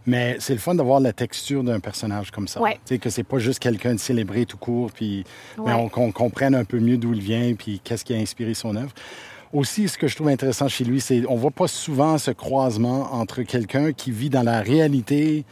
Mais 0.06 0.36
c'est 0.40 0.54
le 0.54 0.58
fun 0.58 0.74
d'avoir 0.74 0.98
la 1.00 1.12
texture 1.12 1.62
d'un 1.62 1.78
personnage 1.78 2.30
comme 2.30 2.48
ça. 2.48 2.60
Ouais. 2.60 2.74
Tu 2.86 2.94
sais, 2.94 2.98
que 2.98 3.10
c'est 3.10 3.22
pas 3.22 3.38
juste 3.38 3.58
quelqu'un 3.58 3.94
de 3.94 4.00
célébré 4.00 4.46
tout 4.46 4.56
court, 4.56 4.90
puis 4.92 5.24
qu'on 5.56 6.10
comprenne 6.10 6.54
un 6.54 6.64
peu 6.64 6.80
mieux 6.80 6.96
d'où 6.96 7.12
il 7.12 7.20
vient, 7.20 7.54
puis 7.54 7.80
qu'est-ce 7.84 8.04
qui 8.04 8.14
a 8.14 8.16
inspiré 8.16 8.54
son 8.54 8.76
œuvre. 8.76 8.92
Aussi, 9.52 9.88
ce 9.88 9.98
que 9.98 10.06
je 10.06 10.14
trouve 10.14 10.28
intéressant 10.28 10.68
chez 10.68 10.84
lui, 10.84 11.00
c'est 11.00 11.24
on 11.28 11.34
voit 11.34 11.50
pas 11.50 11.66
souvent 11.66 12.18
ce 12.18 12.30
croisement 12.30 13.12
entre 13.12 13.42
quelqu'un 13.42 13.92
qui 13.92 14.10
vit 14.10 14.30
dans 14.30 14.44
la 14.44 14.60
réalité 14.60 15.44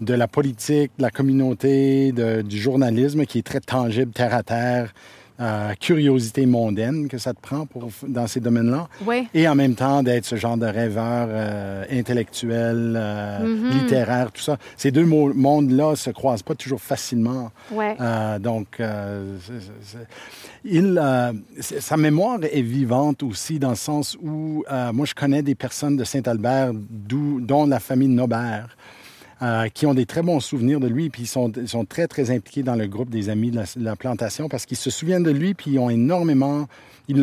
de 0.00 0.12
la 0.12 0.26
politique, 0.26 0.90
de 0.98 1.02
la 1.02 1.10
communauté, 1.10 2.12
du 2.12 2.58
journalisme, 2.58 3.24
qui 3.26 3.38
est 3.38 3.46
très 3.46 3.60
tangible, 3.60 4.12
terre 4.12 4.34
à 4.34 4.42
terre, 4.42 4.92
euh, 5.40 5.72
curiosité 5.80 6.46
mondaine 6.46 7.08
que 7.08 7.18
ça 7.18 7.34
te 7.34 7.40
prend 7.40 7.66
pour, 7.66 7.88
dans 8.06 8.26
ces 8.28 8.38
domaines-là. 8.40 8.88
Oui. 9.04 9.26
Et 9.34 9.48
en 9.48 9.54
même 9.56 9.74
temps, 9.74 10.02
d'être 10.02 10.24
ce 10.24 10.36
genre 10.36 10.56
de 10.56 10.66
rêveur 10.66 11.26
euh, 11.30 11.84
intellectuel, 11.90 12.94
euh, 12.96 13.40
Mhm. 13.44 13.70
littéraire, 13.70 14.30
tout 14.32 14.42
ça. 14.42 14.58
Ces 14.76 14.90
deux 14.92 15.04
mo- 15.04 15.34
mondes-là 15.34 15.96
se 15.96 16.10
croisent 16.10 16.42
pas 16.44 16.54
toujours 16.54 16.80
facilement. 16.80 17.50
Ouais. 17.72 17.96
Donc, 18.40 18.80
il, 20.64 21.02
sa 21.60 21.96
mémoire 21.96 22.38
est 22.42 22.62
vivante 22.62 23.22
aussi 23.22 23.58
dans 23.58 23.70
le 23.70 23.74
sens 23.76 24.16
où 24.22 24.64
moi, 24.92 25.06
je 25.06 25.14
connais 25.14 25.42
des 25.42 25.54
personnes 25.54 25.96
de 25.96 26.04
Saint-Albert, 26.04 26.72
dont 26.74 27.66
la 27.66 27.80
famille 27.80 28.08
Nobert, 28.08 28.76
euh, 29.44 29.68
qui 29.68 29.84
ont 29.86 29.94
des 29.94 30.06
très 30.06 30.22
bons 30.22 30.40
souvenirs 30.40 30.80
de 30.80 30.88
lui, 30.88 31.10
puis 31.10 31.22
ils 31.24 31.26
sont, 31.26 31.52
ils 31.52 31.68
sont 31.68 31.84
très, 31.84 32.06
très 32.08 32.30
impliqués 32.30 32.62
dans 32.62 32.76
le 32.76 32.86
groupe 32.86 33.10
des 33.10 33.28
amis 33.28 33.50
de 33.50 33.56
la, 33.56 33.64
de 33.64 33.84
la 33.84 33.94
plantation 33.94 34.48
parce 34.48 34.64
qu'ils 34.64 34.78
se 34.78 34.90
souviennent 34.90 35.22
de 35.22 35.30
lui, 35.30 35.52
puis 35.54 35.72
ils 35.72 35.78
ont 35.78 35.90
énormément, 35.90 36.66
ils 37.08 37.20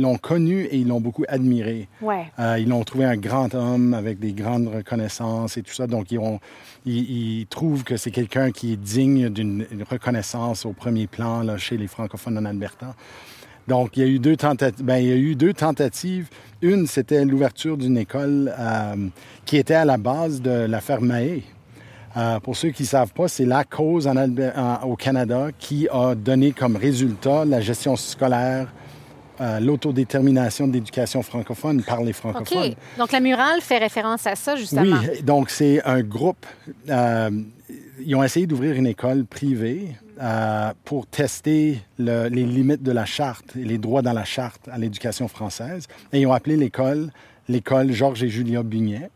l'ont- 0.00 0.18
connu 0.18 0.64
et 0.64 0.76
ils 0.78 0.88
l'ont 0.88 1.00
beaucoup 1.00 1.24
admiré. 1.28 1.86
Ouais. 2.00 2.24
Euh, 2.40 2.58
ils 2.58 2.68
l'ont 2.68 2.82
trouvé 2.82 3.04
un 3.04 3.16
grand 3.16 3.54
homme 3.54 3.94
avec 3.94 4.18
des 4.18 4.32
grandes 4.32 4.66
reconnaissances 4.68 5.56
et 5.56 5.62
tout 5.62 5.72
ça. 5.72 5.86
Donc, 5.86 6.10
ils, 6.10 6.18
ont, 6.18 6.40
ils, 6.84 7.40
ils 7.40 7.46
trouvent 7.46 7.84
que 7.84 7.96
c'est 7.96 8.10
quelqu'un 8.10 8.50
qui 8.50 8.72
est 8.72 8.76
digne 8.76 9.28
d'une 9.28 9.64
une 9.70 9.84
reconnaissance 9.88 10.66
au 10.66 10.72
premier 10.72 11.06
plan 11.06 11.42
là, 11.42 11.56
chez 11.58 11.76
les 11.76 11.86
francophones 11.86 12.36
en 12.38 12.44
Alberta. 12.44 12.96
Donc, 13.68 13.96
il 13.96 14.00
y 14.02 14.06
a 14.06 14.08
eu 14.08 14.18
deux 14.18 14.36
tentatives. 14.36 14.84
Ben, 14.84 14.96
il 14.98 15.08
y 15.08 15.12
a 15.12 15.16
eu 15.16 15.34
deux 15.34 15.52
tentatives. 15.52 16.28
Une, 16.62 16.86
c'était 16.86 17.24
l'ouverture 17.24 17.76
d'une 17.76 17.96
école 17.96 18.52
euh, 18.58 18.94
qui 19.44 19.56
était 19.56 19.74
à 19.74 19.84
la 19.84 19.96
base 19.98 20.40
de 20.40 20.50
l'affaire 20.66 21.00
Mahé. 21.00 21.42
Euh, 22.16 22.40
pour 22.40 22.56
ceux 22.56 22.70
qui 22.70 22.82
ne 22.82 22.88
savent 22.88 23.12
pas, 23.12 23.26
c'est 23.28 23.46
la 23.46 23.64
cause 23.64 24.06
en 24.06 24.14
Alber- 24.16 24.52
en- 24.56 24.86
au 24.86 24.96
Canada 24.96 25.48
qui 25.58 25.88
a 25.90 26.14
donné 26.14 26.52
comme 26.52 26.76
résultat 26.76 27.44
la 27.44 27.60
gestion 27.60 27.96
scolaire, 27.96 28.68
euh, 29.40 29.60
l'autodétermination 29.60 30.68
de 30.68 30.74
l'éducation 30.74 31.22
francophone 31.22 31.82
par 31.82 32.02
les 32.02 32.10
OK. 32.10 32.16
francophones. 32.16 32.74
Donc, 32.98 33.12
la 33.12 33.20
murale 33.20 33.60
fait 33.62 33.78
référence 33.78 34.26
à 34.26 34.34
ça, 34.36 34.56
justement. 34.56 34.98
Oui, 35.10 35.22
donc 35.22 35.48
c'est 35.50 35.82
un 35.84 36.02
groupe. 36.02 36.44
Ils 38.04 38.14
ont 38.14 38.22
essayé 38.22 38.46
d'ouvrir 38.46 38.74
une 38.74 38.86
école 38.86 39.24
privée 39.24 39.88
euh, 40.20 40.72
pour 40.84 41.06
tester 41.06 41.78
le- 41.98 42.28
les 42.28 42.44
limites 42.44 42.82
de 42.82 42.92
la 42.92 43.04
charte 43.04 43.56
et 43.56 43.64
les 43.64 43.78
droits 43.78 44.02
dans 44.02 44.12
la 44.12 44.24
charte 44.24 44.68
à 44.70 44.78
l'éducation 44.78 45.28
française. 45.28 45.86
Et 46.12 46.20
ils 46.20 46.26
ont 46.26 46.32
appelé 46.32 46.56
l'école 46.56 47.10
l'école 47.48 47.92
Georges 47.92 48.22
et 48.22 48.28
Julia 48.28 48.62
Bugnet. 48.62 49.10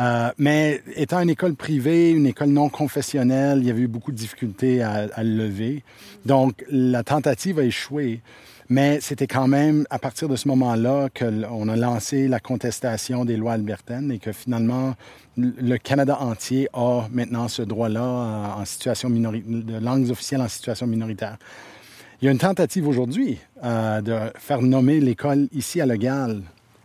Euh, 0.00 0.30
mais 0.38 0.82
étant 0.96 1.20
une 1.20 1.30
école 1.30 1.54
privée, 1.54 2.10
une 2.10 2.26
école 2.26 2.48
non 2.48 2.68
confessionnelle, 2.68 3.58
il 3.60 3.66
y 3.66 3.70
avait 3.70 3.82
eu 3.82 3.86
beaucoup 3.86 4.10
de 4.12 4.16
difficultés 4.16 4.82
à, 4.82 5.08
à 5.14 5.22
le 5.22 5.36
lever. 5.46 5.84
Donc, 6.26 6.64
la 6.70 7.04
tentative 7.04 7.58
a 7.60 7.62
échoué. 7.64 8.20
Mais 8.68 9.00
c'était 9.00 9.26
quand 9.26 9.46
même 9.46 9.86
à 9.90 9.98
partir 9.98 10.28
de 10.28 10.36
ce 10.36 10.48
moment-là 10.48 11.08
qu'on 11.10 11.68
a 11.68 11.76
lancé 11.76 12.28
la 12.28 12.40
contestation 12.40 13.24
des 13.24 13.36
lois 13.36 13.52
albertaines 13.52 14.10
et 14.10 14.18
que 14.18 14.32
finalement, 14.32 14.94
le 15.36 15.76
Canada 15.76 16.18
entier 16.20 16.68
a 16.72 17.06
maintenant 17.12 17.48
ce 17.48 17.62
droit-là 17.62 18.04
en, 18.04 18.60
en 18.60 18.64
situation 18.64 19.10
de 19.10 19.78
langues 19.78 20.10
officielles 20.10 20.40
en 20.40 20.48
situation 20.48 20.86
minoritaire. 20.86 21.36
Il 22.22 22.26
y 22.26 22.28
a 22.28 22.32
une 22.32 22.38
tentative 22.38 22.88
aujourd'hui 22.88 23.38
euh, 23.62 24.00
de 24.00 24.16
faire 24.38 24.62
nommer 24.62 24.98
l'école 25.00 25.48
ici 25.52 25.80
à 25.80 25.86
Legal, 25.86 26.40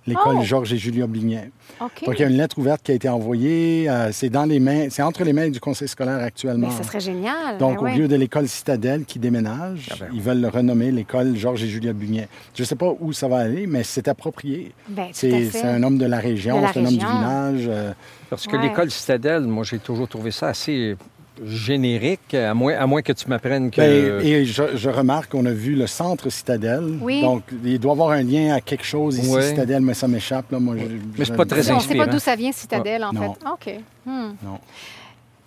l'école 0.10 0.38
Oh! 0.40 0.44
Georges 0.44 0.74
et 0.74 0.78
Julia 0.78 1.08
Blignet. 1.08 1.52
OK. 1.80 2.04
Donc, 2.06 2.16
il 2.18 2.22
y 2.22 2.26
a 2.26 2.28
une 2.28 2.36
lettre 2.38 2.58
ouverte 2.60 2.82
qui 2.84 2.92
a 2.92 2.96
été 2.96 3.08
envoyée. 3.08 3.90
euh, 3.90 4.10
c'est 4.12 4.30
dans 4.30 4.44
les 4.46 4.60
mains, 4.60 4.88
c'est 4.90 5.02
entre 5.02 5.24
les 5.24 5.32
mains 5.32 5.50
du 5.50 5.60
conseil 5.62 5.88
scolaire 5.88 6.18
actuellement. 6.22 6.68
Mais 6.68 6.74
ça 6.74 6.84
serait 6.84 7.00
génial. 7.00 7.58
Donc, 7.58 7.76
Ben 7.76 7.82
au 7.82 7.84
ouais. 7.86 7.96
lieu 7.98 8.08
de 8.08 8.16
l'école 8.16 8.48
Citadelle 8.48 9.06
qui 9.06 9.20
déménage, 9.20 9.88
Ah 9.92 9.96
ben 10.02 10.08
ils 10.14 10.22
veulent 10.22 10.42
le 10.42 10.50
renommer 10.50 10.92
l'école 10.92 11.36
Georges 11.38 11.64
et 11.64 11.68
Julia 11.70 11.94
Bugnet. 11.94 12.28
Je 12.56 12.64
ne 12.64 12.66
sais 12.68 12.76
pas 12.76 12.94
où 13.00 13.14
ça 13.14 13.28
va 13.28 13.38
aller, 13.38 13.66
mais 13.68 13.84
c'est 13.84 14.08
approprié. 14.10 14.74
Ben, 14.90 15.08
C'est 15.14 15.64
un 15.64 15.82
homme 15.84 15.98
de 15.98 16.06
la 16.06 16.20
région, 16.20 16.62
c'est 16.74 16.80
un 16.80 16.86
homme 16.86 16.98
du 16.98 17.06
village. 17.06 17.66
euh, 17.68 17.94
Parce 18.30 18.46
que 18.48 18.56
Ouais. 18.58 18.64
l'école 18.68 18.92
Citadelle, 18.92 19.44
moi, 19.44 19.64
j'ai 19.64 19.80
toujours 19.80 20.08
trouvé 20.08 20.32
ça 20.32 20.48
assez 20.50 20.96
générique, 21.46 22.34
à 22.34 22.54
moins, 22.54 22.76
à 22.78 22.86
moins 22.88 23.02
que 23.02 23.14
tu 23.14 23.28
m'apprennes 23.28 23.72
que... 23.72 23.80
ben, 23.82 24.26
et 24.26 24.46
je, 24.46 24.76
je 24.76 24.90
remarque 24.90 25.32
qu'on 25.32 25.46
a 25.46 25.52
vu 25.52 25.76
le 25.76 25.88
centre 25.88 26.30
Citadelle. 26.30 26.98
Oui. 27.02 27.22
Donc, 27.22 27.44
il 27.64 27.80
doit 27.80 27.92
y 27.92 27.94
avoir 27.94 28.10
un 28.12 28.24
lien 28.24 28.54
à 28.56 28.62
quelque 28.62 28.86
chose 28.86 29.18
ici. 29.18 29.42
Citadelle, 29.42 29.82
mais 29.82 29.94
ça 29.94 30.08
m'échappe. 30.08 30.52
là. 30.52 30.60
Moi, 30.60 30.76
je- 30.78 30.84
Mais 30.86 31.00
c'est 31.18 31.26
je- 31.26 31.34
pas 31.34 31.46
très 31.46 31.56
On 31.56 31.60
ne 31.60 31.64
sait 31.64 31.72
pas 31.72 31.78
inspirant. 31.78 32.06
d'où 32.12 32.20
ça 32.20 32.36
vient, 32.36 32.52
Citadelle, 32.52 33.04
en 33.04 33.14
Non. 33.14 33.34
fait. 33.34 33.74
OK. 33.74 33.80
Hmm. 34.06 34.32
Non. 34.44 34.60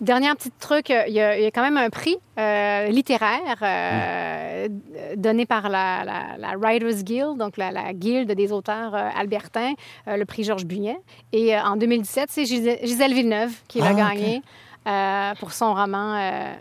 Dernier 0.01 0.33
petit 0.35 0.51
truc, 0.59 0.89
euh, 0.91 1.03
il 1.07 1.13
y, 1.13 1.21
a, 1.21 1.37
il 1.37 1.43
y 1.43 1.45
a 1.45 1.51
quand 1.51 1.61
même 1.61 1.77
un 1.77 1.89
prix 1.89 2.17
euh, 2.37 2.87
littéraire 2.87 3.57
euh, 3.61 4.67
donné 5.15 5.45
par 5.45 5.69
la, 5.69 6.03
la- 6.03 6.37
la 6.37 6.57
Writers 6.57 7.03
Guild, 7.03 7.37
donc 7.37 7.55
la, 7.55 7.71
la 7.71 7.93
guilde 7.93 8.31
des 8.33 8.51
auteurs 8.51 8.93
euh, 8.95 9.07
albertains, 9.17 9.73
euh, 10.09 10.17
le 10.17 10.25
prix 10.25 10.43
Georges 10.43 10.65
Bugnet. 10.65 10.97
Et 11.31 11.55
euh, 11.55 11.61
en 11.63 11.77
2017, 11.77 12.27
c'est 12.31 12.43
Gisèle, 12.45 12.79
Gisèle 12.83 13.13
Villeneuve 13.13 13.51
qui 13.69 13.79
l'a 13.79 13.91
Ah, 13.91 13.93
gagné 13.93 14.41
euh, 14.87 15.33
pour 15.39 15.51
son 15.53 15.73
roman 15.73 16.15
euh, 16.15 16.53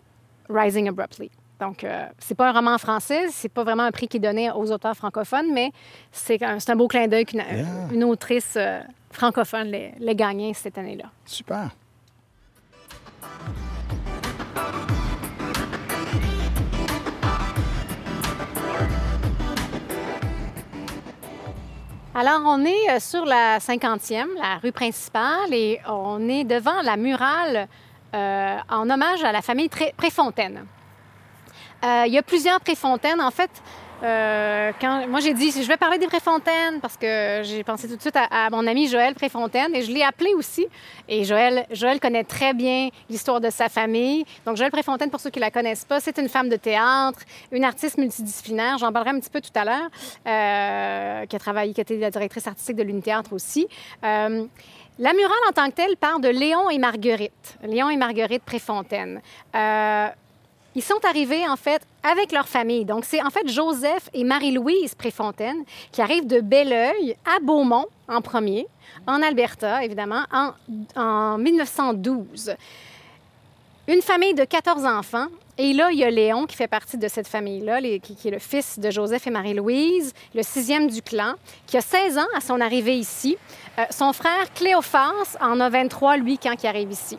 Rising 0.48 0.88
Abruptly. 0.88 1.30
Donc, 1.60 1.84
euh, 1.84 2.06
c'est 2.18 2.34
pas 2.34 2.48
un 2.48 2.52
roman 2.52 2.76
français, 2.76 3.26
c'est 3.30 3.48
pas 3.48 3.62
vraiment 3.62 3.84
un 3.84 3.92
prix 3.92 4.08
qui 4.08 4.16
est 4.16 4.20
donné 4.20 4.50
aux 4.50 4.72
auteurs 4.72 4.96
francophones, 4.96 5.52
mais 5.52 5.70
c'est 6.10 6.42
un, 6.42 6.58
un 6.66 6.76
beau 6.76 6.88
clin 6.88 7.06
d'œil 7.06 7.24
qu'une 7.24 7.38
Yeah. 7.38 7.64
une 7.92 8.02
autrice 8.04 8.54
euh, 8.56 8.80
francophone 9.12 9.70
l'ait 9.70 10.14
gagné 10.16 10.54
cette 10.54 10.76
année-là. 10.76 11.04
Super. 11.24 11.70
Alors, 22.14 22.42
on 22.44 22.64
est 22.64 23.00
sur 23.00 23.24
la 23.24 23.58
50e, 23.58 24.26
la 24.36 24.58
rue 24.62 24.72
principale, 24.72 25.52
et 25.52 25.80
on 25.88 26.28
est 26.28 26.44
devant 26.44 26.82
la 26.82 26.96
murale 26.96 27.68
euh, 28.14 28.56
en 28.68 28.90
hommage 28.90 29.24
à 29.24 29.32
la 29.32 29.42
famille 29.42 29.70
Préfontaine. 29.96 30.66
Euh, 31.84 32.04
il 32.06 32.12
y 32.12 32.18
a 32.18 32.22
plusieurs 32.22 32.60
Préfontaines. 32.60 33.20
En 33.20 33.30
fait, 33.30 33.50
euh, 34.02 34.72
moi, 35.08 35.20
j'ai 35.20 35.32
dit, 35.32 35.50
je 35.50 35.66
vais 35.66 35.76
parler 35.76 35.98
des 35.98 36.06
Préfontaines 36.06 36.80
parce 36.80 36.96
que 36.96 37.40
j'ai 37.42 37.64
pensé 37.64 37.88
tout 37.88 37.96
de 37.96 38.00
suite 38.00 38.16
à, 38.16 38.50
mon 38.50 38.66
ami 38.66 38.88
Joël 38.88 39.14
Préfontaine 39.14 39.74
et 39.74 39.82
je 39.82 39.90
l'ai 39.90 40.02
appelé 40.02 40.34
aussi. 40.34 40.66
Et 41.08 41.24
Joël, 41.24 41.66
Joël 41.70 42.00
connaît 42.00 42.24
très 42.24 42.52
bien 42.52 42.88
l'histoire 43.08 43.40
de 43.40 43.48
sa 43.48 43.68
famille. 43.68 44.24
Donc, 44.44 44.56
Joël 44.56 44.70
Préfontaine, 44.70 45.10
pour 45.10 45.20
ceux 45.20 45.30
qui 45.30 45.38
ne 45.38 45.44
la 45.44 45.50
connaissent 45.50 45.84
pas, 45.84 45.98
c'est 45.98 46.18
une 46.18 46.28
femme 46.28 46.48
de 46.48 46.56
théâtre, 46.56 47.20
une 47.50 47.64
artiste 47.64 47.96
multidisciplinaire. 47.96 48.78
J'en 48.78 48.92
parlerai 48.92 49.16
un 49.16 49.20
petit 49.20 49.30
peu 49.30 49.40
tout 49.40 49.50
à 49.54 49.64
l'heure, 49.64 51.26
qui 51.26 51.36
a 51.36 51.38
travaillé, 51.38 51.72
qui 51.72 51.80
a 51.80 51.82
été 51.82 51.98
la 51.98 52.10
directrice 52.10 52.46
artistique 52.46 52.76
de 52.76 52.82
l'Uni-Théâtre 52.82 53.32
aussi. 53.32 53.66
Euh, 54.04 54.44
la 54.98 55.12
murale 55.12 55.32
en 55.48 55.52
tant 55.52 55.68
que 55.68 55.74
telle 55.74 55.96
parle 55.96 56.20
de 56.20 56.28
Léon 56.28 56.70
et 56.70 56.78
Marguerite. 56.78 57.58
Léon 57.64 57.90
et 57.90 57.96
Marguerite 57.96 58.42
Préfontaine. 58.42 59.20
Euh, 59.54 60.08
ils 60.74 60.82
sont 60.82 61.04
arrivés, 61.04 61.46
en 61.48 61.56
fait, 61.56 61.82
avec 62.02 62.32
leur 62.32 62.48
famille. 62.48 62.84
Donc, 62.84 63.04
c'est 63.04 63.22
en 63.22 63.30
fait 63.30 63.46
Joseph 63.48 64.08
et 64.14 64.24
Marie-Louise 64.24 64.94
Préfontaine 64.94 65.64
qui 65.90 66.00
arrivent 66.00 66.26
de 66.26 66.40
Belleuil 66.40 67.16
à 67.26 67.40
Beaumont 67.40 67.86
en 68.08 68.22
premier, 68.22 68.66
en 69.06 69.22
Alberta, 69.22 69.84
évidemment, 69.84 70.24
en, 70.32 70.52
en 70.96 71.38
1912. 71.38 72.54
Une 73.88 74.02
famille 74.02 74.34
de 74.34 74.44
14 74.44 74.84
enfants. 74.84 75.26
Et 75.64 75.74
là, 75.74 75.92
il 75.92 75.98
y 76.00 76.02
a 76.02 76.10
Léon 76.10 76.46
qui 76.46 76.56
fait 76.56 76.66
partie 76.66 76.98
de 76.98 77.06
cette 77.06 77.28
famille-là, 77.28 77.80
qui, 78.00 78.16
qui 78.16 78.26
est 78.26 78.32
le 78.32 78.40
fils 78.40 78.80
de 78.80 78.90
Joseph 78.90 79.28
et 79.28 79.30
Marie-Louise, 79.30 80.12
le 80.34 80.42
sixième 80.42 80.90
du 80.90 81.02
clan, 81.02 81.34
qui 81.68 81.76
a 81.76 81.80
16 81.80 82.18
ans 82.18 82.26
à 82.36 82.40
son 82.40 82.60
arrivée 82.60 82.96
ici. 82.96 83.38
Euh, 83.78 83.84
son 83.90 84.12
frère 84.12 84.52
Cléophas 84.56 85.36
en 85.40 85.60
a 85.60 85.68
23, 85.68 86.16
lui, 86.16 86.36
quand 86.36 86.60
il 86.60 86.66
arrive 86.66 86.90
ici. 86.90 87.16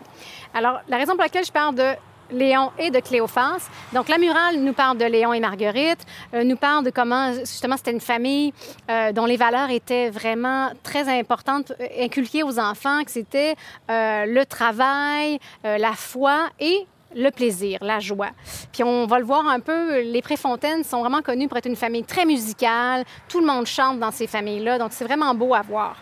Alors, 0.53 0.81
la 0.89 0.97
raison 0.97 1.13
pour 1.13 1.21
laquelle 1.21 1.45
je 1.45 1.53
parle 1.53 1.75
de 1.75 1.93
Léon 2.31 2.71
et 2.77 2.91
de 2.91 2.99
Cléophas. 2.99 3.69
Donc, 3.93 4.09
la 4.09 4.17
murale 4.17 4.57
nous 4.57 4.73
parle 4.73 4.97
de 4.97 5.05
Léon 5.05 5.31
et 5.31 5.39
Marguerite, 5.39 6.05
euh, 6.33 6.43
nous 6.43 6.57
parle 6.57 6.83
de 6.83 6.89
comment, 6.89 7.31
justement, 7.31 7.77
c'était 7.77 7.91
une 7.91 8.01
famille 8.01 8.53
euh, 8.91 9.13
dont 9.13 9.25
les 9.25 9.37
valeurs 9.37 9.69
étaient 9.69 10.09
vraiment 10.09 10.73
très 10.83 11.07
importantes, 11.07 11.71
inculquées 11.97 12.43
aux 12.43 12.59
enfants, 12.59 13.05
que 13.05 13.11
c'était 13.11 13.55
le 13.87 14.43
travail, 14.43 15.39
la 15.63 15.93
foi 15.93 16.49
et 16.59 16.85
le 17.15 17.29
plaisir, 17.29 17.79
la 17.81 17.99
joie. 17.99 18.29
Puis 18.71 18.83
on 18.83 19.05
va 19.05 19.19
le 19.19 19.25
voir 19.25 19.47
un 19.47 19.59
peu, 19.59 20.01
les 20.01 20.21
Préfontaines 20.21 20.83
sont 20.83 21.01
vraiment 21.01 21.21
connus 21.21 21.47
pour 21.47 21.57
être 21.57 21.67
une 21.67 21.75
famille 21.75 22.03
très 22.03 22.25
musicale. 22.25 23.03
Tout 23.27 23.39
le 23.39 23.45
monde 23.45 23.65
chante 23.65 23.99
dans 23.99 24.11
ces 24.11 24.27
familles-là, 24.27 24.77
donc 24.77 24.91
c'est 24.91 25.05
vraiment 25.05 25.33
beau 25.33 25.53
à 25.53 25.61
voir. 25.61 25.95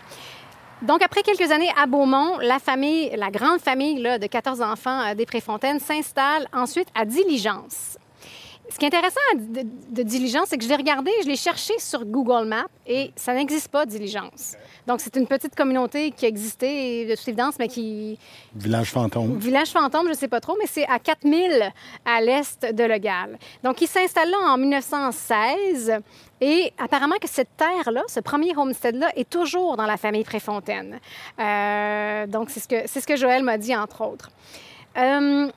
Donc, 0.82 1.00
après 1.00 1.22
quelques 1.22 1.52
années 1.52 1.70
à 1.80 1.86
Beaumont, 1.86 2.38
la 2.38 2.58
famille, 2.58 3.10
la 3.16 3.30
grande 3.30 3.60
famille 3.60 4.00
là, 4.00 4.18
de 4.18 4.26
14 4.26 4.60
enfants 4.62 5.00
euh, 5.00 5.14
des 5.14 5.26
Préfontaines 5.26 5.78
s'installe 5.78 6.48
ensuite 6.52 6.88
à 6.92 7.04
Diligence. 7.04 7.98
ce 8.68 8.78
qui 8.78 8.86
est 8.86 8.88
intéressant 8.88 9.20
de, 9.36 9.62
de 9.90 10.02
Diligence, 10.02 10.46
c'est 10.48 10.58
que 10.58 10.64
je 10.64 10.68
l'ai 10.68 10.74
regardé, 10.74 11.12
je 11.22 11.28
l'ai 11.28 11.36
cherché 11.36 11.74
sur 11.78 12.04
Google 12.04 12.48
Maps 12.48 12.66
et 12.84 13.12
ça 13.14 13.32
n'existe 13.32 13.68
pas, 13.68 13.86
Diligence. 13.86 14.56
Donc, 14.86 15.00
c'est 15.00 15.14
une 15.16 15.26
petite 15.26 15.54
communauté 15.54 16.10
qui 16.10 16.26
existait, 16.26 17.06
de 17.06 17.14
toute 17.14 17.28
évidence, 17.28 17.54
mais 17.58 17.68
qui... 17.68 18.18
Village 18.54 18.90
fantôme. 18.90 19.38
Village 19.38 19.70
fantôme, 19.70 20.06
je 20.06 20.10
ne 20.10 20.16
sais 20.16 20.28
pas 20.28 20.40
trop, 20.40 20.56
mais 20.58 20.66
c'est 20.66 20.86
à 20.88 20.98
4000 20.98 21.72
à 22.04 22.20
l'est 22.20 22.64
de 22.64 22.84
Le 22.84 22.98
Gall. 22.98 23.38
Donc, 23.62 23.80
il 23.80 23.86
s'installe 23.86 24.30
là 24.30 24.38
en 24.48 24.58
1916 24.58 26.00
et 26.40 26.72
apparemment 26.78 27.16
que 27.20 27.28
cette 27.28 27.56
terre-là, 27.56 28.02
ce 28.08 28.18
premier 28.18 28.56
homestead-là, 28.56 29.10
est 29.14 29.30
toujours 29.30 29.76
dans 29.76 29.86
la 29.86 29.96
famille 29.96 30.24
Préfontaine. 30.24 30.98
Euh, 31.38 32.26
donc, 32.26 32.50
c'est 32.50 32.60
ce, 32.60 32.68
que, 32.68 32.82
c'est 32.86 33.00
ce 33.00 33.06
que 33.06 33.16
Joël 33.16 33.44
m'a 33.44 33.58
dit, 33.58 33.76
entre 33.76 34.04
autres. 34.04 34.30
Euh, 34.98 35.48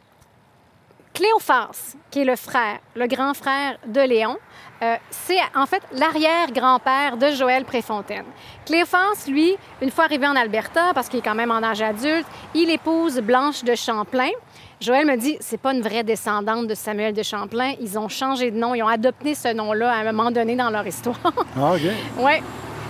Cléophas, 1.15 1.95
qui 2.11 2.19
est 2.19 2.25
le 2.25 2.35
frère, 2.35 2.79
le 2.95 3.07
grand 3.07 3.33
frère 3.33 3.79
de 3.87 4.01
Léon, 4.01 4.37
euh, 4.81 4.95
c'est 5.09 5.39
en 5.55 5.65
fait 5.65 5.81
l'arrière-grand-père 5.93 7.17
de 7.17 7.31
Joël 7.31 7.63
Préfontaine. 7.65 8.25
Cléophas, 8.65 9.25
lui, 9.27 9.55
une 9.81 9.91
fois 9.91 10.05
arrivé 10.05 10.27
en 10.27 10.35
Alberta, 10.35 10.91
parce 10.93 11.07
qu'il 11.07 11.19
est 11.19 11.23
quand 11.23 11.35
même 11.35 11.51
en 11.51 11.63
âge 11.63 11.81
adulte, 11.81 12.25
il 12.53 12.69
épouse 12.69 13.19
Blanche 13.19 13.63
de 13.63 13.75
Champlain. 13.75 14.31
Joël 14.81 15.05
me 15.05 15.15
dit, 15.15 15.37
c'est 15.39 15.59
pas 15.59 15.73
une 15.73 15.81
vraie 15.81 16.03
descendante 16.03 16.67
de 16.67 16.75
Samuel 16.75 17.13
de 17.13 17.23
Champlain. 17.23 17.73
Ils 17.79 17.97
ont 17.97 18.09
changé 18.09 18.51
de 18.51 18.57
nom, 18.57 18.75
ils 18.75 18.83
ont 18.83 18.87
adopté 18.87 19.33
ce 19.33 19.53
nom-là 19.53 19.91
à 19.91 19.95
un 19.97 20.11
moment 20.11 20.31
donné 20.31 20.55
dans 20.55 20.69
leur 20.69 20.85
histoire. 20.85 21.19
Ah, 21.57 21.73
OK. 21.73 21.81
oui. 22.17 22.33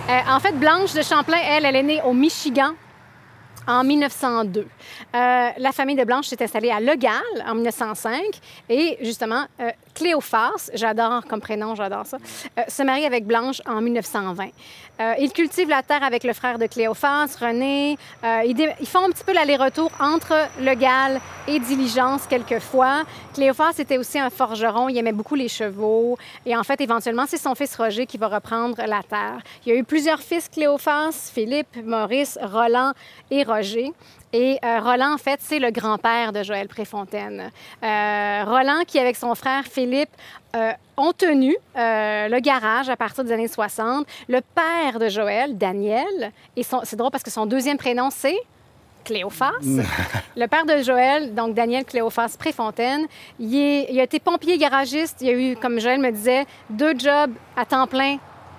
Euh, 0.08 0.18
en 0.28 0.40
fait, 0.40 0.52
Blanche 0.52 0.92
de 0.92 1.02
Champlain, 1.02 1.38
elle, 1.42 1.64
elle 1.64 1.76
est 1.76 1.82
née 1.82 2.00
au 2.04 2.12
Michigan, 2.12 2.72
en 3.66 3.84
1902. 3.84 4.60
Euh, 4.60 5.48
la 5.56 5.72
famille 5.72 5.96
de 5.96 6.04
Blanche 6.04 6.26
s'est 6.26 6.42
installée 6.42 6.70
à 6.70 6.80
Le 6.80 6.94
Gall 6.96 7.12
en 7.46 7.54
1905 7.54 8.20
et 8.68 8.98
justement, 9.02 9.44
euh, 9.60 9.70
Cléophas, 9.96 10.70
j'adore 10.74 11.24
comme 11.24 11.40
prénom, 11.40 11.74
j'adore 11.74 12.06
ça, 12.06 12.18
euh, 12.58 12.62
se 12.68 12.82
marie 12.82 13.06
avec 13.06 13.24
Blanche 13.24 13.62
en 13.66 13.80
1920. 13.80 14.50
Euh, 15.00 15.14
il 15.18 15.32
cultive 15.32 15.68
la 15.68 15.82
terre 15.82 16.02
avec 16.02 16.24
le 16.24 16.32
frère 16.32 16.58
de 16.58 16.66
Cléophas, 16.66 17.36
René. 17.40 17.98
Euh, 18.24 18.42
ils, 18.46 18.56
ils 18.80 18.86
font 18.86 19.04
un 19.04 19.10
petit 19.10 19.24
peu 19.24 19.32
l'aller-retour 19.32 19.90
entre 20.00 20.34
Le 20.60 20.74
Gall 20.74 21.20
et 21.46 21.58
Diligence 21.58 22.26
quelquefois. 22.26 23.04
Cléophas 23.34 23.74
était 23.78 23.98
aussi 23.98 24.18
un 24.18 24.30
forgeron, 24.30 24.88
il 24.88 24.96
aimait 24.96 25.12
beaucoup 25.12 25.34
les 25.34 25.48
chevaux. 25.48 26.16
Et 26.46 26.56
en 26.56 26.62
fait, 26.62 26.80
éventuellement, 26.80 27.24
c'est 27.26 27.36
son 27.36 27.54
fils 27.54 27.76
Roger 27.76 28.06
qui 28.06 28.16
va 28.16 28.28
reprendre 28.28 28.76
la 28.86 29.02
terre. 29.02 29.40
Il 29.64 29.72
y 29.72 29.76
a 29.76 29.78
eu 29.78 29.84
plusieurs 29.84 30.20
fils 30.20 30.48
Cléophas, 30.48 31.30
Philippe, 31.32 31.76
Maurice, 31.84 32.38
Roland 32.42 32.92
et 33.30 33.42
Roger. 33.42 33.92
Et 34.32 34.58
euh, 34.64 34.80
Roland, 34.80 35.14
en 35.14 35.18
fait, 35.18 35.40
c'est 35.42 35.58
le 35.58 35.70
grand-père 35.70 36.32
de 36.32 36.42
Joël 36.42 36.68
Préfontaine. 36.68 37.50
Euh, 37.82 38.44
Roland, 38.44 38.82
qui 38.86 38.98
avec 38.98 39.16
son 39.16 39.34
frère 39.34 39.64
Philippe 39.64 40.10
euh, 40.56 40.72
ont 40.96 41.12
tenu 41.12 41.54
euh, 41.76 42.28
le 42.28 42.40
garage 42.40 42.88
à 42.88 42.96
partir 42.96 43.22
des 43.24 43.32
années 43.32 43.46
60. 43.48 44.06
Le 44.28 44.40
père 44.40 44.98
de 44.98 45.08
Joël, 45.08 45.56
Daniel, 45.58 46.32
et 46.56 46.62
c'est 46.62 46.96
drôle 46.96 47.10
parce 47.10 47.22
que 47.22 47.30
son 47.30 47.46
deuxième 47.46 47.76
prénom, 47.76 48.08
c'est 48.10 48.36
Cléophas. 49.04 49.52
le 50.36 50.46
père 50.46 50.64
de 50.66 50.82
Joël, 50.82 51.32
donc 51.34 51.54
Daniel 51.54 51.84
Cléophas 51.84 52.34
Préfontaine, 52.38 53.06
il, 53.38 53.54
est- 53.56 53.86
il 53.92 54.00
a 54.00 54.02
été 54.02 54.18
pompier 54.18 54.58
garagiste. 54.58 55.18
Il 55.20 55.28
a 55.28 55.32
eu, 55.32 55.56
comme 55.56 55.78
Joël 55.78 56.00
me 56.00 56.10
disait, 56.10 56.44
deux 56.70 56.98
jobs 56.98 57.32
à 57.56 57.64
temps 57.64 57.86
plein 57.86 58.16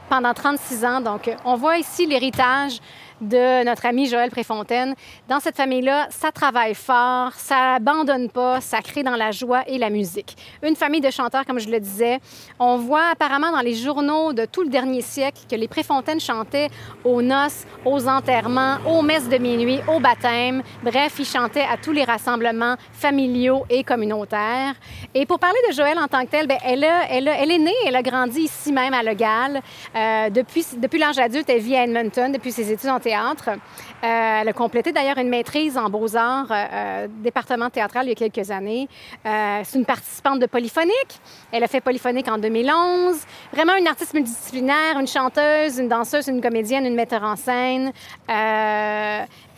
pendant 0.09 0.33
36 0.33 0.85
ans. 0.85 1.01
Donc, 1.01 1.29
on 1.43 1.55
voit 1.57 1.77
ici 1.77 2.05
l'héritage 2.05 2.79
de 3.21 3.63
notre 3.63 3.85
ami 3.85 4.07
Joël 4.07 4.29
Préfontaine. 4.29 4.93
Dans 5.27 5.39
cette 5.39 5.55
famille-là, 5.57 6.07
ça 6.09 6.31
travaille 6.31 6.75
fort, 6.75 7.31
ça 7.33 7.75
abandonne 7.75 8.29
pas, 8.29 8.61
ça 8.61 8.79
crée 8.81 9.03
dans 9.03 9.15
la 9.15 9.31
joie 9.31 9.63
et 9.67 9.77
la 9.77 9.89
musique. 9.89 10.35
Une 10.63 10.75
famille 10.75 11.01
de 11.01 11.09
chanteurs, 11.09 11.45
comme 11.45 11.59
je 11.59 11.69
le 11.69 11.79
disais. 11.79 12.19
On 12.59 12.77
voit 12.77 13.09
apparemment 13.11 13.51
dans 13.51 13.61
les 13.61 13.73
journaux 13.73 14.33
de 14.33 14.45
tout 14.45 14.61
le 14.63 14.69
dernier 14.69 15.01
siècle 15.01 15.41
que 15.49 15.55
les 15.55 15.67
Préfontaines 15.67 16.19
chantaient 16.19 16.69
aux 17.03 17.21
noces, 17.21 17.65
aux 17.85 18.07
enterrements, 18.07 18.77
aux 18.87 19.01
messes 19.01 19.29
de 19.29 19.37
minuit, 19.37 19.79
au 19.87 19.99
baptême. 19.99 20.61
Bref, 20.83 21.15
ils 21.19 21.25
chantaient 21.25 21.61
à 21.71 21.77
tous 21.77 21.91
les 21.91 22.03
rassemblements 22.03 22.75
familiaux 22.91 23.65
et 23.69 23.83
communautaires. 23.83 24.73
Et 25.13 25.25
pour 25.25 25.39
parler 25.39 25.59
de 25.69 25.73
Joël 25.73 25.97
en 25.99 26.07
tant 26.07 26.23
que 26.25 26.29
telle, 26.31 26.47
bien, 26.47 26.57
elle, 26.63 26.83
a- 26.83 27.05
elle, 27.09 27.27
a- 27.27 27.37
elle 27.41 27.51
est 27.51 27.57
née, 27.59 27.73
elle 27.85 27.95
a 27.95 28.01
grandi 28.03 28.41
ici 28.41 28.71
même 28.71 28.93
à 28.93 29.03
Le 29.03 29.13
Gall. 29.13 29.61
Euh, 29.95 30.29
depuis 30.29 30.65
depuis 30.77 30.99
l'âge 30.99 31.17
adulte, 31.17 31.49
elle 31.49 31.61
vit 31.61 31.75
à 31.75 31.83
Edmonton 31.83 32.31
depuis 32.31 32.51
ses 32.51 32.71
études 32.71 32.89
en 32.89 32.99
Euh, 33.15 33.57
elle 34.03 34.47
a 34.47 34.53
complété 34.53 34.91
d'ailleurs 34.91 35.17
une 35.17 35.29
maîtrise 35.29 35.77
en 35.77 35.89
beaux-arts, 35.89 36.51
euh, 36.51 36.65
euh, 36.71 37.07
département 37.23 37.69
théâtral, 37.69 38.05
il 38.05 38.09
y 38.09 38.11
a 38.11 38.15
quelques 38.15 38.51
années. 38.51 38.87
C'est 39.23 39.77
une 39.77 39.85
participante 39.85 40.39
de 40.39 40.45
Polyphonique. 40.45 41.19
Elle 41.51 41.63
a 41.63 41.67
fait 41.67 41.81
Polyphonique 41.81 42.27
en 42.27 42.37
2011. 42.37 43.17
Vraiment 43.53 43.75
une 43.75 43.87
artiste 43.87 44.13
multidisciplinaire, 44.13 44.99
une 44.99 45.07
chanteuse, 45.07 45.79
une 45.79 45.87
danseuse, 45.87 46.27
une 46.27 46.41
comédienne, 46.41 46.85
une 46.85 46.95
metteur 46.95 47.23
en 47.23 47.35
scène. 47.35 47.91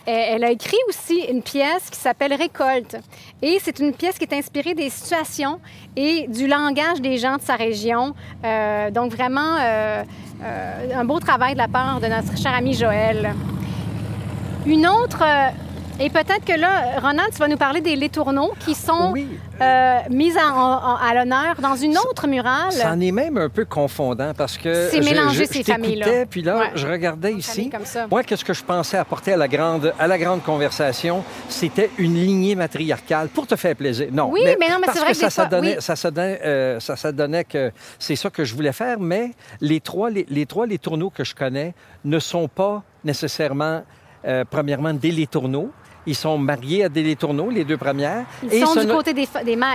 Elle 0.06 0.44
a 0.44 0.50
écrit 0.50 0.78
aussi 0.88 1.20
une 1.30 1.44
pièce 1.44 1.90
qui 1.92 2.00
s'appelle 2.00 2.34
Récolte. 2.34 2.98
Et 3.42 3.60
c'est 3.62 3.80
une 3.80 3.94
pièce 3.94 4.18
qui 4.18 4.24
est 4.24 4.34
inspirée 4.34 4.74
des 4.74 4.90
situations 4.90 5.60
et 5.96 6.28
du 6.28 6.48
langage 6.48 7.02
des 7.02 7.18
gens 7.18 7.38
de 7.38 7.42
sa 7.42 7.56
région. 7.56 8.16
Donc 8.92 9.12
vraiment 9.12 9.58
euh, 9.60 10.04
un 10.42 11.06
beau 11.06 11.20
travail 11.20 11.54
de 11.54 11.58
la 11.58 11.68
part 11.68 12.00
de 12.00 12.08
notre 12.08 12.38
cher 12.38 12.54
ami 12.54 12.74
Joël. 12.74 13.34
Une 14.66 14.88
autre, 14.88 15.24
euh, 15.24 15.50
et 16.00 16.10
peut-être 16.10 16.46
que 16.46 16.58
là, 16.58 17.00
Ronald, 17.02 17.30
tu 17.34 17.38
vas 17.40 17.48
nous 17.48 17.58
parler 17.58 17.82
des 17.82 17.96
Létourneaux 17.96 18.54
qui 18.60 18.74
sont 18.74 19.12
Oui. 19.12 19.28
euh, 19.62 19.98
mis 20.10 20.32
en- 20.38 20.56
en- 20.56 20.96
à 20.96 21.14
l'honneur 21.14 21.56
dans 21.62 21.76
une 21.76 21.98
autre 21.98 22.28
murale. 22.28 22.72
C'en 22.72 23.00
est 23.00 23.12
même 23.12 23.38
un 23.38 23.50
peu 23.50 23.66
confondant 23.66 24.34
parce 24.38 24.58
que 24.58 24.90
C'est 24.90 25.02
mélangé, 25.02 25.46
je, 25.46 25.52
ces 25.54 25.64
familles-là. 25.64 26.26
Puis 26.30 26.42
là, 26.42 26.58
Ouais. 26.58 26.72
je 26.76 26.88
regardais 26.88 27.32
Une 27.32 27.40
ici. 27.40 27.70
comme 27.70 27.86
ça. 27.86 28.08
Moi, 28.10 28.24
qu'est-ce 28.24 28.46
que 28.46 28.54
je 28.54 28.64
pensais 28.64 28.98
apporter 28.98 29.34
à 29.34 29.38
la 29.38 29.48
grande, 29.48 29.94
à 30.00 30.08
la 30.08 30.18
grande 30.18 30.42
conversation, 30.44 31.24
c'était 31.50 31.90
une 31.98 32.14
lignée 32.16 32.56
matriarcale 32.56 33.28
pour 33.30 33.46
te 33.48 33.56
faire 33.56 33.76
plaisir. 33.76 34.08
Non, 34.12 34.30
Oui, 34.32 34.42
mais 34.46 34.70
non, 34.70 34.78
mais 34.80 34.88
c'est 34.94 35.00
vrai 35.00 35.14
que 35.14 35.20
que 35.20 35.30
ça, 35.30 35.30
fois, 35.30 35.46
donnait, 35.46 35.76
oui. 35.76 35.82
ça, 35.82 35.96
se 35.96 36.08
donnait, 36.08 36.40
euh, 36.46 36.80
ça, 36.80 36.96
ça 36.96 37.12
donnait 37.12 37.44
que 37.44 37.72
c'est 37.98 38.16
ça 38.16 38.30
que 38.30 38.44
je 38.46 38.56
voulais 38.56 38.74
faire, 38.74 39.00
mais 39.00 39.32
les 39.60 39.80
trois, 39.82 40.10
les, 40.10 40.26
les 40.30 40.46
trois 40.46 40.66
les 40.66 40.78
tourneaux 40.78 41.10
que 41.10 41.24
je 41.24 41.36
connais 41.36 41.74
ne 42.06 42.20
sont 42.20 42.48
pas 42.48 42.84
nécessairement, 43.04 43.84
euh, 44.26 44.44
premièrement, 44.50 44.94
des 44.94 45.12
les 45.12 45.28
tourneaux. 45.28 45.72
Ils 46.10 46.16
sont 46.16 46.40
mariés 46.40 46.86
à 46.86 46.90
des 46.90 47.04
les 47.04 47.16
tourneaux, 47.16 47.52
les 47.52 47.64
deux 47.64 47.78
premières. 47.78 48.26
Ils 48.42 48.52
Et 48.56 48.66
sont 48.66 48.74
du 48.82 48.88
côté 48.88 49.14
des, 49.14 49.28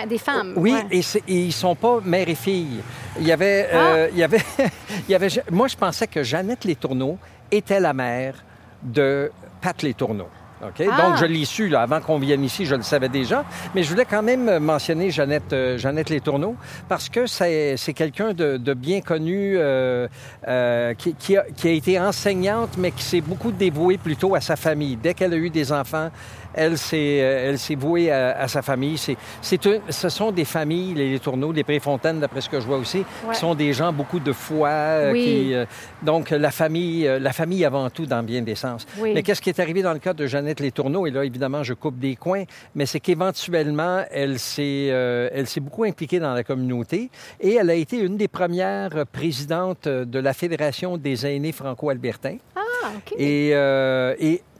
des, 0.08 0.18
femmes. 0.18 0.52
oui, 0.56 0.72
ouais. 0.72 0.86
et, 0.90 1.02
ils 1.48 1.52
sont 1.52 1.76
pas 1.76 2.00
mère 2.04 2.28
et 2.28 2.34
fille. 2.34 2.80
Il 3.20 3.26
y 3.26 3.30
avait, 3.30 3.68
Ah! 3.72 3.76
euh, 3.76 4.08
il 4.12 4.18
y 4.18 4.24
avait, 4.24 4.42
il 5.08 5.12
y 5.12 5.14
avait. 5.14 5.28
Moi, 5.52 5.68
je 5.68 5.76
pensais 5.76 6.08
que 6.08 6.24
Jeannette 6.24 6.64
Les 6.64 6.74
Tourneaux 6.74 7.18
était 7.52 7.78
la 7.78 7.92
mère 7.92 8.34
de 8.82 9.30
Pat 9.60 9.80
Les 9.82 9.94
Tourneaux. 9.94 10.28
OK? 10.68 10.86
Ah! 10.90 11.02
Donc, 11.02 11.16
je 11.18 11.24
l'ai 11.24 11.44
su 11.44 11.68
là, 11.68 11.82
avant 11.82 12.00
qu'on 12.00 12.18
vienne 12.18 12.44
ici, 12.44 12.66
je 12.66 12.74
le 12.74 12.82
savais 12.82 13.08
déjà. 13.08 13.44
Mais 13.74 13.82
je 13.82 13.90
voulais 13.90 14.04
quand 14.04 14.22
même 14.22 14.58
mentionner 14.58 15.10
Jeannette, 15.10 15.52
euh, 15.52 15.78
Jeannette 15.78 16.10
Les 16.10 16.20
Tourneaux 16.20 16.56
parce 16.88 17.08
que 17.08 17.26
c'est 17.26 17.76
c'est 17.76 17.92
quelqu'un 17.92 18.32
de, 18.32 18.56
de 18.56 18.74
bien 18.74 19.00
connu 19.00 19.54
euh, 19.56 20.08
euh, 20.48 20.94
qui, 20.94 21.14
qui 21.14 21.36
a, 21.36 21.44
qui 21.56 21.68
a 21.68 21.72
été 21.72 22.00
enseignante, 22.00 22.76
mais 22.78 22.90
qui 22.90 23.02
s'est 23.02 23.20
beaucoup 23.20 23.52
dévouée 23.52 23.98
plutôt 23.98 24.34
à 24.34 24.40
sa 24.40 24.56
famille. 24.56 24.96
Dès 24.96 25.14
qu'elle 25.14 25.32
a 25.32 25.36
eu 25.36 25.50
des 25.50 25.72
enfants, 25.72 26.10
elle 26.54 26.78
s'est 26.78 27.18
euh, 27.20 27.50
elle 27.50 27.58
s'est 27.58 27.74
vouée 27.74 28.10
à, 28.10 28.38
à 28.38 28.48
sa 28.48 28.62
famille. 28.62 28.98
C'est 28.98 29.16
c'est 29.40 29.66
un- 29.66 29.80
ce 29.88 30.08
sont 30.08 30.32
des 30.32 30.44
familles, 30.44 30.94
les, 30.94 31.10
les 31.12 31.18
Tourneaux, 31.18 31.52
les 31.52 31.64
Préfontaines, 31.64 32.20
d'après 32.20 32.40
ce 32.40 32.48
que 32.48 32.60
je 32.60 32.66
vois 32.66 32.78
aussi, 32.78 32.98
Ouais. 33.26 33.34
qui 33.34 33.40
sont 33.40 33.54
des 33.54 33.72
gens 33.72 33.92
beaucoup 33.92 34.20
de 34.20 34.32
foi. 34.32 34.68
euh, 34.68 35.12
Oui. 35.12 35.24
qui, 35.24 35.54
euh, 35.54 35.64
donc, 36.02 36.30
la 36.30 36.50
famille, 36.50 37.06
euh, 37.06 37.18
la 37.18 37.32
famille 37.32 37.64
avant 37.64 37.88
tout, 37.90 38.06
dans 38.06 38.22
bien 38.22 38.42
des 38.42 38.54
sens. 38.54 38.86
Oui. 38.98 39.12
Mais 39.14 39.22
qu'est-ce 39.22 39.40
qui 39.42 39.50
est 39.50 39.60
arrivé 39.60 39.82
dans 39.82 39.92
le 39.92 39.98
cas 39.98 40.12
de 40.14 40.26
Jeannette 40.26 40.60
Les 40.60 40.70
Tourneaux? 40.72 41.06
Et 41.06 41.10
là, 41.10 41.24
évidemment, 41.24 41.62
je 41.62 41.74
coupe 41.74 41.98
des 41.98 42.16
coins, 42.16 42.44
mais 42.74 42.86
c'est 42.86 43.00
qu'éventuellement, 43.00 44.02
elle 44.10 44.38
s'est 44.38 44.88
euh, 44.90 45.28
elle 45.32 45.46
s'est 45.46 45.60
beaucoup 45.60 45.84
impliquée 45.84 46.18
dans 46.20 46.34
la 46.34 46.44
communauté 46.44 47.10
et 47.40 47.54
elle 47.54 47.70
a 47.70 47.74
été 47.74 47.98
une 47.98 48.16
des 48.16 48.28
premières 48.28 49.04
présidentes 49.12 49.88
de 49.88 50.18
la 50.18 50.32
Fédération 50.32 50.96
des 50.96 51.26
aînés 51.26 51.52
franco-albertains. 51.52 52.36
Ah, 52.56 52.60
OK. 52.96 53.14
Et, 53.18 53.50
euh, 53.54 54.14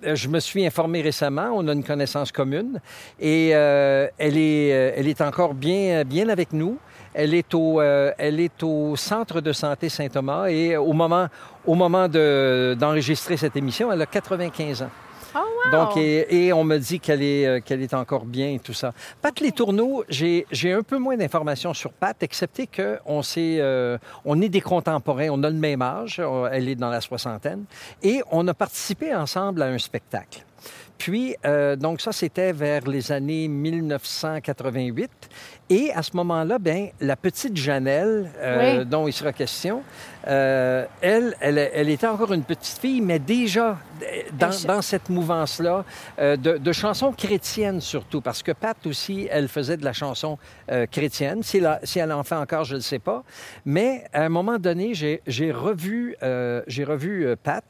euh, 0.07 0.15
je 0.15 0.29
me 0.29 0.41
suis 0.41 0.67
informé 0.67 1.01
récemment, 1.03 1.51
on 1.55 1.67
a 1.69 1.73
une 1.73 1.85
connaissance 1.85 2.31
commune, 2.33 2.81
et 3.21 3.51
euh, 3.55 4.09
elle, 4.19 4.37
est, 4.37 5.21
encore 5.21 5.55
bien, 5.55 6.05
avec 6.29 6.53
nous. 6.53 6.79
Elle 7.15 7.35
est, 7.35 7.55
au, 7.55 8.97
centre 8.97 9.41
de 9.41 9.53
santé 9.53 9.89
Saint-Thomas 9.89 10.49
et 10.49 10.77
au 10.77 10.93
moment, 10.93 11.29
d'enregistrer 12.09 13.37
cette 13.37 13.57
émission, 13.57 13.93
elle 13.93 14.03
a 14.03 14.07
95 14.07 14.83
ans. 14.83 14.91
Oh. 15.35 15.71
Donc, 15.73 15.97
et, 15.97 16.53
on 16.53 16.65
me 16.65 16.79
dit 16.79 17.01
qu'elle 17.01 17.23
est, 17.23 17.47
euh, 17.47 17.61
est 17.69 17.95
encore 17.95 18.25
bien 18.25 18.49
et 18.49 18.59
tout 18.59 18.73
ça. 18.73 18.93
Pat 19.21 19.39
Les 19.41 19.53
Tourneaux, 19.53 20.05
j'ai 20.09 20.73
un 20.73 20.83
peu 20.83 20.99
moins 20.99 21.17
d'informations 21.17 21.75
sur 21.75 21.93
Pat, 21.93 22.21
excepté 22.23 22.67
qu'on 22.67 23.23
euh, 23.37 23.99
on 24.25 24.41
est 24.41 24.49
des 24.49 24.61
contemporains, 24.61 25.29
on 25.31 25.43
a 25.43 25.51
le 25.51 25.57
même 25.57 25.83
âge, 25.83 26.21
euh, 26.21 26.49
elle 26.53 26.69
est 26.69 26.75
dans 26.75 26.91
la 26.91 27.01
soixantaine, 27.01 27.65
et 28.03 28.23
on 28.31 28.47
a 28.49 28.55
participé 28.55 29.15
ensemble 29.15 29.63
à 29.63 29.67
un 29.67 29.79
spectacle. 29.79 30.45
Puis, 30.99 31.35
euh, 31.45 31.77
donc 31.77 32.01
ça, 32.01 32.13
c'était 32.13 32.53
vers 32.53 32.87
les 32.87 33.13
années 33.13 33.49
1988. 33.49 35.11
Et 35.71 35.91
à 35.95 36.03
ce 36.03 36.15
moment-là, 36.17 36.59
ben, 36.59 36.89
la 37.01 37.17
petite 37.17 37.57
Janelle, 37.57 38.31
euh, 38.39 38.79
Oui. 38.81 38.87
dont 38.87 39.09
il 39.09 39.13
sera 39.13 39.33
question, 39.33 39.83
euh, 40.29 40.85
elle, 41.01 41.35
elle, 41.41 41.59
elle 41.59 41.89
était 41.89 42.07
encore 42.07 42.33
une 42.33 42.43
petite 42.45 42.79
fille, 42.79 43.01
mais 43.01 43.19
déjà 43.19 43.79
dans, 44.39 44.83
cette 44.83 45.09
mouvance-là, 45.09 45.85
euh, 46.19 46.37
de, 46.37 46.59
de 46.59 46.73
chansons 46.73 47.13
chrétiennes 47.13 47.81
surtout, 47.81 48.21
parce 48.21 48.43
que 48.43 48.53
Pat 48.53 48.77
aussi, 48.87 49.27
elle 49.31 49.49
faisait 49.49 49.77
de 49.79 49.85
la 49.85 49.93
chanson 49.95 50.39
chrétienne. 50.91 51.43
Si 51.43 51.59
elle, 51.59 51.67
a- 51.67 51.81
si 51.83 51.99
elle 51.99 52.13
en 52.13 52.23
fait 52.23 52.35
encore, 52.35 52.65
je 52.65 52.77
ne 52.77 52.81
sais 52.81 52.99
pas. 52.99 53.25
Mais 53.65 54.05
à 54.13 54.23
un 54.25 54.29
moment 54.29 54.59
donné, 54.59 54.93
j'ai 54.95 55.53
revu, 55.53 56.15
j'ai 56.67 56.85
revu 56.85 57.35
Pat. 57.43 57.65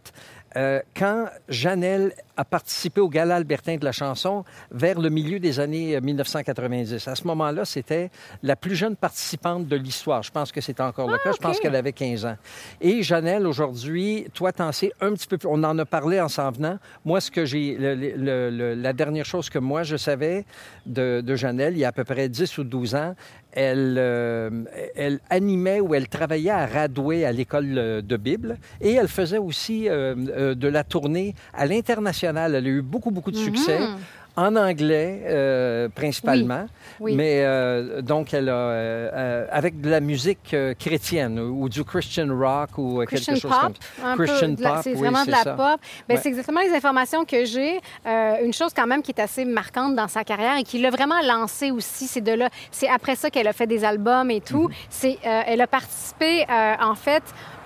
quand 0.96 1.26
Janelle 1.48 2.12
a 2.36 2.44
participé 2.44 3.00
au 3.00 3.08
Gala 3.08 3.36
Albertin 3.36 3.76
de 3.76 3.84
la 3.84 3.92
chanson 3.92 4.44
vers 4.70 5.00
le 5.00 5.08
milieu 5.08 5.38
des 5.38 5.60
années 5.60 5.96
euh, 5.96 6.00
1990. 6.00 7.06
À 7.08 7.14
ce 7.14 7.26
moment-là, 7.26 7.64
c'était 7.64 8.10
la 8.42 8.56
plus 8.56 8.74
jeune 8.74 8.96
participante 8.96 9.66
de 9.68 9.76
l'histoire. 9.76 10.22
Je 10.22 10.30
pense 10.30 10.50
que 10.52 10.60
c'est 10.60 10.80
encore 10.80 11.08
le 11.08 11.18
cas. 11.18 11.32
Je 11.32 11.38
pense 11.38 11.60
qu'elle 11.60 11.76
avait 11.76 11.92
15 11.92 12.26
ans. 12.26 12.36
Et 12.80 13.02
Janelle, 13.02 13.46
aujourd'hui, 13.46 14.26
toi, 14.34 14.52
t'en 14.52 14.72
sais 14.72 14.92
un 15.00 15.12
petit 15.12 15.26
peu 15.28 15.38
plus. 15.38 15.48
On 15.48 15.62
en 15.64 15.78
a 15.78 15.84
parlé 15.84 16.20
en 16.20 16.28
s'en 16.28 16.50
venant. 16.50 16.78
Moi, 17.04 17.20
ce 17.20 17.30
que 17.30 17.44
j'ai... 17.44 17.76
le- 17.78 17.94
le- 17.94 18.50
le- 18.50 18.74
la 18.74 18.92
dernière 18.92 19.24
chose 19.24 19.48
que 19.50 19.58
moi, 19.58 19.82
je 19.82 19.96
savais 19.96 20.44
de, 20.86 21.20
de 21.20 21.36
Janelle, 21.36 21.74
il 21.74 21.80
y 21.80 21.84
a 21.84 21.88
à 21.88 21.92
peu 21.92 22.04
près 22.04 22.28
10 22.28 22.58
ou 22.58 22.64
12 22.64 22.94
ans, 22.94 23.14
elle, 23.52 23.96
euh, 23.98 24.64
elle 24.96 25.20
animait 25.30 25.78
ou 25.80 25.94
elle 25.94 26.08
travaillait 26.08 26.50
à 26.50 26.66
Radoué 26.66 27.24
à 27.24 27.30
l'école 27.30 27.78
euh, 27.78 28.02
de 28.02 28.16
Bible 28.16 28.58
et 28.80 28.94
elle 28.94 29.06
faisait 29.06 29.38
aussi 29.38 29.88
euh, 29.88 30.16
euh, 30.36 30.54
de 30.56 30.66
la 30.66 30.82
tournée 30.82 31.36
à 31.52 31.64
l'international. 31.66 32.23
Elle 32.24 32.54
a 32.56 32.60
eu 32.60 32.82
beaucoup, 32.82 33.10
beaucoup 33.10 33.30
de 33.30 33.36
succès. 33.36 33.78
Mhm. 33.78 33.96
En 34.36 34.56
anglais, 34.56 35.22
euh, 35.26 35.88
principalement. 35.88 36.66
Oui. 36.98 37.14
Mais 37.14 37.44
euh, 37.44 38.02
donc, 38.02 38.34
elle 38.34 38.48
a, 38.48 38.52
euh, 38.52 39.46
avec 39.48 39.80
de 39.80 39.88
la 39.88 40.00
musique 40.00 40.56
chrétienne 40.76 41.38
ou 41.38 41.68
du 41.68 41.84
Christian 41.84 42.36
rock 42.36 42.70
ou 42.76 43.04
Christian 43.06 43.34
quelque 43.34 43.42
chose 43.42 43.50
pop, 43.52 43.74
comme 43.96 44.04
un 44.04 44.16
Christian 44.16 44.56
pop, 44.56 44.78
C'est 44.82 44.90
oui, 44.90 44.98
vraiment 44.98 45.24
de 45.24 45.30
la 45.30 45.42
ça. 45.44 45.52
pop. 45.52 45.80
Ben, 46.08 46.16
Ouais. 46.16 46.20
C'est 46.20 46.30
exactement 46.30 46.60
les 46.62 46.74
informations 46.74 47.24
que 47.24 47.44
j'ai. 47.44 47.80
Une 48.04 48.52
chose 48.52 48.72
quand 48.74 48.88
même 48.88 49.02
qui 49.02 49.12
est 49.12 49.20
assez 49.20 49.44
marquante 49.44 49.94
dans 49.94 50.08
sa 50.08 50.24
carrière 50.24 50.56
et 50.56 50.64
qui 50.64 50.80
l'a 50.80 50.90
vraiment 50.90 51.20
lancée 51.22 51.70
aussi, 51.70 52.08
c'est 52.08 52.20
de 52.20 52.32
là. 52.32 52.48
C'est 52.72 52.88
après 52.88 53.14
ça 53.14 53.30
qu'elle 53.30 53.46
a 53.46 53.52
fait 53.52 53.68
des 53.68 53.84
albums 53.84 54.32
et 54.32 54.40
tout. 54.40 54.68
Mm-hmm. 54.68 54.86
C'est, 54.90 55.18
elle 55.22 55.60
a 55.60 55.68
participé 55.68 56.44
en 56.80 56.96
fait 56.96 57.22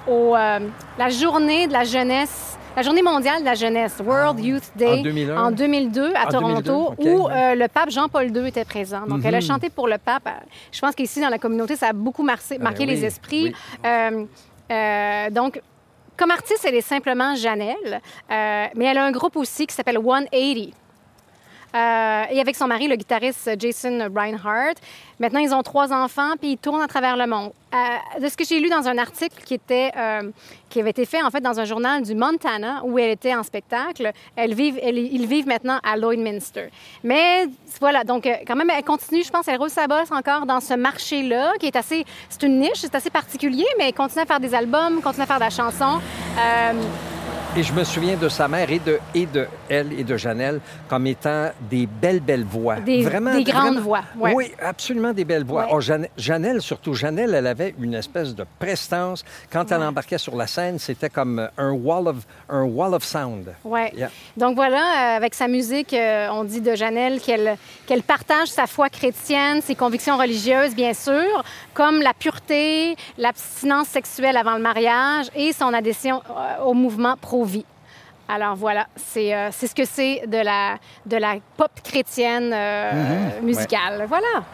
au 0.07 0.35
la 0.35 1.09
journée 1.09 1.67
de 1.67 1.73
la 1.73 1.85
jeunesse. 1.85 2.58
La 2.79 2.83
journée 2.85 3.03
mondiale 3.03 3.41
de 3.41 3.45
la 3.45 3.55
jeunesse, 3.57 3.97
World 4.07 4.39
Youth 4.39 4.71
Day, 4.77 5.01
En 5.01 5.03
2001? 5.03 5.45
en 5.47 5.51
2002 5.51 6.13
à 6.15 6.27
Toronto, 6.27 6.63
2002, 6.63 6.73
ok. 6.73 6.97
où 7.01 7.29
euh, 7.29 7.57
le 7.57 7.67
pape 7.67 7.91
Jean-Paul 7.91 8.27
II 8.29 8.47
était 8.47 8.65
présent. 8.65 9.05
Donc, 9.05 9.23
elle 9.25 9.35
a 9.35 9.39
Mhm. 9.39 9.43
chanté 9.43 9.69
pour 9.69 9.89
le 9.89 9.99
pape. 9.99 10.29
Euh, 10.29 10.31
Je 10.71 10.79
pense 10.81 10.95
qu'ici, 10.95 11.21
dans 11.21 11.29
la 11.29 11.39
communauté, 11.39 11.75
ça 11.75 11.89
a 11.89 11.93
beaucoup 11.93 12.23
marqué, 12.23 12.57
marqué 12.59 12.85
oui, 12.85 12.91
les 12.91 13.05
esprits. 13.05 13.47
oui. 13.47 13.55
Euh, 13.85 14.25
euh, 14.71 15.31
donc, 15.31 15.61
comme 16.17 16.31
artiste, 16.31 16.65
elle 16.69 16.77
est 16.77 16.81
simplement 16.81 17.35
Janelle, 17.35 18.01
euh, 18.31 18.67
mais 18.77 18.85
elle 18.85 18.99
a 18.99 19.05
un 19.07 19.11
groupe 19.11 19.35
aussi 19.35 19.67
qui 19.67 19.75
s'appelle 19.75 19.97
180. 19.99 20.69
Euh, 21.75 22.23
et 22.31 22.41
avec 22.41 22.57
son 22.57 22.67
mari, 22.67 22.89
le 22.89 22.97
guitariste 22.97 23.51
Jason 23.59 24.09
Reinhardt. 24.15 24.77
Maintenant, 25.21 25.41
ils 25.41 25.53
ont 25.53 25.63
trois 25.63 25.93
enfants, 25.93 26.35
puis 26.41 26.53
ils 26.53 26.57
tournent 26.57 26.81
à 26.81 26.87
travers 26.87 27.17
le 27.17 27.27
monde. 27.27 27.53
Euh, 27.75 28.21
de 28.21 28.29
ce 28.29 28.37
que 28.37 28.45
j'ai 28.45 28.61
lu 28.61 28.71
dans 28.71 28.89
un 28.89 28.97
article 28.97 29.43
qui, 29.45 29.53
était, 29.53 29.91
euh, 29.95 30.31
qui 30.71 30.81
avait 30.81 30.91
été 30.91 31.05
fait 31.05 31.23
en 31.23 31.31
fait 31.31 31.43
dans 31.43 31.61
un 31.61 31.67
journal 31.67 32.03
du 32.03 32.15
Montana 32.15 32.81
où 32.85 32.99
elle 32.99 33.11
était 33.11 33.35
en 33.35 33.43
spectacle, 33.43 34.11
ils 34.39 34.55
vivent 34.55 35.47
maintenant 35.47 35.79
à 35.83 35.99
Lloydminster. 35.99 36.71
Mais 37.05 37.47
voilà, 37.79 38.05
donc 38.05 38.27
quand 38.47 38.57
même, 38.57 38.71
elle 38.71 38.85
continue, 38.85 39.23
je 39.23 39.31
pense, 39.31 39.49
elle 39.49 39.59
roule 39.59 39.69
sa 39.69 39.87
bosse 39.87 40.11
encore 40.11 40.47
dans 40.47 40.61
ce 40.61 40.73
marché-là, 40.75 41.53
qui 41.61 41.67
est 41.67 41.77
assez, 41.77 42.07
c'est 42.31 42.45
une 42.45 42.61
niche, 42.61 42.77
c'est 42.77 42.95
assez 42.95 43.11
particulier, 43.11 43.67
mais 43.77 43.89
elle 43.89 43.95
continue 43.95 44.23
à 44.23 44.27
faire 44.27 44.41
des 44.41 44.55
albums, 44.55 45.03
continue 45.03 45.25
à 45.25 45.27
faire 45.27 45.39
de 45.39 45.45
la 45.45 45.51
chanson. 45.51 46.01
Et 47.57 47.63
je 47.65 47.73
me 47.73 47.83
souviens 47.83 48.17
de 48.17 48.29
sa 48.29 48.47
mère 48.47 48.71
et 48.71 48.79
de, 48.79 49.01
et 49.15 49.27
de 49.27 49.47
elle 49.69 49.93
et 49.99 50.05
de 50.05 50.17
Janelle 50.17 50.61
comme 50.87 51.07
étant 51.09 51.49
des 51.69 51.87
belles, 51.87 52.21
belles 52.21 52.45
voix. 52.45 52.77
Des- 52.77 53.03
des 53.05 53.43
grandes 53.45 53.79
voix, 53.79 54.03
ouais. 54.17 54.33
Oui, 54.35 54.53
absolument 54.63 55.13
des 55.13 55.25
belles 55.25 55.45
voix. 55.45 55.63
Ouais. 55.65 55.71
Oh, 55.73 55.81
Jan- 55.81 56.07
Janelle, 56.17 56.61
surtout, 56.63 56.95
Janelle, 56.95 57.35
elle 57.35 57.47
avait 57.49 57.75
une 57.81 57.95
espèce 57.95 58.35
de 58.35 58.45
prestance. 58.61 59.25
Quand 59.51 59.73
elle 59.73 59.83
embarquait 59.83 60.19
sur 60.19 60.37
la 60.37 60.47
scène, 60.47 60.79
c'était 60.79 61.09
comme 61.09 61.49
un 61.57 61.71
wall 61.73 62.07
of, 62.09 62.17
un 62.49 62.63
wall 62.65 62.95
of 62.95 63.03
sound. 63.03 63.53
Yeah. 63.97 64.11
Donc 64.37 64.55
voilà, 64.55 64.77
euh, 65.15 65.17
avec 65.17 65.35
sa 65.35 65.49
musique, 65.49 65.95
euh, 65.95 66.29
on 66.31 66.45
dit 66.45 66.61
de 66.61 66.77
Janelle 66.77 67.19
qu'elle 67.21 67.57
qu'elle 67.87 68.03
partage 68.03 68.49
sa 68.49 68.67
foi 68.69 68.89
chrétienne, 68.89 69.63
ses 69.63 69.75
convictions 69.75 70.17
religieuses, 70.17 70.75
bien 70.77 70.93
sûr, 70.95 71.43
comme 71.75 72.03
la 72.03 72.13
pureté, 72.15 72.95
l'abstinence 73.17 73.89
sexuelle 73.89 74.37
avant 74.37 74.55
le 74.55 74.63
mariage 74.63 75.27
et 75.35 75.53
son 75.53 75.73
adhésion 75.75 76.23
euh, 76.31 76.65
au 76.65 76.75
mouvement 76.75 77.17
Alors 78.29 78.57
voilà, 78.57 78.87
c'est 78.97 79.35
euh, 79.35 79.49
c'est 79.51 79.67
ce 79.67 79.75
que 79.75 79.87
c'est 79.87 80.27
de 80.27 80.37
la, 80.37 80.79
de 81.07 81.17
la 81.17 81.37
pop 81.57 81.71
chrétienne 81.83 82.53
euh, 82.53 83.41
musicale. 83.41 84.05
Voilà. 84.07 84.45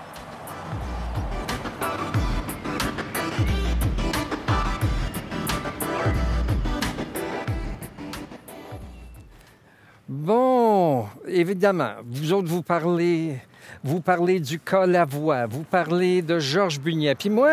Bon, 10.07 11.07
évidemment, 11.27 11.95
vous 12.07 12.33
autres, 12.33 12.49
vous 12.49 12.63
parlez, 12.63 13.41
vous 13.83 14.01
parlez 14.01 14.39
du 14.39 14.61
cas 14.61 14.87
Lavoie, 14.87 15.47
vous 15.47 15.65
parlez 15.65 16.23
de 16.23 16.39
Georges 16.39 16.79
Bugnet. 16.79 17.17
Puis 17.17 17.31
moi, 17.31 17.51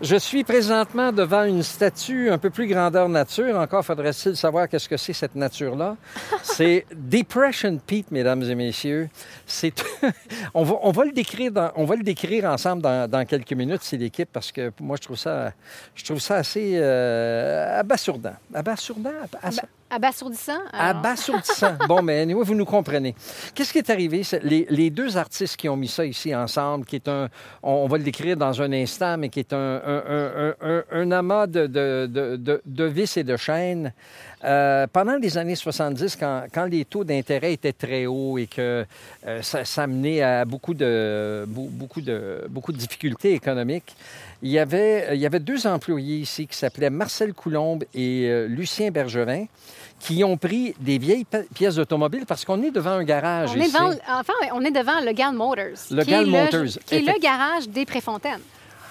je 0.00 0.16
suis 0.16 0.44
présentement 0.44 1.12
devant 1.12 1.44
une 1.44 1.62
statue 1.62 2.30
un 2.30 2.38
peu 2.38 2.50
plus 2.50 2.66
grandeur 2.66 3.08
nature. 3.08 3.56
Encore 3.58 3.84
faudrait-il 3.84 4.36
savoir 4.36 4.68
qu'est-ce 4.68 4.88
que 4.88 4.96
c'est 4.96 5.12
cette 5.12 5.34
nature-là. 5.34 5.96
C'est 6.42 6.86
Depression 6.94 7.78
Pete, 7.84 8.10
mesdames 8.10 8.42
et 8.42 8.54
messieurs. 8.54 9.08
C'est, 9.46 9.72
on 10.54 10.64
va, 10.64 11.04
le 11.04 11.12
décrire, 11.12 11.52
on 11.76 11.84
va 11.84 11.96
décrire 11.96 12.46
ensemble 12.46 12.82
dans, 12.82 13.26
quelques 13.26 13.52
minutes. 13.52 13.82
C'est 13.82 13.96
l'équipe 13.96 14.28
parce 14.32 14.52
que 14.52 14.72
moi, 14.80 14.96
je 14.96 15.06
trouve 15.06 15.18
ça, 15.18 15.52
je 15.94 16.04
trouve 16.04 16.20
ça 16.20 16.36
assez 16.36 16.72
euh, 16.74 17.80
abasourdant, 17.80 18.34
abass- 18.54 19.60
Abasourdissant. 19.90 20.58
alors? 20.72 20.98
Abasourdissant. 20.98 21.74
bon, 21.88 22.00
mais 22.02 22.20
anyway, 22.20 22.44
vous 22.44 22.54
nous 22.54 22.64
comprenez. 22.64 23.14
Qu'est-ce 23.54 23.72
qui 23.72 23.78
est 23.78 23.90
arrivé? 23.90 24.22
Les, 24.42 24.66
les 24.70 24.90
deux 24.90 25.16
artistes 25.16 25.56
qui 25.56 25.68
ont 25.68 25.76
mis 25.76 25.88
ça 25.88 26.04
ici 26.04 26.34
ensemble, 26.34 26.84
qui 26.84 26.96
est 26.96 27.08
un, 27.08 27.28
on, 27.62 27.72
on 27.72 27.86
va 27.88 27.98
le 27.98 28.04
décrire 28.04 28.36
dans 28.36 28.62
un 28.62 28.72
instant, 28.72 29.16
mais 29.18 29.28
qui 29.28 29.40
est 29.40 29.52
un, 29.52 29.56
un, 29.84 30.02
un, 30.06 30.54
un- 30.60 30.84
un 30.92 31.10
amas 31.12 31.46
de, 31.46 31.66
de, 31.66 32.60
de, 32.64 32.84
vis 32.84 33.16
et 33.16 33.24
de 33.24 33.36
chaînes. 33.36 33.92
Euh, 34.42 34.86
pendant 34.90 35.16
les 35.16 35.36
années 35.36 35.54
70, 35.56 36.16
quand, 36.16 36.44
quand 36.52 36.64
les 36.64 36.84
taux 36.86 37.04
d'intérêt 37.04 37.52
étaient 37.52 37.74
très 37.74 38.06
hauts 38.06 38.38
et 38.38 38.46
que 38.46 38.86
euh, 39.26 39.42
ça, 39.42 39.66
ça 39.66 39.86
menait 39.86 40.22
à 40.22 40.44
beaucoup 40.46 40.72
de, 40.72 41.44
beau- 41.46 41.68
beaucoup, 41.70 42.00
de, 42.00 42.46
beaucoup 42.48 42.72
de 42.72 42.78
difficultés 42.78 43.34
économiques, 43.34 43.94
il 44.42 44.48
y 44.50 44.58
avait, 44.58 45.08
il 45.14 45.20
y 45.20 45.26
avait 45.26 45.40
deux 45.40 45.66
employés 45.66 46.16
ici 46.18 46.46
qui 46.46 46.56
s'appelaient 46.56 46.88
Marcel 46.88 47.34
Coulombe 47.34 47.84
et 47.94 48.28
euh, 48.30 48.46
Lucien 48.48 48.90
Bergevin 48.90 49.44
qui 50.00 50.24
ont 50.24 50.36
pris 50.36 50.74
des 50.80 50.98
vieilles 50.98 51.24
pi- 51.24 51.46
pièces 51.54 51.76
d'automobile 51.76 52.24
parce 52.26 52.44
qu'on 52.44 52.60
est 52.62 52.70
devant 52.72 52.92
un 52.92 53.04
garage 53.04 53.50
On 53.54 53.60
est, 53.60 53.66
ici. 53.66 53.72
devant, 53.72 53.90
enfin, 54.18 54.32
on 54.54 54.64
est 54.64 54.70
devant 54.70 55.00
le 55.04 55.12
Gal 55.12 55.32
Motors. 55.34 55.76
Le 55.90 56.02
Gal 56.04 56.26
est 56.26 56.30
Motors, 56.30 56.82
qui 56.86 56.94
est 56.96 57.00
le 57.02 57.20
garage 57.20 57.68
des 57.68 57.84
Préfontaines. 57.84 58.40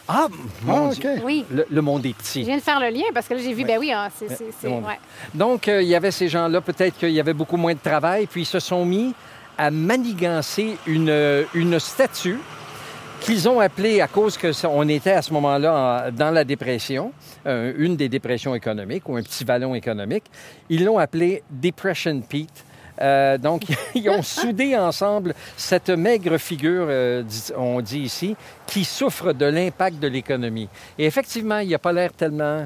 Ah, 0.08 0.28
mon 0.64 0.90
Ah, 0.90 0.94
Dieu. 0.94 1.16
Oui. 1.24 1.46
Le, 1.52 1.68
le 1.70 1.82
monde 1.82 2.06
est 2.06 2.10
Je 2.10 2.14
petit. 2.16 2.44
viens 2.44 2.58
de 2.58 2.62
faire 2.62 2.80
le 2.80 2.90
lien 2.90 3.04
parce 3.14 3.28
que 3.28 3.34
là, 3.36 3.42
j'ai 3.44 3.54
vu, 3.54 3.64
ben 3.64 3.78
oui, 3.80 3.92
ah, 3.94 4.08
c'est. 4.16 4.28
le 4.64 4.70
ouais. 4.70 5.00
Donc, 5.36 5.68
euh, 5.68 5.82
il 5.84 5.88
y 5.88 5.96
avait 5.96 6.12
ces 6.12 6.28
gens-là, 6.30 6.62
peut-être 6.62 6.98
qu'il 6.98 7.12
y 7.12 7.20
avait 7.20 7.34
beaucoup 7.34 7.58
moins 7.58 7.74
de 7.74 7.80
travail, 7.80 8.26
puis 8.26 8.42
ils 8.42 8.46
se 8.46 8.60
sont 8.60 8.86
mis 8.86 9.14
à 9.58 9.70
manigancer 9.72 10.78
une, 10.88 11.46
une 11.54 11.80
statue 11.80 12.40
qu'ils 13.22 13.48
ont 13.50 13.60
appelée, 13.60 14.02
à 14.02 14.08
cause 14.08 14.38
que 14.38 14.52
ça- 14.52 14.70
on 14.70 14.88
était 14.88 15.12
à 15.12 15.22
ce 15.22 15.34
moment-là 15.34 16.08
en- 16.08 16.12
dans 16.12 16.32
la 16.32 16.44
dépression, 16.44 17.12
euh, 17.46 17.74
une 17.78 17.96
des 17.96 18.10
dépressions 18.10 18.56
économiques 18.56 19.08
ou 19.08 19.16
un 19.18 19.22
petit 19.24 19.46
ballon 19.46 19.76
économique, 19.76 20.26
ils 20.70 20.84
l'ont 20.86 20.98
appelée 20.98 21.44
Depression 21.50 22.22
Pete. 22.22 22.66
Euh, 23.02 23.38
donc, 23.38 23.62
ils 23.96 24.10
ont 24.10 24.22
soudé 24.22 24.76
ensemble 24.76 25.34
cette 25.56 25.90
maigre 25.90 26.38
figure, 26.38 26.88
euh, 26.90 27.24
on 27.58 27.80
dit 27.80 28.00
ici, 28.02 28.36
qui 28.68 28.84
souffre 28.84 29.32
de 29.32 29.46
l'impact 29.46 30.00
de 30.00 30.08
l'économie. 30.10 30.68
Et 30.98 31.06
effectivement, 31.06 31.60
il 31.60 31.70
n'a 31.70 31.80
pas 31.80 31.94
l'air 31.94 32.12
tellement... 32.14 32.66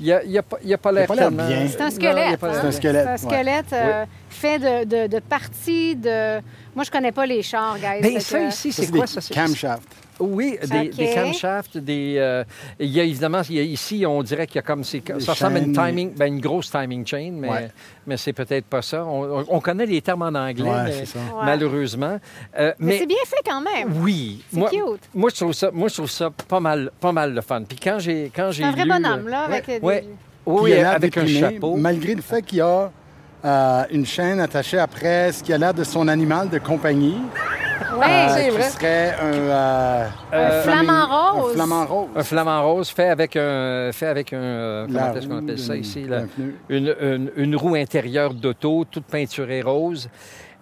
Il 0.00 0.08
n'a 0.08 0.24
il 0.24 0.36
a 0.36 0.42
pas, 0.42 0.56
il 0.64 0.72
a 0.74 0.78
pas 0.78 0.90
l'air 0.90 1.06
tellement... 1.08 1.46
bien. 1.46 1.68
C'est 1.68 1.80
un 1.82 1.90
squelette. 1.90 2.42
a 2.42 2.46
hein? 2.46 2.52
C'est 2.60 2.66
un 2.66 2.72
squelette. 2.72 3.04
C'est 3.04 3.10
un 3.12 3.16
squelette 3.30 3.72
euh, 3.74 4.04
fait 4.34 4.58
de, 4.58 4.84
de, 4.84 5.06
de 5.06 5.18
parties 5.20 5.96
de. 5.96 6.40
Moi, 6.74 6.84
je 6.84 6.90
connais 6.90 7.12
pas 7.12 7.24
les 7.26 7.42
chars, 7.42 7.76
guys. 7.78 8.02
Fait 8.02 8.20
ça 8.20 8.38
que- 8.40 8.48
ici, 8.48 8.72
c'est 8.72 8.90
quoi 8.90 9.02
des 9.02 9.06
ça? 9.06 9.20
c'est- 9.20 9.34
camshafts. 9.34 9.82
Oui, 10.20 10.56
des, 10.70 10.90
des 10.90 11.12
camshafts, 11.12 11.76
des. 11.76 12.14
euh, 12.18 12.44
il 12.78 12.88
y 12.90 13.00
a 13.00 13.02
évidemment, 13.02 13.40
il 13.48 13.56
y 13.56 13.58
a 13.58 13.62
ici, 13.62 14.04
on 14.06 14.22
dirait 14.22 14.46
qu'il 14.46 14.56
y 14.56 14.58
a 14.60 14.62
comme. 14.62 14.84
Ça 14.84 14.98
ressemble 15.32 15.56
à 15.56 15.58
une 15.60 15.72
timing, 15.72 16.14
ben, 16.14 16.26
une 16.26 16.40
grosse 16.40 16.70
timing 16.70 17.04
chain, 17.04 17.32
mais, 17.34 17.48
Ouais. 17.48 17.70
mais 18.06 18.16
c'est 18.16 18.32
peut-être 18.32 18.66
pas 18.66 18.80
ça. 18.82 19.04
On, 19.04 19.40
on- 19.40 19.44
on 19.48 19.60
connaît 19.60 19.86
les 19.86 20.00
termes 20.00 20.22
en 20.22 20.26
anglais, 20.28 20.68
Ouais, 20.70 20.84
mais 20.84 20.92
c'est 20.92 21.06
ça. 21.06 21.18
Ouais. 21.18 21.44
malheureusement. 21.44 22.18
Euh, 22.58 22.72
Mais, 22.78 22.98
c'est 22.98 23.06
bien 23.06 23.16
fait 23.26 23.42
quand 23.44 23.60
même. 23.60 23.92
Oui. 24.02 24.44
C'est 24.52 24.56
Moi, 24.58 24.70
cute. 24.70 25.00
moi, 25.14 25.30
je 25.30 25.36
trouve 25.40 25.52
ça, 25.52 25.70
moi, 25.72 25.88
je 25.88 25.94
trouve 25.94 26.10
ça 26.10 26.30
pas 26.30 26.60
mal, 26.60 26.92
pas 27.00 27.10
mal 27.10 27.34
le 27.34 27.40
fun. 27.40 27.62
Puis 27.68 27.78
quand 27.82 27.98
j'ai, 27.98 28.30
quand 28.34 28.52
j'ai 28.52 28.62
C'est 28.62 28.68
un 28.68 28.72
vrai 28.72 28.84
lu, 28.84 28.90
bonhomme, 28.90 29.26
là, 29.28 29.40
avec 29.46 29.66
ouais, 29.82 30.00
des- 30.02 30.06
oui, 30.46 30.72
avec 30.74 31.16
un 31.16 31.26
chapeau. 31.26 31.74
Malgré 31.76 32.14
le 32.14 32.22
fait 32.22 32.42
qu'il 32.42 32.58
y 32.58 32.60
a 32.60 32.92
euh, 33.44 33.84
une 33.90 34.06
chaîne 34.06 34.40
attachée 34.40 34.78
après 34.78 35.32
ce 35.32 35.42
qui 35.42 35.52
a 35.52 35.58
l'air 35.58 35.74
de 35.74 35.84
son 35.84 36.08
animal 36.08 36.48
de 36.48 36.58
compagnie. 36.58 37.18
Ouais. 37.98 38.06
euh, 38.08 38.28
c'est 38.34 38.44
qui 38.44 38.50
vrai. 38.50 38.62
serait 38.70 39.14
un... 39.20 39.34
euh, 39.34 40.06
Euh, 40.32 40.62
flamant 40.62 41.06
rose. 41.42 41.50
Un 41.52 41.54
flamant 41.54 41.86
rose. 41.86 42.08
Un 42.16 42.22
flamant 42.22 42.62
rose 42.72 42.88
fait 42.90 43.08
avec 43.08 43.36
un, 43.36 43.90
fait 43.92 44.06
avec 44.06 44.32
un, 44.32 44.36
euh, 44.36 44.86
comment 44.86 45.14
est-ce 45.14 45.26
qu'on 45.28 45.38
appelle 45.38 45.58
ça 45.58 45.76
ici, 45.76 46.04
là? 46.04 46.22
une- 46.68 47.30
une 47.36 47.56
roue 47.56 47.74
intérieure 47.74 48.32
d'auto, 48.34 48.84
toute 48.90 49.04
peinturée 49.04 49.62
rose. 49.62 50.08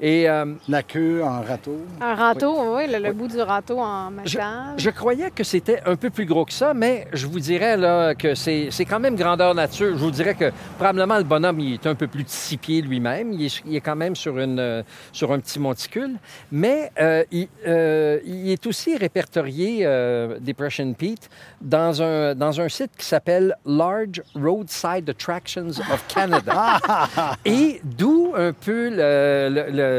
Et 0.05 0.29
euh, 0.29 0.45
La 0.69 0.83
queue 0.83 1.23
en 1.23 1.43
râteau. 1.43 1.79
Un 2.01 2.15
râteau, 2.17 2.75
oui, 2.77 2.91
le, 2.91 2.99
le 2.99 3.13
bout 3.13 3.29
du 3.29 3.41
râteau 3.41 3.79
en 3.79 4.11
métal. 4.11 4.75
je 4.77 4.91
croyais 4.91 5.31
que 5.31 5.45
c'était 5.45 5.81
un 5.87 5.95
peu 5.95 6.11
plus 6.11 6.27
gros 6.27 6.45
que 6.45 6.53
ça, 6.53 6.75
mais 6.75 7.07
je 7.13 7.29
vous 7.29 7.39
dirais 7.39 7.77
là, 7.77 8.13
que 8.17 8.35
c'est 8.35 8.69
c'est 8.73 8.85
quand 8.85 8.99
même 8.99 9.15
grandeur 9.15 9.55
nature. 9.55 9.93
Je 9.97 10.03
vous 10.05 10.11
dirais 10.11 10.35
que 10.35 10.51
probablement 10.77 11.19
le 11.19 11.23
bonhomme 11.23 11.61
il 11.61 11.75
est 11.75 11.87
un 11.87 11.95
peu 11.95 12.09
plus 12.09 12.25
de 12.25 12.29
six 12.29 12.57
pieds 12.57 12.83
lui-même. 12.83 13.33
Il, 13.33 13.45
est- 13.47 13.63
il 13.65 13.77
est 13.77 13.81
quand 13.81 13.95
même 13.95 14.17
sur, 14.17 14.37
une, 14.41 14.59
euh, 14.59 14.83
sur 15.13 15.31
un 15.33 15.39
petit 15.39 15.61
monticule, 15.61 16.17
mais 16.51 16.91
euh, 17.01 17.23
il, 17.31 17.47
euh, 17.69 18.19
il 18.25 18.51
est 18.51 18.67
aussi 18.67 18.97
répertorié, 18.97 19.83
euh, 19.87 20.37
Depression 20.41 20.93
Pete, 20.95 21.31
dans 21.61 22.03
un, 22.03 22.35
dans 22.35 22.61
un 22.61 22.69
site 22.69 22.91
qui 22.99 23.07
s'appelle 23.07 23.57
Large 23.65 24.21
Roadside 24.35 25.09
Attractions 25.09 25.69
of 25.93 26.05
Canada. 26.13 26.81
Et 27.45 27.81
d'où 27.85 28.33
un 28.37 28.53
peu 28.53 28.89
le, 28.91 29.49
le- 29.49 29.71
le- 29.71 29.92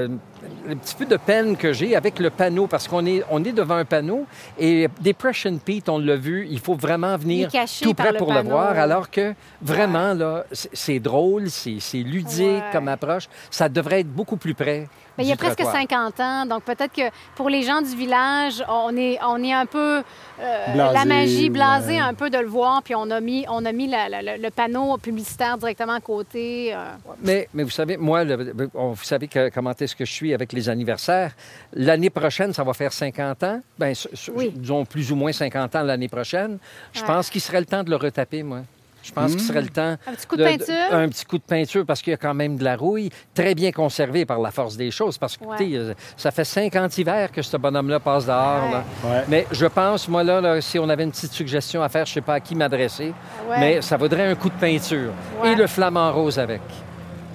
le 0.67 0.75
petit 0.75 0.95
peu 0.95 1.05
de 1.05 1.17
peine 1.17 1.55
que 1.55 1.71
j'ai 1.73 1.95
avec 1.95 2.19
le 2.19 2.29
panneau, 2.29 2.67
parce 2.67 2.87
qu'on 2.87 3.05
est, 3.05 3.23
on 3.29 3.43
est 3.43 3.51
devant 3.53 3.75
un 3.75 3.85
panneau 3.85 4.25
et 4.59 4.87
Depression 5.01 5.57
Pete, 5.57 5.87
on 5.89 5.99
l'a 5.99 6.15
vu, 6.15 6.47
il 6.49 6.59
faut 6.59 6.75
vraiment 6.75 7.15
venir 7.17 7.49
tout 7.81 7.93
près 7.93 8.13
pour 8.13 8.33
le 8.33 8.41
voir, 8.41 8.77
alors 8.77 9.09
que 9.09 9.33
vraiment, 9.61 10.13
là, 10.13 10.45
c'est 10.51 10.99
drôle, 10.99 11.49
c'est 11.49 11.77
c'est 11.79 11.99
ludique 11.99 12.41
Ouais. 12.43 12.61
comme 12.73 12.87
approche. 12.87 13.27
Ça 13.51 13.69
devrait 13.69 14.01
être 14.01 14.11
beaucoup 14.13 14.37
plus 14.37 14.53
près. 14.53 14.87
Il 15.19 15.25
y 15.27 15.31
a 15.31 15.35
presque 15.35 15.59
trottoir. 15.59 15.75
50 15.81 16.19
ans, 16.19 16.45
donc 16.47 16.63
peut-être 16.63 16.91
que 16.93 17.09
pour 17.35 17.49
les 17.49 17.61
gens 17.61 17.81
du 17.81 17.95
village, 17.95 18.63
on 18.67 18.95
est, 18.97 19.19
on 19.23 19.43
est 19.43 19.53
un 19.53 19.65
peu 19.67 20.01
euh, 20.41 20.73
Blasé, 20.73 20.93
la 20.93 21.05
magie 21.05 21.49
blasée 21.51 21.93
ouais. 21.93 21.99
un 21.99 22.13
peu 22.15 22.29
de 22.31 22.37
le 22.39 22.47
voir, 22.47 22.81
puis 22.81 22.95
on 22.95 23.09
a 23.11 23.19
mis, 23.19 23.45
on 23.47 23.63
a 23.65 23.71
mis 23.71 23.87
la- 23.87 24.09
la- 24.09 24.21
la- 24.23 24.37
le 24.37 24.49
panneau 24.49 24.97
publicitaire 24.97 25.57
directement 25.57 25.93
à 25.93 25.99
côté. 25.99 26.73
euh. 26.73 26.77
Mais, 27.21 27.47
mais 27.53 27.61
vous 27.63 27.69
savez, 27.69 27.95
moi, 27.97 28.23
le- 28.23 28.53
vous 28.73 29.03
savez 29.03 29.27
que- 29.27 29.49
comment 29.49 29.71
est-ce 29.79 29.95
que 29.95 30.05
je 30.05 30.11
suis 30.11 30.33
avec 30.33 30.51
les 30.51 30.67
anniversaires. 30.67 31.31
L'année 31.73 32.09
prochaine, 32.09 32.51
ça 32.53 32.63
va 32.63 32.73
faire 32.73 32.91
50 32.91 33.43
ans. 33.43 33.61
Ce- 33.93 34.31
Oui. 34.31 34.51
disons 34.55 34.83
plus 34.85 35.11
ou 35.11 35.15
moins 35.15 35.31
50 35.31 35.75
ans 35.75 35.83
l'année 35.83 36.07
prochaine. 36.09 36.57
Je 36.91 37.01
Ouais. 37.01 37.07
pense 37.07 37.29
qu'il 37.29 37.41
serait 37.41 37.59
le 37.59 37.65
temps 37.67 37.83
de 37.83 37.89
le 37.91 37.97
retaper, 37.97 38.41
moi. 38.41 38.61
Je 39.03 39.11
pense 39.11 39.31
qu'il 39.31 39.41
serait 39.41 39.61
le 39.61 39.67
temps. 39.69 39.97
Un 40.07 40.13
petit 40.13 40.25
coup 40.25 40.37
de 40.37 40.43
peinture? 40.43 40.73
un 40.91 41.09
petit 41.09 41.25
coup 41.25 41.37
de 41.37 41.43
peinture 41.43 41.85
parce 41.85 42.01
qu'il 42.01 42.11
y 42.11 42.13
a 42.13 42.17
quand 42.17 42.33
même 42.33 42.55
de 42.57 42.63
la 42.63 42.75
rouille, 42.77 43.09
très 43.35 43.53
bien 43.53 43.71
conservée 43.71 44.25
par 44.25 44.39
la 44.39 44.49
force 44.51 44.77
des 44.77 44.89
choses. 44.91 45.17
Parce 45.17 45.35
que, 45.37 45.43
Ouais. 45.43 45.55
écoutez, 45.59 45.75
euh, 45.77 45.93
ça 46.15 46.31
fait 46.31 46.45
50 46.45 46.97
hivers 46.97 47.31
que 47.31 47.41
ce 47.41 47.57
bonhomme-là 47.57 47.99
passe 47.99 48.25
dehors. 48.25 48.63
Ouais. 48.65 48.71
là. 48.71 48.83
Ouais. 49.03 49.23
Mais 49.27 49.47
je 49.51 49.65
pense, 49.65 50.07
moi, 50.07 50.23
là, 50.23 50.39
là, 50.41 50.61
si 50.61 50.79
on 50.79 50.87
avait 50.89 51.03
une 51.03 51.11
petite 51.11 51.33
suggestion 51.33 51.83
à 51.83 51.89
faire, 51.89 52.05
je 52.05 52.11
ne 52.11 52.13
sais 52.15 52.21
pas 52.21 52.35
à 52.35 52.39
qui 52.39 52.55
m'adresser, 52.55 53.13
Ouais. 53.49 53.59
mais 53.59 53.81
ça 53.81 53.97
vaudrait 53.97 54.27
un 54.27 54.35
coup 54.35 54.49
de 54.49 54.53
peinture. 54.55 55.11
Ouais. 55.41 55.51
Et 55.51 55.55
le 55.55 55.67
flamant 55.67 56.11
rose 56.13 56.39
avec. 56.39 56.61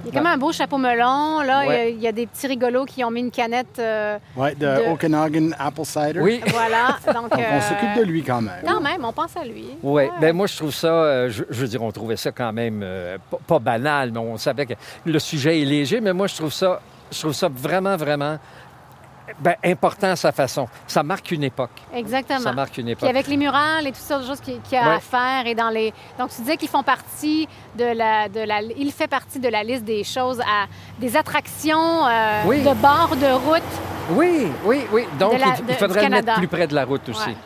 Il 0.04 0.14
y 0.14 0.16
a 0.16 0.18
comme 0.20 0.26
un 0.30 0.36
beau 0.38 0.52
chapeau 0.52 0.78
melon. 0.78 1.40
Là, 1.40 1.64
il 1.64 1.66
y 1.66 1.68
a- 1.68 1.68
Ouais. 1.68 1.92
il 1.92 2.00
y, 2.00 2.06
a 2.08 2.12
des 2.12 2.26
petits 2.26 2.46
rigolos 2.46 2.84
qui 2.86 3.02
ont 3.04 3.10
mis 3.10 3.20
une 3.20 3.30
canette. 3.30 3.78
euh, 3.78 4.18
Ouais, 4.36 4.54
de, 4.54 4.66
De- 4.66 4.90
Okanagan 4.92 5.50
Apple 5.58 5.84
Cider. 5.84 6.20
Oui. 6.20 6.40
voilà. 6.48 6.96
Donc, 7.06 7.30
Donc, 7.30 7.34
on 7.36 7.40
euh, 7.40 7.60
s'occupe 7.60 7.94
de 7.98 8.02
lui 8.04 8.22
quand 8.22 8.40
même. 8.40 8.54
Quand 8.66 8.80
même, 8.80 9.04
on 9.04 9.12
pense 9.12 9.36
à 9.36 9.44
lui. 9.44 9.66
Oui, 9.82 10.02
Ouais. 10.04 10.10
ben 10.20 10.34
moi 10.34 10.46
je 10.46 10.56
trouve 10.56 10.72
ça, 10.72 10.88
euh, 10.88 11.28
je, 11.30 11.44
je 11.50 11.60
veux 11.60 11.68
dire, 11.68 11.82
on 11.82 11.90
trouvait 11.90 12.16
ça 12.16 12.30
quand 12.32 12.52
même 12.52 12.80
euh, 12.82 13.18
pas, 13.30 13.38
pas 13.46 13.58
banal, 13.58 14.10
mais 14.12 14.18
on 14.20 14.36
savait 14.38 14.66
que 14.66 14.74
le 15.04 15.18
sujet 15.18 15.60
est 15.60 15.64
léger, 15.64 16.00
mais 16.00 16.12
moi 16.12 16.26
je 16.26 16.36
trouve 16.36 16.52
ça, 16.52 16.80
je 17.10 17.18
trouve 17.20 17.32
ça 17.32 17.48
vraiment, 17.48 17.96
vraiment 17.96 18.38
ben, 19.40 19.54
important 19.64 20.08
à 20.08 20.16
sa 20.16 20.32
façon. 20.32 20.68
Ça 20.86 21.02
marque 21.02 21.30
une 21.30 21.44
époque. 21.44 21.70
Exactement. 21.94 22.40
Ça 22.40 22.52
marque 22.52 22.76
une 22.78 22.84
Puis 22.84 22.92
époque. 22.92 23.08
avec 23.10 23.26
les 23.28 23.36
murales 23.36 23.86
et 23.86 23.92
toutes 23.92 24.00
sortes 24.02 24.22
de 24.22 24.26
choses 24.26 24.40
qu'il 24.40 24.54
y 24.72 24.76
a 24.76 24.88
Ouais. 24.88 24.94
à 24.96 25.00
faire 25.00 25.46
et 25.46 25.54
dans 25.54 25.70
les 25.70 25.92
donc 26.18 26.30
tu 26.30 26.40
disais 26.42 26.56
qu'ils 26.56 26.68
font 26.68 26.82
partie 26.82 27.48
de 27.76 27.84
la 27.84 28.28
de 28.28 28.40
la 28.40 28.62
il 28.62 28.92
fait 28.92 29.08
partie 29.08 29.38
de 29.40 29.48
la 29.48 29.62
liste 29.62 29.84
des 29.84 30.04
choses 30.04 30.40
à 30.40 30.66
des 30.98 31.16
attractions 31.16 32.06
euh, 32.06 32.42
Oui. 32.46 32.62
de 32.62 32.74
bord 32.74 33.10
de 33.16 33.32
route. 33.48 33.62
Oui, 34.10 34.48
oui, 34.64 34.82
oui. 34.92 35.04
Donc 35.18 35.32
la- 35.32 35.38
il, 35.58 35.66
de- 35.66 35.70
il 35.72 35.74
faudrait 35.74 36.04
le 36.04 36.08
mettre 36.10 36.34
plus 36.34 36.48
près 36.48 36.66
de 36.66 36.74
la 36.74 36.84
route 36.84 37.08
aussi. 37.08 37.28
Ouais. 37.28 37.36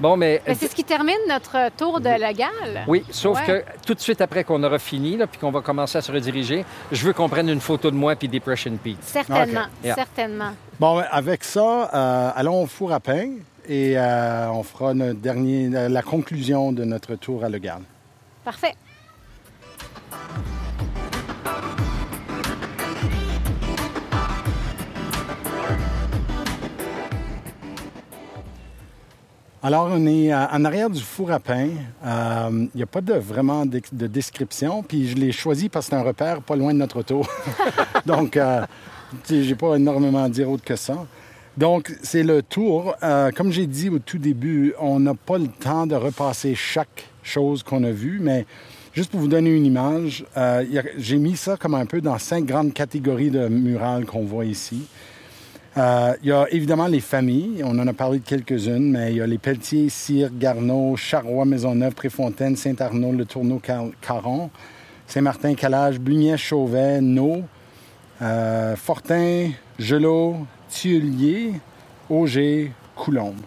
Bon, 0.00 0.16
mais 0.16 0.40
Mais 0.46 0.54
c'est 0.54 0.68
ce 0.68 0.74
qui 0.76 0.84
termine 0.84 1.16
notre 1.28 1.70
tour 1.76 2.00
de 2.00 2.08
Le 2.08 2.32
Gall. 2.32 2.84
oui, 2.86 3.04
sauf 3.10 3.36
Ouais. 3.40 3.46
que 3.46 3.64
tout 3.86 3.94
de 3.94 4.00
suite 4.00 4.20
après 4.20 4.44
qu'on 4.44 4.62
aura 4.62 4.78
fini, 4.78 5.16
là, 5.16 5.26
puis 5.26 5.40
qu'on 5.40 5.50
va 5.50 5.60
commencer 5.60 5.98
à 5.98 6.02
se 6.02 6.12
rediriger, 6.12 6.64
je 6.92 7.04
veux 7.04 7.12
qu'on 7.12 7.28
prenne 7.28 7.48
une 7.48 7.60
photo 7.60 7.90
de 7.90 7.96
moi 7.96 8.14
puis 8.14 8.28
Depression 8.28 8.76
Pete. 8.82 9.02
Certainement. 9.02 9.66
Yeah. 9.82 9.94
certainement. 9.96 10.50
Bon, 10.78 11.02
avec 11.10 11.42
ça, 11.42 11.90
euh, 11.92 12.30
allons 12.36 12.62
au 12.62 12.66
four 12.66 12.92
à 12.92 13.00
pain 13.00 13.30
et 13.68 13.98
euh, 13.98 14.50
on 14.52 14.62
fera 14.62 14.94
notre 14.94 15.18
dernier, 15.20 15.68
euh, 15.74 15.88
la 15.88 16.02
conclusion 16.02 16.70
de 16.72 16.84
notre 16.84 17.16
tour 17.16 17.44
à 17.44 17.48
Le 17.48 17.58
Gall. 17.58 17.82
Parfait. 18.44 18.74
Alors, 29.60 29.88
on 29.90 30.06
est 30.06 30.32
euh, 30.32 30.46
en 30.52 30.64
arrière 30.64 30.88
du 30.88 31.00
four 31.00 31.32
à 31.32 31.40
pain. 31.40 31.70
Euh, 32.04 32.48
Il 32.72 32.76
n'y 32.76 32.82
a 32.82 32.86
pas 32.86 33.00
de, 33.00 33.14
vraiment 33.14 33.66
de, 33.66 33.80
de 33.92 34.06
description. 34.06 34.84
Puis 34.84 35.08
je 35.08 35.16
l'ai 35.16 35.32
choisi 35.32 35.68
parce 35.68 35.86
que 35.86 35.90
c'est 35.90 35.96
un 35.96 36.04
repère 36.04 36.42
pas 36.42 36.54
loin 36.54 36.72
de 36.72 36.78
notre 36.78 37.00
auto. 37.00 37.22
Donc, 38.06 38.36
euh, 38.36 38.64
j'ai 39.28 39.56
pas 39.56 39.74
énormément 39.74 40.22
à 40.22 40.28
dire 40.28 40.48
autre 40.48 40.62
que 40.62 40.76
ça. 40.76 41.06
Donc, 41.56 41.92
c'est 42.04 42.22
le 42.22 42.40
tour. 42.40 42.94
Euh, 43.02 43.32
comme 43.32 43.50
j'ai 43.50 43.66
dit 43.66 43.88
au 43.88 43.98
tout 43.98 44.18
début, 44.18 44.74
on 44.78 45.00
n'a 45.00 45.14
pas 45.14 45.38
le 45.38 45.48
temps 45.48 45.88
de 45.88 45.96
repasser 45.96 46.54
chaque 46.54 47.08
chose 47.24 47.64
qu'on 47.64 47.82
a 47.82 47.90
vue, 47.90 48.20
mais 48.22 48.46
juste 48.92 49.10
pour 49.10 49.18
vous 49.18 49.26
donner 49.26 49.50
une 49.50 49.66
image, 49.66 50.24
euh, 50.36 50.64
j'ai 50.98 51.16
mis 51.16 51.36
ça 51.36 51.56
comme 51.56 51.74
un 51.74 51.84
peu 51.84 52.00
dans 52.00 52.16
cinq 52.18 52.44
grandes 52.44 52.72
catégories 52.72 53.30
de 53.30 53.48
murales 53.48 54.06
qu'on 54.06 54.24
voit 54.24 54.44
ici. 54.44 54.86
Euh, 55.78 56.14
il 56.22 56.28
y 56.28 56.32
a 56.32 56.46
évidemment 56.50 56.88
les 56.88 57.00
familles, 57.00 57.62
on 57.64 57.78
en 57.78 57.86
a 57.86 57.92
parlé 57.92 58.18
de 58.18 58.24
quelques-unes, 58.24 58.90
mais 58.90 59.12
il 59.12 59.18
y 59.18 59.20
a 59.20 59.26
les 59.28 59.38
Pelletier, 59.38 59.88
Cyr, 59.88 60.30
Garneau, 60.32 60.96
Charrois, 60.96 61.44
Maisonneuve, 61.44 61.94
Préfontaine, 61.94 62.56
Saint-Arnaud, 62.56 63.12
Le 63.12 63.24
Tourneau, 63.24 63.60
Car- 63.60 63.90
Caron, 64.00 64.50
Saint-Martin, 65.06 65.54
Calage, 65.54 66.00
Blugnet, 66.00 66.36
Chauvet, 66.36 67.00
Nau, 67.00 67.42
euh, 68.20 68.74
Fortin, 68.74 69.50
Gelot, 69.78 70.38
Thieulier, 70.68 71.52
Auger, 72.10 72.72
Coulombe. 72.96 73.40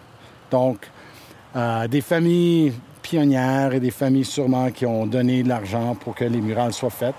Donc, 0.50 0.88
euh, 1.54 1.86
des 1.86 2.00
familles 2.00 2.72
pionnières 3.02 3.74
et 3.74 3.80
des 3.80 3.90
familles 3.90 4.24
sûrement 4.24 4.70
qui 4.70 4.86
ont 4.86 5.04
donné 5.06 5.42
de 5.42 5.48
l'argent 5.50 5.94
pour 5.96 6.14
que 6.14 6.24
les 6.24 6.40
murales 6.40 6.72
soient 6.72 6.88
faites. 6.88 7.14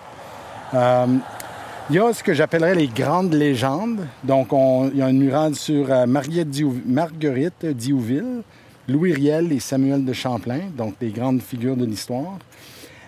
Il 1.90 1.96
y 1.96 2.00
a 2.00 2.14
ce 2.14 2.24
que 2.24 2.34
j'appellerais 2.34 2.76
les 2.76 2.88
grandes 2.88 3.34
légendes. 3.34 4.08
Donc, 4.24 4.54
on- 4.54 4.90
il 4.92 4.98
y 4.98 5.02
a 5.02 5.10
une 5.10 5.20
murale 5.20 5.56
sur 5.56 5.92
euh, 5.92 6.06
Marguerite, 6.06 6.50
Diou- 6.50 6.82
Marguerite 6.86 7.66
Diouville, 7.66 8.42
Louis 8.88 9.14
Riel 9.14 9.52
et 9.52 9.60
Samuel 9.60 10.04
de 10.06 10.14
Champlain, 10.14 10.62
donc 10.78 10.96
des 11.00 11.10
grandes 11.10 11.42
figures 11.42 11.78
de 11.78 11.86
l'histoire. 11.86 12.38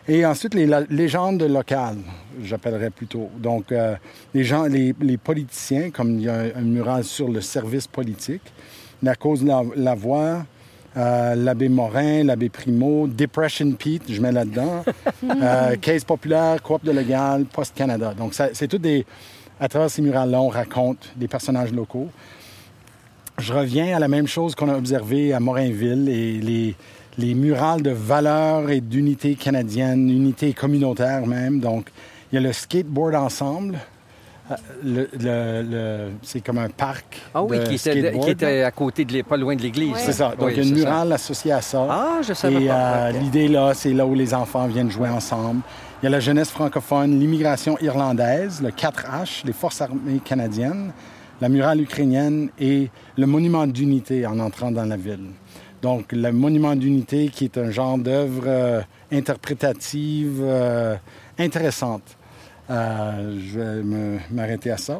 Et 0.07 0.25
ensuite, 0.25 0.53
les 0.53 0.69
légendes 0.89 1.41
locales, 1.43 1.97
j'appellerais 2.43 2.91
plutôt. 2.91 3.29
Donc, 3.39 3.71
euh, 3.71 3.95
les, 4.33 4.43
gens, 4.43 4.65
les, 4.65 4.93
politiciens, 5.17 5.89
comme 5.89 6.11
il 6.19 6.21
y 6.25 6.29
a 6.29 6.35
un, 6.35 6.49
un 6.57 6.61
mural 6.61 7.03
sur 7.03 7.27
le 7.29 7.41
service 7.41 7.87
politique, 7.87 8.43
la 9.01 9.15
cause 9.15 9.43
de 9.43 9.51
la 9.75 9.95
voix, 9.95 10.45
euh, 10.97 11.35
l'abbé 11.35 11.69
Morin, 11.69 12.23
l'abbé 12.23 12.49
Primo, 12.49 13.07
Depression 13.07 13.71
Pete, 13.71 14.03
je 14.09 14.21
mets 14.21 14.31
là-dedans, 14.31 14.83
euh, 15.23 15.75
Caisse 15.75 16.03
populaire, 16.03 16.61
Coop 16.61 16.83
de 16.83 16.91
Légal, 16.91 17.45
Post 17.45 17.75
Canada. 17.75 18.13
Donc, 18.13 18.33
c'est 18.33 18.67
tout 18.67 18.77
des... 18.77 19.05
À 19.59 19.69
travers 19.69 19.89
ces 19.89 20.01
murales-là, 20.01 20.41
on 20.41 20.49
raconte 20.49 21.13
des 21.15 21.27
personnages 21.29 21.71
locaux. 21.71 22.09
Je 23.37 23.53
reviens 23.53 23.95
à 23.95 23.99
la 23.99 24.07
même 24.07 24.27
chose 24.27 24.53
qu'on 24.53 24.69
a 24.69 24.75
observé 24.77 25.33
à 25.33 25.39
Morinville 25.39 26.09
et 26.09 26.39
les, 26.39 26.75
les 27.17 27.33
murales 27.33 27.81
de 27.81 27.91
valeurs 27.91 28.69
et 28.69 28.81
d'unité 28.81 29.35
canadienne, 29.35 30.09
unité 30.09 30.53
communautaire 30.53 31.25
même. 31.25 31.59
Donc, 31.59 31.87
il 32.31 32.35
y 32.35 32.37
a 32.37 32.41
le 32.41 32.53
skateboard 32.53 33.15
ensemble, 33.15 33.79
le, 34.83 35.09
le- 35.19 35.61
le- 35.63 36.09
c'est 36.21 36.41
comme 36.41 36.57
un 36.59 36.69
parc. 36.69 37.19
Ah 37.33 37.43
oui, 37.43 37.57
de 37.59 37.63
qui 37.63 37.75
était, 37.75 37.77
skateboard. 38.01 38.25
qui 38.25 38.31
était 38.31 38.61
à 38.63 38.71
côté 38.71 39.03
de 39.05 39.21
pas 39.23 39.37
loin 39.37 39.55
de 39.55 39.61
l'église. 39.61 39.95
C'est 39.97 40.11
ça. 40.13 40.29
Donc, 40.37 40.47
Oui, 40.47 40.53
il 40.55 40.57
y 40.57 40.59
a 40.59 40.63
une 40.69 40.77
ça. 40.77 40.83
murale 40.89 41.11
associée 41.13 41.51
à 41.51 41.61
ça. 41.61 41.87
Ah, 41.89 42.19
je 42.21 42.33
savais 42.33 42.63
Et 42.63 42.67
pas. 42.67 43.07
euh, 43.07 43.11
l'idée, 43.11 43.47
là, 43.47 43.73
c'est 43.73 43.93
là 43.93 44.05
où 44.05 44.13
les 44.13 44.33
enfants 44.33 44.67
viennent 44.67 44.91
jouer 44.91 45.09
ensemble. 45.09 45.61
Il 46.01 46.05
y 46.05 46.07
a 46.07 46.09
la 46.11 46.19
jeunesse 46.19 46.49
francophone, 46.51 47.19
l'immigration 47.19 47.77
irlandaise, 47.81 48.61
le 48.61 48.69
4H, 48.69 49.45
les 49.45 49.53
forces 49.53 49.81
armées 49.81 50.19
canadiennes, 50.23 50.91
la 51.41 51.49
murale 51.49 51.81
ukrainienne 51.81 52.49
et 52.59 52.89
le 53.17 53.25
monument 53.25 53.65
d'unité 53.65 54.25
en 54.27 54.37
entrant 54.39 54.71
dans 54.71 54.85
la 54.85 54.97
ville. 54.97 55.31
Donc, 55.81 56.11
le 56.11 56.31
monument 56.31 56.75
d'unité 56.75 57.29
qui 57.29 57.45
est 57.45 57.57
un 57.57 57.71
genre 57.71 57.97
d'œuvre 57.97 58.43
euh, 58.47 58.81
interprétative 59.11 60.39
euh, 60.41 60.95
intéressante. 61.37 62.17
Euh, 62.69 63.39
je 63.39 63.59
vais 63.59 64.19
m'arrêter 64.31 64.71
à 64.71 64.77
ça. 64.77 64.99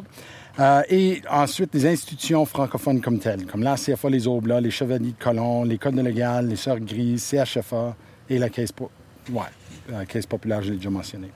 Euh, 0.58 0.82
et 0.88 1.20
ensuite, 1.30 1.74
les 1.74 1.86
institutions 1.86 2.46
francophones 2.46 3.00
comme 3.00 3.18
telles, 3.18 3.44
comme 3.46 3.62
la 3.62 3.74
CFA, 3.76 4.08
les 4.08 4.26
Oblats, 4.26 4.60
les 4.60 4.70
Chevaliers 4.70 5.12
de 5.18 5.22
Colomb, 5.22 5.64
les 5.64 5.76
Codes 5.76 5.96
de 5.96 6.00
Légal, 6.02 6.48
les 6.48 6.56
Sœurs 6.56 6.80
Grises, 6.80 7.24
CHFA 7.30 7.94
et 8.30 8.38
la 8.38 8.48
Caisse, 8.48 8.72
po- 8.72 8.90
ouais, 9.32 9.42
la 9.90 10.06
Caisse 10.06 10.26
populaire, 10.26 10.62
je 10.62 10.70
l'ai 10.70 10.76
déjà 10.78 10.88
mentionné. 10.90 11.30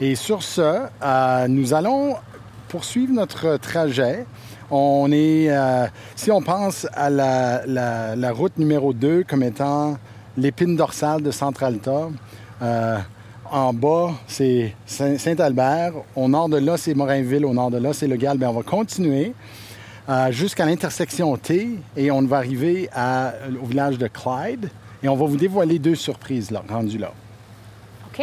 Et 0.00 0.14
sur 0.16 0.42
ce, 0.42 0.82
euh, 1.02 1.48
nous 1.48 1.72
allons 1.72 2.16
poursuivre 2.68 3.12
notre 3.14 3.56
trajet. 3.56 4.26
On 4.70 5.08
est, 5.12 5.48
si 6.16 6.30
on 6.32 6.42
pense 6.42 6.86
à 6.92 7.08
la, 7.08 7.64
la- 7.66 8.32
route 8.32 8.58
numéro 8.58 8.92
2 8.92 9.22
comme 9.22 9.44
étant 9.44 9.96
l'épine 10.36 10.74
dorsale 10.76 11.22
de 11.22 11.30
Centralta, 11.30 12.08
en 13.52 13.72
bas, 13.72 14.12
c'est 14.26 14.74
Saint- 14.86 15.18
Saint-Albert. 15.18 15.92
Au 16.14 16.28
nord 16.28 16.48
de 16.48 16.58
là, 16.58 16.76
c'est 16.76 16.94
Morinville. 16.94 17.44
Au 17.44 17.52
nord 17.54 17.70
de 17.70 17.78
là, 17.78 17.92
c'est 17.92 18.06
Le 18.06 18.16
Gall. 18.16 18.38
Bien, 18.38 18.50
on 18.50 18.54
va 18.54 18.62
continuer 18.62 19.32
euh, 20.08 20.30
jusqu'à 20.30 20.64
l'intersection 20.66 21.36
T 21.36 21.70
et 21.96 22.10
on 22.10 22.22
va 22.22 22.36
arriver 22.38 22.88
à- 22.94 23.32
au 23.62 23.66
village 23.66 23.98
de 23.98 24.08
Clyde. 24.08 24.70
Et 25.02 25.08
on 25.08 25.16
va 25.16 25.26
vous 25.26 25.36
dévoiler 25.36 25.78
deux 25.78 25.94
surprises 25.94 26.50
là, 26.50 26.62
rendues 26.68 26.98
là. 26.98 27.12
OK. 28.08 28.22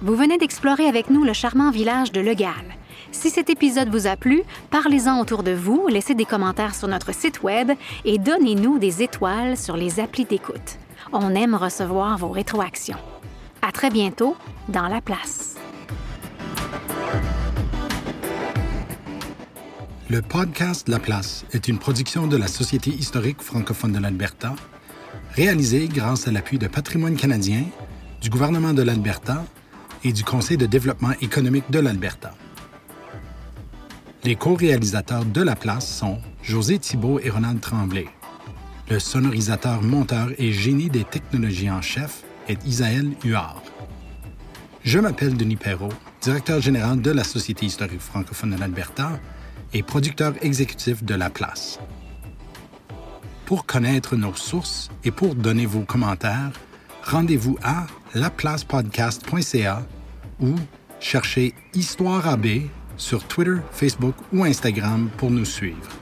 Vous 0.00 0.16
venez 0.16 0.36
d'explorer 0.38 0.86
avec 0.86 1.10
nous 1.10 1.22
le 1.24 1.32
charmant 1.32 1.70
village 1.70 2.12
de 2.12 2.20
Le 2.20 2.34
Gall. 2.34 2.71
Si 3.12 3.28
cet 3.30 3.50
épisode 3.50 3.90
vous 3.90 4.06
a 4.06 4.16
plu, 4.16 4.42
parlez-en 4.70 5.20
autour 5.20 5.42
de 5.42 5.52
vous, 5.52 5.86
laissez 5.88 6.14
des 6.14 6.24
commentaires 6.24 6.74
sur 6.74 6.88
notre 6.88 7.14
site 7.14 7.42
web 7.42 7.70
et 8.04 8.18
donnez-nous 8.18 8.78
des 8.78 9.02
étoiles 9.02 9.56
sur 9.56 9.76
les 9.76 10.00
applis 10.00 10.24
d'écoute. 10.24 10.78
On 11.12 11.34
aime 11.34 11.54
recevoir 11.54 12.16
vos 12.18 12.30
rétroactions. 12.30 12.96
À 13.60 13.70
très 13.70 13.90
bientôt 13.90 14.34
dans 14.68 14.88
la 14.88 15.00
place. 15.00 15.56
Le 20.08 20.20
podcast 20.20 20.88
La 20.88 20.98
Place 20.98 21.44
est 21.52 21.68
une 21.68 21.78
production 21.78 22.26
de 22.26 22.36
la 22.36 22.46
Société 22.46 22.90
historique 22.90 23.40
francophone 23.40 23.92
de 23.92 23.98
l'Alberta, 23.98 24.54
réalisée 25.34 25.88
grâce 25.88 26.28
à 26.28 26.32
l'appui 26.32 26.58
de 26.58 26.66
Patrimoine 26.66 27.16
canadien, 27.16 27.64
du 28.20 28.30
gouvernement 28.30 28.72
de 28.72 28.82
l'Alberta 28.82 29.44
et 30.02 30.12
du 30.12 30.24
Conseil 30.24 30.56
de 30.56 30.66
développement 30.66 31.12
économique 31.20 31.70
de 31.70 31.78
l'Alberta. 31.78 32.34
Les 34.24 34.36
co-réalisateurs 34.36 35.24
de 35.24 35.42
La 35.42 35.56
Place 35.56 35.96
sont 35.98 36.20
José 36.44 36.78
Thibault 36.78 37.18
et 37.18 37.28
Ronald 37.28 37.60
Tremblay. 37.60 38.06
Le 38.88 39.00
sonorisateur, 39.00 39.82
monteur 39.82 40.28
et 40.38 40.52
génie 40.52 40.88
des 40.88 41.02
technologies 41.02 41.68
en 41.68 41.82
chef 41.82 42.22
est 42.46 42.64
Isaël 42.64 43.10
Huard. 43.24 43.60
Je 44.84 45.00
m'appelle 45.00 45.36
Denis 45.36 45.56
Perrault, 45.56 45.92
directeur 46.20 46.60
général 46.60 47.02
de 47.02 47.10
la 47.10 47.24
Société 47.24 47.66
historique 47.66 48.00
francophone 48.00 48.54
de 48.54 48.60
l'Alberta 48.60 49.10
et 49.72 49.82
producteur 49.82 50.34
exécutif 50.40 51.02
de 51.02 51.16
La 51.16 51.28
Place. 51.28 51.80
Pour 53.44 53.66
connaître 53.66 54.14
nos 54.14 54.34
sources 54.34 54.88
et 55.02 55.10
pour 55.10 55.34
donner 55.34 55.66
vos 55.66 55.82
commentaires, 55.82 56.52
rendez-vous 57.02 57.58
à 57.64 57.88
laplacepodcast.ca 58.14 59.82
ou 60.40 60.54
cherchez 61.00 61.54
Histoire 61.74 62.28
AB 62.28 62.46
sur 63.02 63.24
Twitter, 63.24 63.56
Facebook 63.72 64.14
ou 64.32 64.44
Instagram 64.44 65.10
pour 65.18 65.30
nous 65.30 65.44
suivre. 65.44 66.01